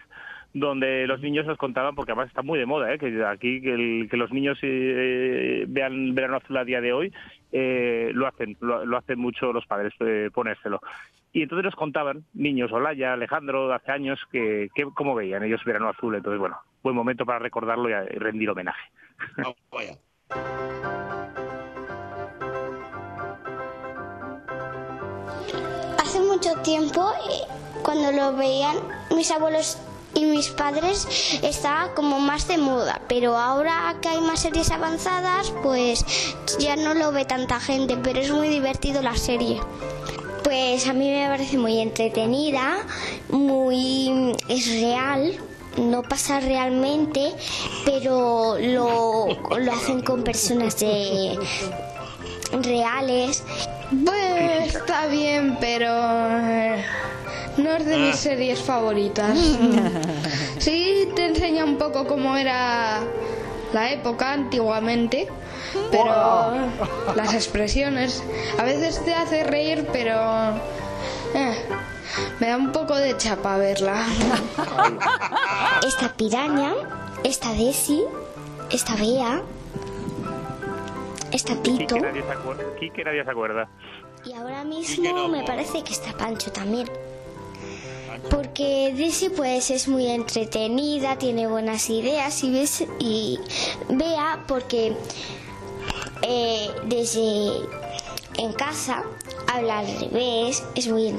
donde 0.53 1.07
los 1.07 1.21
niños 1.21 1.47
nos 1.47 1.59
contaban, 1.59 1.95
porque 1.95 2.13
además 2.13 2.29
está 2.29 2.43
muy 2.43 2.59
de 2.59 2.67
moda, 2.67 2.93
¿eh? 2.93 2.99
que 2.99 3.25
aquí 3.25 3.61
que, 3.61 3.73
el- 3.75 4.09
que 4.11 4.17
los 4.17 4.33
niños 4.33 4.59
eh, 4.63 5.65
vean 5.69 6.15
Verano 6.15 6.37
Azul 6.39 6.57
a 6.57 6.65
día 6.65 6.81
de 6.81 6.93
hoy, 6.93 7.13
eh, 7.53 8.11
lo 8.15 8.27
hacen, 8.27 8.57
lo, 8.61 8.85
lo 8.85 8.97
hacen 8.97 9.19
mucho 9.19 9.53
los 9.53 9.67
padres, 9.67 9.93
eh, 10.01 10.29
ponérselo. 10.35 10.81
Y 11.33 11.43
entonces 11.43 11.65
nos 11.67 11.77
contaban, 11.77 12.25
niños, 12.35 12.73
Olaya, 12.73 13.13
Alejandro, 13.13 13.73
hace 13.73 13.93
años, 13.93 14.19
que, 14.33 14.69
que 14.75 14.85
cómo 14.95 15.15
veían 15.15 15.45
ellos 15.45 15.63
Verano 15.65 15.89
Azul. 15.89 16.17
Entonces, 16.17 16.41
bueno, 16.41 16.59
buen 16.83 16.97
momento 16.97 17.25
para 17.25 17.39
recordarlo 17.39 17.89
y 17.89 17.93
rendir 18.19 18.51
homenaje. 18.51 18.91
Vaya. 19.71 19.95
Hace 25.99 26.21
mucho 26.21 26.51
tiempo, 26.63 27.13
eh, 27.31 27.47
cuando 27.85 28.11
lo 28.13 28.37
veían 28.37 28.77
mis 29.15 29.31
abuelos 29.31 29.79
y 30.15 30.25
mis 30.25 30.49
padres, 30.49 31.07
estaba 31.43 31.95
como 31.95 32.19
más 32.19 32.49
de 32.49 32.59
moda. 32.59 33.01
Pero 33.09 33.37
ahora 33.37 33.97
que 34.01 34.09
hay 34.09 34.21
más 34.21 34.41
series 34.41 34.71
avanzadas, 34.71 35.53
pues 35.63 36.05
ya 36.59 36.77
no 36.77 36.95
lo 36.95 37.13
ve 37.13 37.25
tanta 37.25 37.61
gente, 37.61 37.97
pero 37.97 38.21
es 38.21 38.31
muy 38.31 38.49
divertido 38.49 39.03
la 39.03 39.17
serie. 39.17 39.61
Pues 40.43 40.87
a 40.87 40.93
mí 40.93 41.09
me 41.11 41.29
parece 41.29 41.59
muy 41.59 41.79
entretenida, 41.79 42.79
muy 43.29 44.35
es 44.49 44.67
real, 44.67 45.39
no 45.77 46.03
pasa 46.03 46.41
realmente, 46.41 47.33
pero 47.85 48.57
lo, 48.59 49.27
lo 49.59 49.73
hacen 49.73 50.03
con 50.03 50.25
personas 50.25 50.79
de 50.81 51.39
reales. 52.63 53.45
Pues 54.05 54.75
está 54.75 55.07
bien, 55.07 55.57
pero 55.61 55.89
eh, 55.89 56.85
no 57.57 57.71
es 57.77 57.85
de 57.87 57.97
mis 57.99 58.15
Ah. 58.15 58.19
series 58.19 58.61
favoritas. 58.61 59.37
Sí, 60.59 61.09
te 61.17 61.27
enseña 61.27 61.65
un 61.65 61.79
poco 61.79 62.07
cómo 62.07 62.37
era 62.37 63.01
la 63.73 63.91
época 63.93 64.33
antiguamente, 64.33 65.27
pero 65.91 66.55
las 67.17 67.33
expresiones 67.33 68.23
a 68.59 68.65
veces 68.65 69.03
te 69.05 69.15
hace 69.15 69.43
reír, 69.45 69.89
pero 69.91 70.13
eh, 71.35 71.55
me 72.41 72.49
da 72.49 72.57
un 72.59 72.73
poco 72.73 72.95
de 72.97 73.17
chapa 73.17 73.57
verla. 73.57 74.05
Esta 75.87 76.13
piraña, 76.15 76.75
esta 77.25 77.53
Desi, 77.53 78.03
esta 78.71 78.95
Bea, 78.97 79.41
esta 81.33 81.55
Tito. 81.63 81.95
Quique 81.95 82.01
nadie 82.03 82.23
se 82.23 82.33
acuerda. 82.33 82.63
Quique 82.79 83.05
nadie 83.05 83.25
se 83.25 83.31
acuerda. 83.31 83.69
Y 84.27 84.33
ahora 84.35 84.63
mismo 84.65 85.29
me 85.29 85.43
parece 85.45 85.83
que 85.83 85.93
está 85.95 86.13
Pancho 86.13 86.53
también. 86.53 86.87
Porque 88.29 88.93
Desi 88.97 89.29
pues 89.31 89.71
es 89.71 89.89
muy 89.89 90.07
entretenida, 90.09 91.16
tiene 91.16 91.47
buenas 91.47 91.89
ideas 91.91 92.43
y 92.45 92.51
ves 92.53 92.85
y 92.99 93.39
vea 93.89 94.45
porque 94.47 94.95
eh, 96.23 96.71
desde 96.85 97.53
en 98.37 98.53
casa 98.53 99.03
habla 99.53 99.79
al 99.81 99.87
revés, 100.01 100.62
es 100.75 100.89
muy 100.89 101.14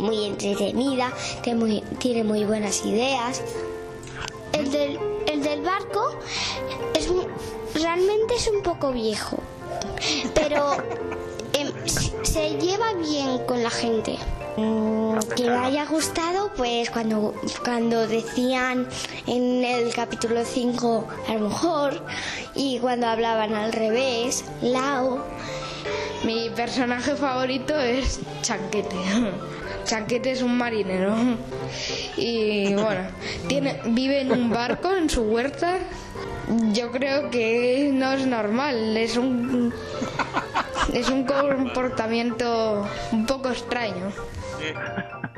muy 0.00 0.24
entretenida, 0.26 1.12
tiene 1.42 1.58
muy, 1.60 1.80
tiene 1.98 2.24
muy 2.24 2.44
buenas 2.44 2.84
ideas. 2.84 3.40
El 4.52 4.70
del, 4.70 4.98
el 5.26 5.42
del 5.42 5.62
barco 5.62 6.10
es 6.94 7.08
realmente 7.74 8.34
es 8.34 8.48
un 8.48 8.62
poco 8.62 8.92
viejo, 8.92 9.38
pero 10.34 10.72
se- 11.86 12.12
se 12.24 12.50
lleva 12.58 12.92
bien 12.94 13.38
con 13.46 13.62
la 13.62 13.70
gente. 13.70 14.16
Mm, 14.56 15.18
Que 15.36 15.50
me 15.50 15.56
haya 15.56 15.84
gustado, 15.86 16.52
pues 16.56 16.90
cuando, 16.90 17.34
cuando 17.64 18.06
decían 18.06 18.86
en 19.26 19.64
el 19.64 19.92
capítulo 19.92 20.44
5 20.44 21.08
a 21.28 21.34
lo 21.34 21.48
mejor, 21.48 22.02
y 22.54 22.78
cuando 22.78 23.08
hablaban 23.08 23.54
al 23.54 23.72
revés, 23.72 24.44
Lao. 24.62 25.24
Mi 26.24 26.48
personaje 26.50 27.16
favorito 27.16 27.78
es 27.78 28.20
Chanquete. 28.42 28.96
Chanquete 29.84 30.30
es 30.30 30.40
un 30.40 30.56
marinero. 30.56 31.14
Y 32.16 32.72
bueno, 32.74 33.02
tiene, 33.48 33.80
vive 33.86 34.22
en 34.22 34.32
un 34.32 34.50
barco 34.50 34.90
en 34.94 35.10
su 35.10 35.22
huerta. 35.22 35.78
Yo 36.72 36.90
creo 36.90 37.30
que 37.30 37.90
no 37.92 38.12
es 38.12 38.26
normal, 38.26 38.96
es 38.96 39.16
un 39.16 39.74
es 40.92 41.08
un 41.08 41.24
comportamiento 41.24 42.86
un 43.12 43.26
poco 43.26 43.48
extraño. 43.48 44.12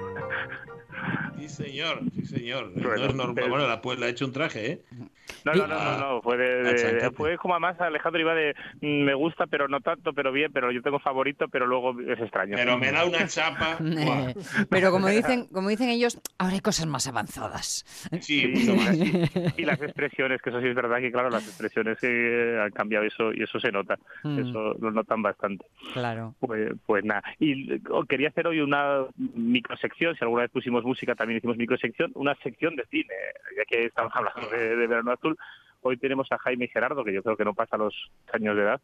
Sí, 1.38 1.48
señor, 1.48 2.00
sí, 2.14 2.26
señor. 2.26 2.72
Bueno, 2.72 2.96
no 2.96 3.06
es 3.06 3.14
normal. 3.14 3.34
pero- 3.34 3.48
Bueno, 3.48 3.66
la, 3.68 3.80
pues, 3.82 3.98
le 3.98 4.06
ha 4.06 4.08
hecho 4.08 4.24
un 4.26 4.32
traje, 4.32 4.70
¿eh? 4.72 4.84
No, 5.44 5.54
no, 5.54 5.66
no, 5.66 5.78
no, 5.78 5.98
no, 6.14 6.22
fue, 6.22 6.36
de, 6.36 6.68
Ah, 6.68 6.72
de- 6.72 6.76
chanquete. 6.82 7.10
fue 7.16 7.36
como 7.38 7.54
además 7.54 7.80
Alejandro 7.80 8.20
iba 8.20 8.34
de 8.34 8.54
mm, 8.80 9.04
me 9.04 9.14
gusta, 9.14 9.46
pero 9.46 9.68
no 9.68 9.80
tanto, 9.80 10.12
pero 10.12 10.32
bien, 10.32 10.50
pero 10.52 10.72
yo 10.72 10.82
tengo 10.82 10.98
favorito, 10.98 11.46
pero 11.48 11.66
luego 11.66 11.98
es 12.00 12.18
extraño. 12.20 12.54
Pero 12.56 12.76
me 12.78 12.90
da 12.92 13.04
una 13.04 13.26
chapa. 13.26 13.76
Buah. 13.80 14.32
Pero 14.70 14.90
como 14.90 15.06
dicen, 15.08 15.46
como 15.46 15.68
dicen 15.68 15.88
ellos, 15.88 16.20
ahora 16.38 16.54
hay 16.54 16.60
cosas 16.60 16.86
más 16.86 17.06
avanzadas. 17.06 17.84
Sí, 18.20 18.46
mucho 18.48 18.74
más. 18.76 18.96
Y 19.56 19.62
las 19.64 19.80
expresiones, 19.80 20.42
que 20.42 20.50
eso 20.50 20.60
sí 20.60 20.68
es 20.68 20.74
verdad 20.74 20.98
que 20.98 21.12
claro, 21.12 21.30
las 21.30 21.46
expresiones 21.46 21.96
eh, 22.02 22.58
han 22.62 22.70
cambiado 22.72 23.04
eso 23.04 23.32
y 23.32 23.42
eso 23.42 23.60
se 23.60 23.70
nota, 23.70 23.96
Mm. 24.24 24.38
eso 24.40 24.74
lo 24.80 24.90
notan 24.90 25.22
bastante. 25.22 25.64
Claro. 25.92 26.34
Pues, 26.40 26.72
pues 26.86 27.04
nada, 27.04 27.22
y 27.38 27.72
eh, 27.74 27.80
quería 28.08 28.28
hacer 28.28 28.46
hoy 28.46 28.60
una 28.60 29.04
microsección, 29.34 30.14
si 30.16 30.24
alguna 30.24 30.42
vez 30.42 30.50
pusimos 30.50 30.84
música 30.84 31.14
también 31.14 31.38
hicimos 31.38 31.56
microsección, 31.56 32.10
una 32.14 32.34
sección 32.36 32.76
de 32.76 32.84
cine, 32.86 33.14
ya 33.56 33.64
que 33.64 33.86
estamos 33.86 34.12
hablando 34.14 34.48
de, 34.50 34.76
de 34.76 34.86
Verano 34.86 35.15
Azul, 35.16 35.36
hoy 35.82 35.96
tenemos 35.96 36.30
a 36.32 36.38
Jaime 36.38 36.64
y 36.64 36.68
Gerardo, 36.68 37.04
que 37.04 37.12
yo 37.12 37.22
creo 37.22 37.36
que 37.36 37.44
no 37.44 37.54
pasa 37.54 37.76
los 37.76 37.94
años 38.32 38.56
de 38.56 38.62
edad, 38.62 38.80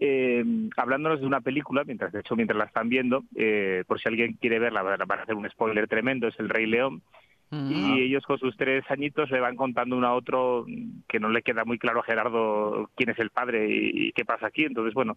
eh, 0.00 0.44
hablándonos 0.76 1.20
de 1.20 1.26
una 1.26 1.40
película, 1.40 1.82
mientras 1.84 2.12
de 2.12 2.20
hecho 2.20 2.36
mientras 2.36 2.56
la 2.58 2.64
están 2.64 2.88
viendo, 2.88 3.24
eh, 3.36 3.84
por 3.86 4.00
si 4.00 4.08
alguien 4.08 4.34
quiere 4.34 4.58
verla, 4.58 4.82
van 4.82 5.18
a 5.18 5.22
hacer 5.22 5.34
un 5.34 5.48
spoiler 5.50 5.88
tremendo, 5.88 6.28
es 6.28 6.38
El 6.38 6.48
Rey 6.48 6.66
León, 6.66 7.02
y 7.50 8.02
ellos 8.02 8.24
con 8.26 8.38
sus 8.38 8.54
tres 8.58 8.84
añitos 8.90 9.30
le 9.30 9.40
van 9.40 9.56
contando 9.56 9.96
uno 9.96 10.06
a 10.06 10.14
otro 10.14 10.66
que 11.08 11.18
no 11.18 11.30
le 11.30 11.40
queda 11.40 11.64
muy 11.64 11.78
claro 11.78 12.00
a 12.00 12.04
Gerardo 12.04 12.90
quién 12.94 13.08
es 13.08 13.18
el 13.18 13.30
padre 13.30 13.66
y, 13.70 14.08
y 14.08 14.12
qué 14.12 14.26
pasa 14.26 14.48
aquí. 14.48 14.64
Entonces, 14.64 14.92
bueno, 14.92 15.16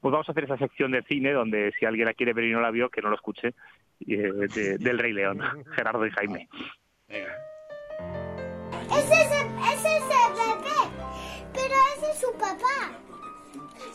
pues 0.00 0.10
vamos 0.10 0.26
a 0.26 0.32
hacer 0.32 0.44
esa 0.44 0.56
sección 0.56 0.92
de 0.92 1.02
cine 1.02 1.32
donde 1.32 1.72
si 1.78 1.84
alguien 1.84 2.06
la 2.06 2.14
quiere 2.14 2.32
ver 2.32 2.44
y 2.46 2.52
no 2.52 2.62
la 2.62 2.70
vio, 2.70 2.88
que 2.88 3.02
no 3.02 3.10
lo 3.10 3.16
escuche, 3.16 3.48
eh, 4.08 4.32
de- 4.54 4.78
del 4.78 4.98
Rey 4.98 5.12
León, 5.12 5.38
Gerardo 5.76 6.06
y 6.06 6.10
Jaime. 6.12 6.48
Es 9.06 9.12
ese, 9.12 9.40
es 9.72 9.80
ese 9.80 10.18
bebé, 10.34 10.80
pero 11.52 11.74
ese 11.96 12.06
es 12.12 12.18
su 12.20 12.32
papá. 12.32 12.78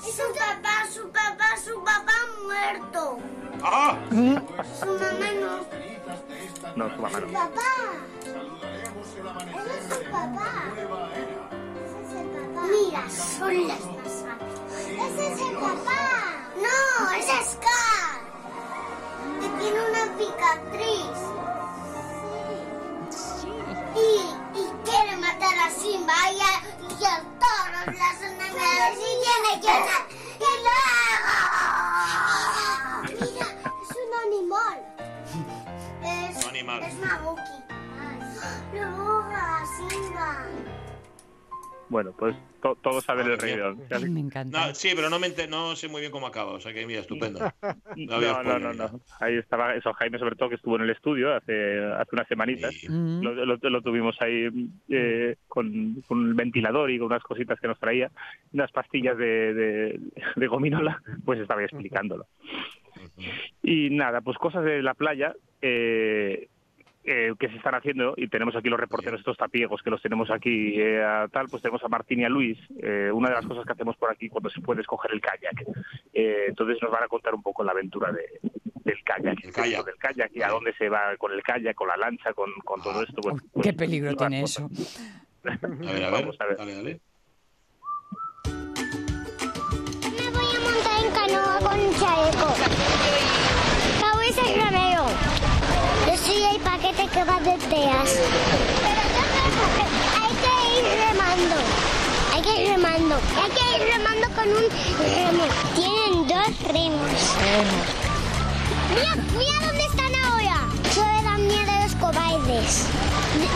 Es 0.08 0.16
su 0.16 0.28
papá, 0.34 0.76
su 0.92 1.04
papá, 1.12 1.50
su 1.64 1.84
papá 1.84 2.18
muerto. 2.44 3.18
¡Ah! 3.64 3.98
Su 4.10 4.86
mamá 4.86 5.32
no. 5.40 5.54
No, 6.76 6.96
su 6.96 7.02
mamá 7.02 7.20
Su 7.20 7.26
no. 7.28 7.34
papá. 7.34 7.72
Ese 9.52 9.74
es 9.78 9.84
su 9.94 10.00
papá. 10.12 10.52
Ese 10.76 12.02
es 12.02 12.12
el 12.22 12.28
papá. 12.30 12.62
Mira, 12.72 13.02
son 13.10 13.68
las 13.68 13.80
pasadas. 13.80 14.54
Ese 14.88 15.34
es 15.34 15.40
el 15.42 15.56
papá. 15.56 16.02
No, 16.56 17.12
ese 17.18 17.34
es 17.40 17.48
Scar. 17.52 18.16
Que 19.42 19.48
tiene 19.60 19.80
una 19.90 20.04
cicatriz. 20.18 21.20
Y, 23.96 24.60
y 24.60 24.62
quiere 24.84 25.18
matar 25.18 25.58
a 25.60 25.70
Simba 25.70 26.14
y 26.32 26.40
a, 26.40 26.62
y 27.00 27.04
a 27.06 27.24
todos 27.40 27.86
los 27.88 28.22
enemigos. 28.22 28.94
Y 28.98 29.00
tiene 29.24 29.52
que... 29.62 29.74
¡Y 30.40 30.52
luego! 30.64 31.36
Mira, 33.04 33.48
es 33.82 33.92
un 33.98 34.12
animal. 34.28 34.78
Es, 36.04 36.44
Un 36.44 36.50
animal. 36.50 36.80
es 36.84 36.96
Mabuki. 37.00 37.58
Luego 38.74 39.08
a 39.34 39.66
Simba. 39.78 40.30
Bueno, 41.90 42.12
pues 42.18 42.36
to- 42.62 42.78
todos 42.82 43.04
saben 43.04 43.28
el 43.28 43.38
Rey 43.38 43.56
León. 43.56 43.82
Me 44.14 44.20
encanta. 44.20 44.68
No, 44.68 44.76
sí, 44.76 44.90
pero 44.96 45.10
no, 45.10 45.20
me 45.20 45.28
ente- 45.28 45.48
no 45.48 45.76
sé 45.76 45.88
muy 45.88 46.02
bien 46.02 46.12
cómo 46.12 46.28
acaba. 46.28 46.52
O 46.54 46.60
sea 46.60 46.74
que, 46.74 46.86
mira, 46.86 47.02
estupendo. 47.02 47.40
No, 47.96 48.20
no, 48.44 48.60
no, 48.60 48.74
no, 48.74 49.00
Ahí 49.20 49.36
estaba 49.38 49.76
eso, 49.76 49.92
Jaime, 49.94 50.18
sobre 50.20 50.36
todo, 50.36 50.50
que 50.50 50.56
estuvo 50.56 50.76
en 50.78 50.84
el 50.84 50.90
estudio 50.92 51.36
hace, 51.36 51.78
hace 51.94 52.10
unas 52.16 52.28
semanitas. 52.28 52.74
Lo, 53.24 53.34
lo- 53.46 53.58
lo 53.58 53.82
tuvimos 53.82 54.16
ahí 54.22 54.48
eh, 54.90 55.36
con, 55.48 56.02
con 56.08 56.28
el 56.28 56.34
ventilador 56.34 56.90
y 56.92 56.98
con 56.98 57.08
unas 57.08 57.24
cositas 57.24 57.60
que 57.60 57.68
nos 57.68 57.80
traía, 57.80 58.10
unas 58.54 58.72
pastillas 58.72 59.18
de, 59.18 59.54
de, 59.54 60.00
de 60.36 60.48
gominola, 60.48 61.02
pues 61.26 61.40
estaba 61.40 61.64
explicándolo. 61.64 62.26
Y 63.64 63.90
nada, 63.92 64.22
pues 64.22 64.38
cosas 64.38 64.64
de 64.64 64.82
la 64.82 64.94
playa 64.94 65.34
eh, 65.62 66.48
eh, 67.04 67.34
que 67.40 67.50
se 67.50 67.56
están 67.56 67.76
haciendo, 67.76 68.14
y 68.16 68.28
tenemos 68.28 68.56
aquí 68.56 68.70
los 68.70 68.80
reporteros, 68.80 69.20
estos 69.20 69.38
tapiegos 69.38 69.82
que 69.82 69.90
los 69.90 70.02
tenemos 70.02 70.30
aquí, 70.30 70.80
eh, 70.80 71.04
a 71.04 71.28
tal, 71.28 71.48
pues 71.50 71.62
tenemos 71.62 71.84
a 71.84 71.88
Martín 71.88 72.20
y 72.20 72.26
a 72.26 72.30
Luis. 72.30 72.58
Eh, 72.82 73.10
una 73.12 73.30
de 73.30 73.36
las 73.36 73.46
cosas 73.46 73.66
que 73.66 73.74
hacemos 73.74 73.96
por 73.98 74.12
aquí 74.12 74.30
cuando 74.30 74.50
se 74.50 74.62
puede 74.62 74.82
escoger 74.82 75.12
el 75.12 75.22
kayak. 75.22 75.66
Eh, 76.14 76.46
entonces 76.50 76.78
nos 76.82 76.92
van 76.92 77.04
a 77.04 77.08
contar 77.08 77.34
un 77.34 77.42
poco 77.42 77.64
la 77.64 77.72
aventura 77.72 78.12
de, 78.12 78.40
del 78.84 79.04
kayak, 79.04 79.44
el 79.44 79.52
kayak. 79.52 79.86
del 79.86 79.96
kayak 79.98 80.32
y 80.34 80.42
a 80.42 80.50
dónde 80.50 80.74
se 80.74 80.90
va 80.90 81.16
con 81.18 81.32
el 81.32 81.42
kayak, 81.42 81.76
con 81.76 81.88
la 81.88 81.98
lancha, 81.98 82.34
con, 82.34 82.52
con 82.64 82.82
todo 82.82 83.02
esto. 83.02 83.22
Bueno, 83.24 83.40
pues, 83.52 83.66
Qué 83.66 83.74
peligro 83.74 84.16
tiene 84.16 84.44
eso. 84.44 84.70
A 85.44 85.50
ver, 85.92 86.04
a 86.04 86.12
ver. 86.12 86.22
Vamos 86.22 86.38
a 86.40 86.46
ver. 86.46 86.58
Dale, 86.58 86.76
dale. 86.76 87.00
Me 88.46 90.30
voy 90.30 90.46
a 90.46 90.60
montar 90.60 91.04
en 91.04 91.12
canoa 91.14 91.60
con 91.60 91.80
un 91.80 91.94
chaleco. 91.96 92.81
Yo 96.42 96.48
soy 96.48 96.56
el 96.56 96.62
paquete 96.62 97.08
que 97.08 97.24
va 97.24 97.40
de 97.40 97.58
teas. 97.70 98.18
Hay 100.20 100.34
que 100.42 100.54
ir 100.80 100.86
remando. 101.08 101.56
Hay 102.34 102.42
que 102.42 102.64
ir 102.64 102.70
remando. 102.70 103.16
Hay 103.16 103.52
que 103.52 103.64
ir 103.78 103.82
remando 103.94 104.28
con 104.36 104.48
un 104.50 104.66
remo. 104.98 105.44
Tienen 105.76 106.28
dos 106.28 106.52
remos. 106.74 107.22
Mira, 108.96 109.14
mira 109.38 109.56
dónde 109.68 109.86
están 109.86 110.14
ahora. 110.26 110.58
Me 110.96 111.24
da 111.24 111.38
miedo 111.38 111.72
los 111.84 111.96
cobardes. 111.96 112.88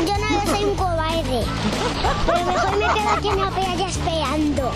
Yo 0.06 0.16
no 0.20 0.28
soy 0.46 0.64
un 0.66 0.76
cobarde. 0.76 1.42
Pero 2.28 2.46
mejor 2.46 2.78
me 2.78 2.88
quedo 2.94 3.10
aquí 3.10 3.30
en 3.30 3.42
la 3.42 3.50
playa 3.50 3.88
esperando. 3.88 4.72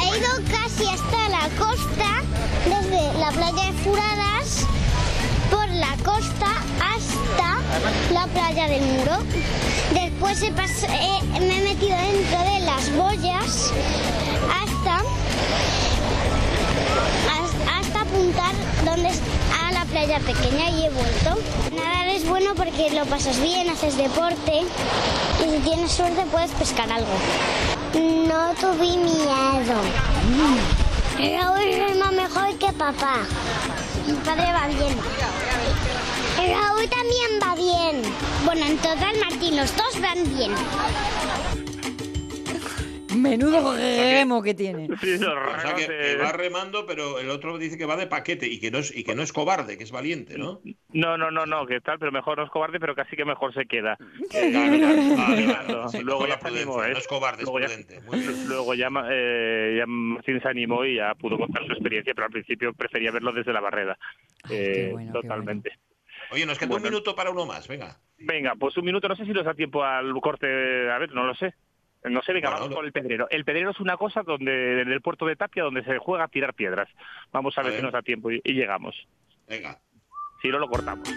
He 0.00 0.18
ido 0.18 0.30
casi 0.50 0.86
hasta 0.86 1.28
la 1.30 1.48
costa, 1.56 2.22
desde 2.66 3.18
la 3.18 3.30
playa 3.30 3.66
de 3.66 3.72
Furadas, 3.84 4.66
la 5.78 5.96
costa 6.04 6.46
hasta 6.82 8.12
la 8.12 8.26
playa 8.26 8.68
del 8.68 8.82
muro. 8.82 9.18
Después 9.92 10.42
eh, 10.42 10.50
me 11.40 11.58
he 11.58 11.62
metido 11.62 11.96
dentro 11.96 12.38
de 12.38 12.60
las 12.66 12.92
boyas 12.96 13.72
hasta, 14.60 15.02
hasta 17.78 18.00
apuntar 18.00 18.52
donde 18.84 19.08
a 19.08 19.72
la 19.72 19.84
playa 19.84 20.18
pequeña 20.20 20.70
y 20.70 20.86
he 20.86 20.90
vuelto. 20.90 21.38
Nadar 21.74 22.08
es 22.08 22.28
bueno 22.28 22.54
porque 22.56 22.90
lo 22.90 23.04
pasas 23.06 23.40
bien, 23.40 23.70
haces 23.70 23.96
deporte 23.96 24.62
y 25.40 25.50
si 25.50 25.58
tienes 25.60 25.92
suerte 25.92 26.24
puedes 26.32 26.50
pescar 26.52 26.90
algo. 26.90 27.12
No 27.94 28.52
tuve 28.60 28.96
miedo. 28.96 29.74
Raúl 31.18 31.60
es 31.60 31.96
más 31.96 32.12
mejor 32.12 32.54
que 32.58 32.72
papá. 32.72 33.26
Mi 34.06 34.14
padre 34.14 34.52
va 34.52 34.66
bien. 34.68 34.96
Raúl 36.52 36.88
también 36.88 37.40
va 37.42 37.54
bien. 37.54 38.02
Bueno, 38.44 38.66
en 38.66 38.76
total, 38.78 39.16
Martín, 39.20 39.56
los 39.56 39.76
dos 39.76 40.00
van 40.00 40.24
bien. 40.36 40.52
Menudo 43.16 43.74
remo 43.76 44.42
que 44.42 44.54
tiene. 44.54 44.88
O 44.92 44.96
sea 44.96 45.74
que, 45.74 45.86
que 45.86 46.16
va 46.16 46.32
remando, 46.32 46.86
pero 46.86 47.18
el 47.18 47.30
otro 47.30 47.58
dice 47.58 47.76
que 47.76 47.84
va 47.84 47.96
de 47.96 48.06
paquete 48.06 48.46
y 48.46 48.60
que 48.60 48.70
no 48.70 48.78
es, 48.78 48.96
y 48.96 49.02
que 49.02 49.14
no 49.14 49.22
es 49.22 49.32
cobarde, 49.32 49.76
que 49.76 49.84
es 49.84 49.90
valiente, 49.90 50.38
¿no? 50.38 50.60
No, 50.92 51.18
no, 51.18 51.30
no, 51.30 51.44
no, 51.44 51.66
que 51.66 51.80
tal, 51.80 51.98
pero 51.98 52.12
mejor 52.12 52.38
no 52.38 52.44
es 52.44 52.50
cobarde, 52.50 52.78
pero 52.78 52.94
casi 52.94 53.16
que 53.16 53.24
mejor 53.24 53.52
se 53.54 53.66
queda. 53.66 53.98
Claro, 54.30 54.78
claro, 54.78 55.16
vale, 55.16 55.16
vale. 55.16 55.64
Claro, 55.66 55.88
Sí, 55.88 55.98
luego 56.00 56.26
ya 56.26 56.38
animó, 56.44 56.84
¿eh? 56.84 56.92
no 56.92 56.98
es 56.98 57.08
cobarde, 57.08 57.42
es 57.42 57.48
luego 57.48 57.60
ya, 57.60 57.66
prudente. 57.66 58.00
Muy 58.02 58.20
bien. 58.20 58.48
luego 58.48 58.74
ya, 58.74 58.88
eh, 59.10 59.74
ya 59.78 59.86
Martín 59.86 60.40
se 60.40 60.48
animó 60.48 60.84
y 60.84 60.96
ya 60.96 61.14
pudo 61.14 61.38
contar 61.38 61.66
su 61.66 61.72
experiencia, 61.72 62.14
pero 62.14 62.26
al 62.26 62.32
principio 62.32 62.72
prefería 62.72 63.10
verlo 63.10 63.32
desde 63.32 63.52
la 63.52 63.60
barrera. 63.60 63.98
Eh, 64.48 64.94
totalmente. 65.12 65.72
Oye, 66.30 66.46
nos 66.46 66.58
queda 66.58 66.74
un 66.74 66.82
minuto 66.82 67.14
para 67.14 67.30
uno 67.30 67.46
más, 67.46 67.66
venga. 67.68 67.98
Venga, 68.18 68.54
pues 68.58 68.76
un 68.76 68.84
minuto, 68.84 69.08
no 69.08 69.16
sé 69.16 69.24
si 69.24 69.30
nos 69.30 69.44
da 69.44 69.54
tiempo 69.54 69.82
al 69.82 70.12
corte, 70.20 70.46
a 70.90 70.98
ver, 70.98 71.12
no 71.12 71.24
lo 71.24 71.34
sé. 71.34 71.54
No 72.04 72.22
sé, 72.22 72.32
venga, 72.32 72.50
Bueno, 72.50 72.64
vamos 72.64 72.76
con 72.76 72.86
el 72.86 72.92
pedrero. 72.92 73.26
El 73.30 73.44
pedrero 73.44 73.70
es 73.70 73.80
una 73.80 73.96
cosa 73.96 74.22
donde 74.22 74.82
en 74.82 74.92
el 74.92 75.00
puerto 75.00 75.26
de 75.26 75.36
Tapia 75.36 75.64
donde 75.64 75.82
se 75.82 75.98
juega 75.98 76.24
a 76.24 76.28
tirar 76.28 76.54
piedras. 76.54 76.88
Vamos 77.32 77.58
a, 77.58 77.62
A 77.62 77.64
ver, 77.64 77.76
si 77.76 77.82
nos 77.82 77.92
da 77.92 78.02
tiempo 78.02 78.30
y, 78.30 78.40
y 78.44 78.52
llegamos. 78.52 78.94
Venga. 79.48 79.80
Si 80.40 80.48
no, 80.48 80.58
lo 80.58 80.68
cortamos. 80.68 81.08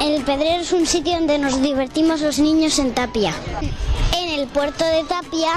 El 0.00 0.24
Pedrero 0.24 0.62
es 0.62 0.72
un 0.72 0.86
sitio 0.86 1.12
donde 1.16 1.38
nos 1.38 1.62
divertimos 1.62 2.22
los 2.22 2.38
niños 2.38 2.78
en 2.78 2.94
Tapia. 2.94 3.34
En 4.16 4.40
el 4.40 4.48
puerto 4.48 4.84
de 4.84 5.04
Tapia 5.04 5.52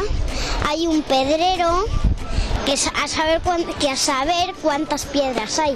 hay 0.67 0.85
un 0.85 1.01
pedrero 1.03 1.85
que 2.65 2.73
a 2.73 3.07
saber, 3.07 3.41
cuán- 3.41 3.65
que 3.79 3.89
a 3.89 3.95
saber 3.97 4.53
cuántas 4.61 5.05
piedras 5.05 5.59
hay. 5.59 5.75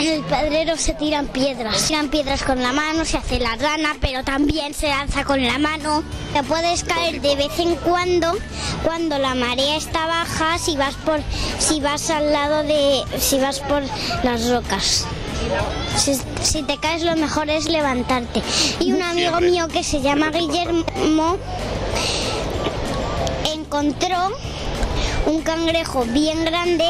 En 0.00 0.12
el 0.12 0.22
pedrero 0.22 0.76
se 0.76 0.94
tiran 0.94 1.26
piedras. 1.26 1.76
Se 1.76 1.88
tiran 1.88 2.08
piedras 2.08 2.42
con 2.42 2.62
la 2.62 2.72
mano, 2.72 3.04
se 3.04 3.18
hace 3.18 3.38
la 3.38 3.56
rana, 3.56 3.96
pero 4.00 4.24
también 4.24 4.72
se 4.74 4.88
lanza 4.88 5.24
con 5.24 5.44
la 5.44 5.58
mano. 5.58 6.02
Te 6.32 6.42
puedes 6.42 6.84
caer 6.84 7.20
de 7.20 7.36
vez 7.36 7.58
en 7.58 7.74
cuando 7.76 8.32
cuando 8.82 9.18
la 9.18 9.34
marea 9.34 9.76
está 9.76 10.06
baja 10.06 10.58
si 10.58 10.76
vas 10.76 10.94
por 11.04 11.20
si 11.58 11.80
vas 11.80 12.08
al 12.10 12.32
lado 12.32 12.62
de 12.62 13.02
si 13.20 13.38
vas 13.38 13.60
por 13.60 13.82
las 14.22 14.48
rocas. 14.48 15.04
Si, 15.98 16.14
si 16.42 16.62
te 16.62 16.78
caes 16.78 17.02
lo 17.02 17.14
mejor 17.16 17.50
es 17.50 17.66
levantarte. 17.66 18.42
Y 18.80 18.92
un 18.92 19.02
amigo 19.02 19.40
mío 19.40 19.68
que 19.68 19.82
se 19.84 20.00
llama 20.00 20.30
Guillermo 20.30 21.36
encontró 23.52 24.30
un 25.32 25.42
cangrejo 25.42 26.04
bien 26.04 26.44
grande 26.44 26.84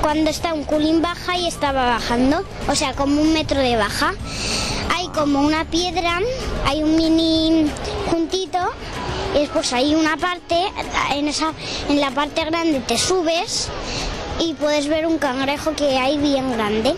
cuando 0.00 0.30
está 0.30 0.54
un 0.54 0.62
culín 0.64 1.02
baja 1.02 1.36
y 1.36 1.48
estaba 1.48 1.84
bajando, 1.86 2.44
o 2.68 2.74
sea, 2.76 2.94
como 2.94 3.20
un 3.20 3.32
metro 3.32 3.58
de 3.58 3.76
baja. 3.76 4.14
Hay 4.94 5.08
como 5.08 5.40
una 5.40 5.64
piedra, 5.64 6.20
hay 6.64 6.82
un 6.82 6.94
mini 6.94 7.68
juntito 8.08 8.58
y 9.34 9.40
después 9.40 9.72
hay 9.72 9.94
una 9.94 10.16
parte, 10.16 10.64
en, 11.12 11.26
esa, 11.26 11.52
en 11.88 12.00
la 12.00 12.12
parte 12.12 12.44
grande 12.44 12.80
te 12.80 12.96
subes 12.96 13.68
y 14.38 14.54
puedes 14.54 14.86
ver 14.86 15.06
un 15.06 15.18
cangrejo 15.18 15.74
que 15.74 15.98
hay 15.98 16.18
bien 16.18 16.52
grande. 16.52 16.94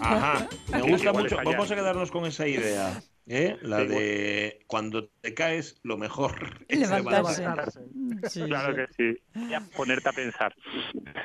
Ajá. 0.00 0.48
Me 0.72 0.82
gusta 0.82 1.12
mucho. 1.12 1.36
Vamos 1.44 1.70
a 1.70 1.74
quedarnos 1.74 2.10
con 2.10 2.26
esa 2.26 2.48
idea. 2.48 3.00
¿Eh? 3.26 3.56
La 3.62 3.80
Sí, 3.80 3.86
de 3.88 4.64
cuando 4.66 5.08
te 5.20 5.34
caes, 5.34 5.78
lo 5.82 5.96
mejor 5.96 6.32
es 6.68 6.78
Levantarse. 6.80 7.42
levantarse. 7.42 7.80
claro 8.46 8.74
que 8.74 8.86
sí. 8.96 9.22
Ya 9.50 9.60
ponerte 9.76 10.08
a 10.08 10.12
pensar. 10.12 10.54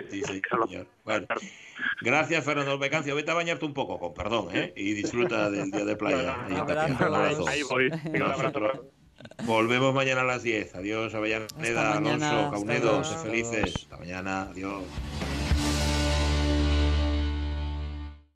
Sí, 0.10 0.22
sí, 0.24 0.42
señor. 0.68 0.88
Bueno, 1.04 1.28
gracias, 2.02 2.44
Fernando 2.46 2.78
Becancio. 2.78 3.16
Vete 3.16 3.32
a 3.32 3.36
bañarte 3.36 3.66
un 3.66 3.74
poco, 3.74 4.00
con 4.00 4.14
perdón, 4.14 4.56
¿eh? 4.56 4.74
Y 4.76 4.94
disfruta 4.94 5.50
del 5.52 5.72
día 5.72 5.86
de 5.86 5.96
playa. 5.96 6.36
ahí 6.46 6.56
abrazo. 6.58 7.46
Voy. 7.70 7.92
Volvemos 9.46 9.94
mañana 9.96 10.22
a 10.22 10.26
las 10.26 10.44
10. 10.44 10.76
Adiós, 10.76 11.14
Avellaneda, 11.16 11.98
Alonso, 11.98 12.26
hasta 12.26 12.52
Caunedo. 12.52 13.04
felices. 13.04 13.74
Hasta 13.76 13.98
mañana. 13.98 14.44
Adiós. 14.52 14.84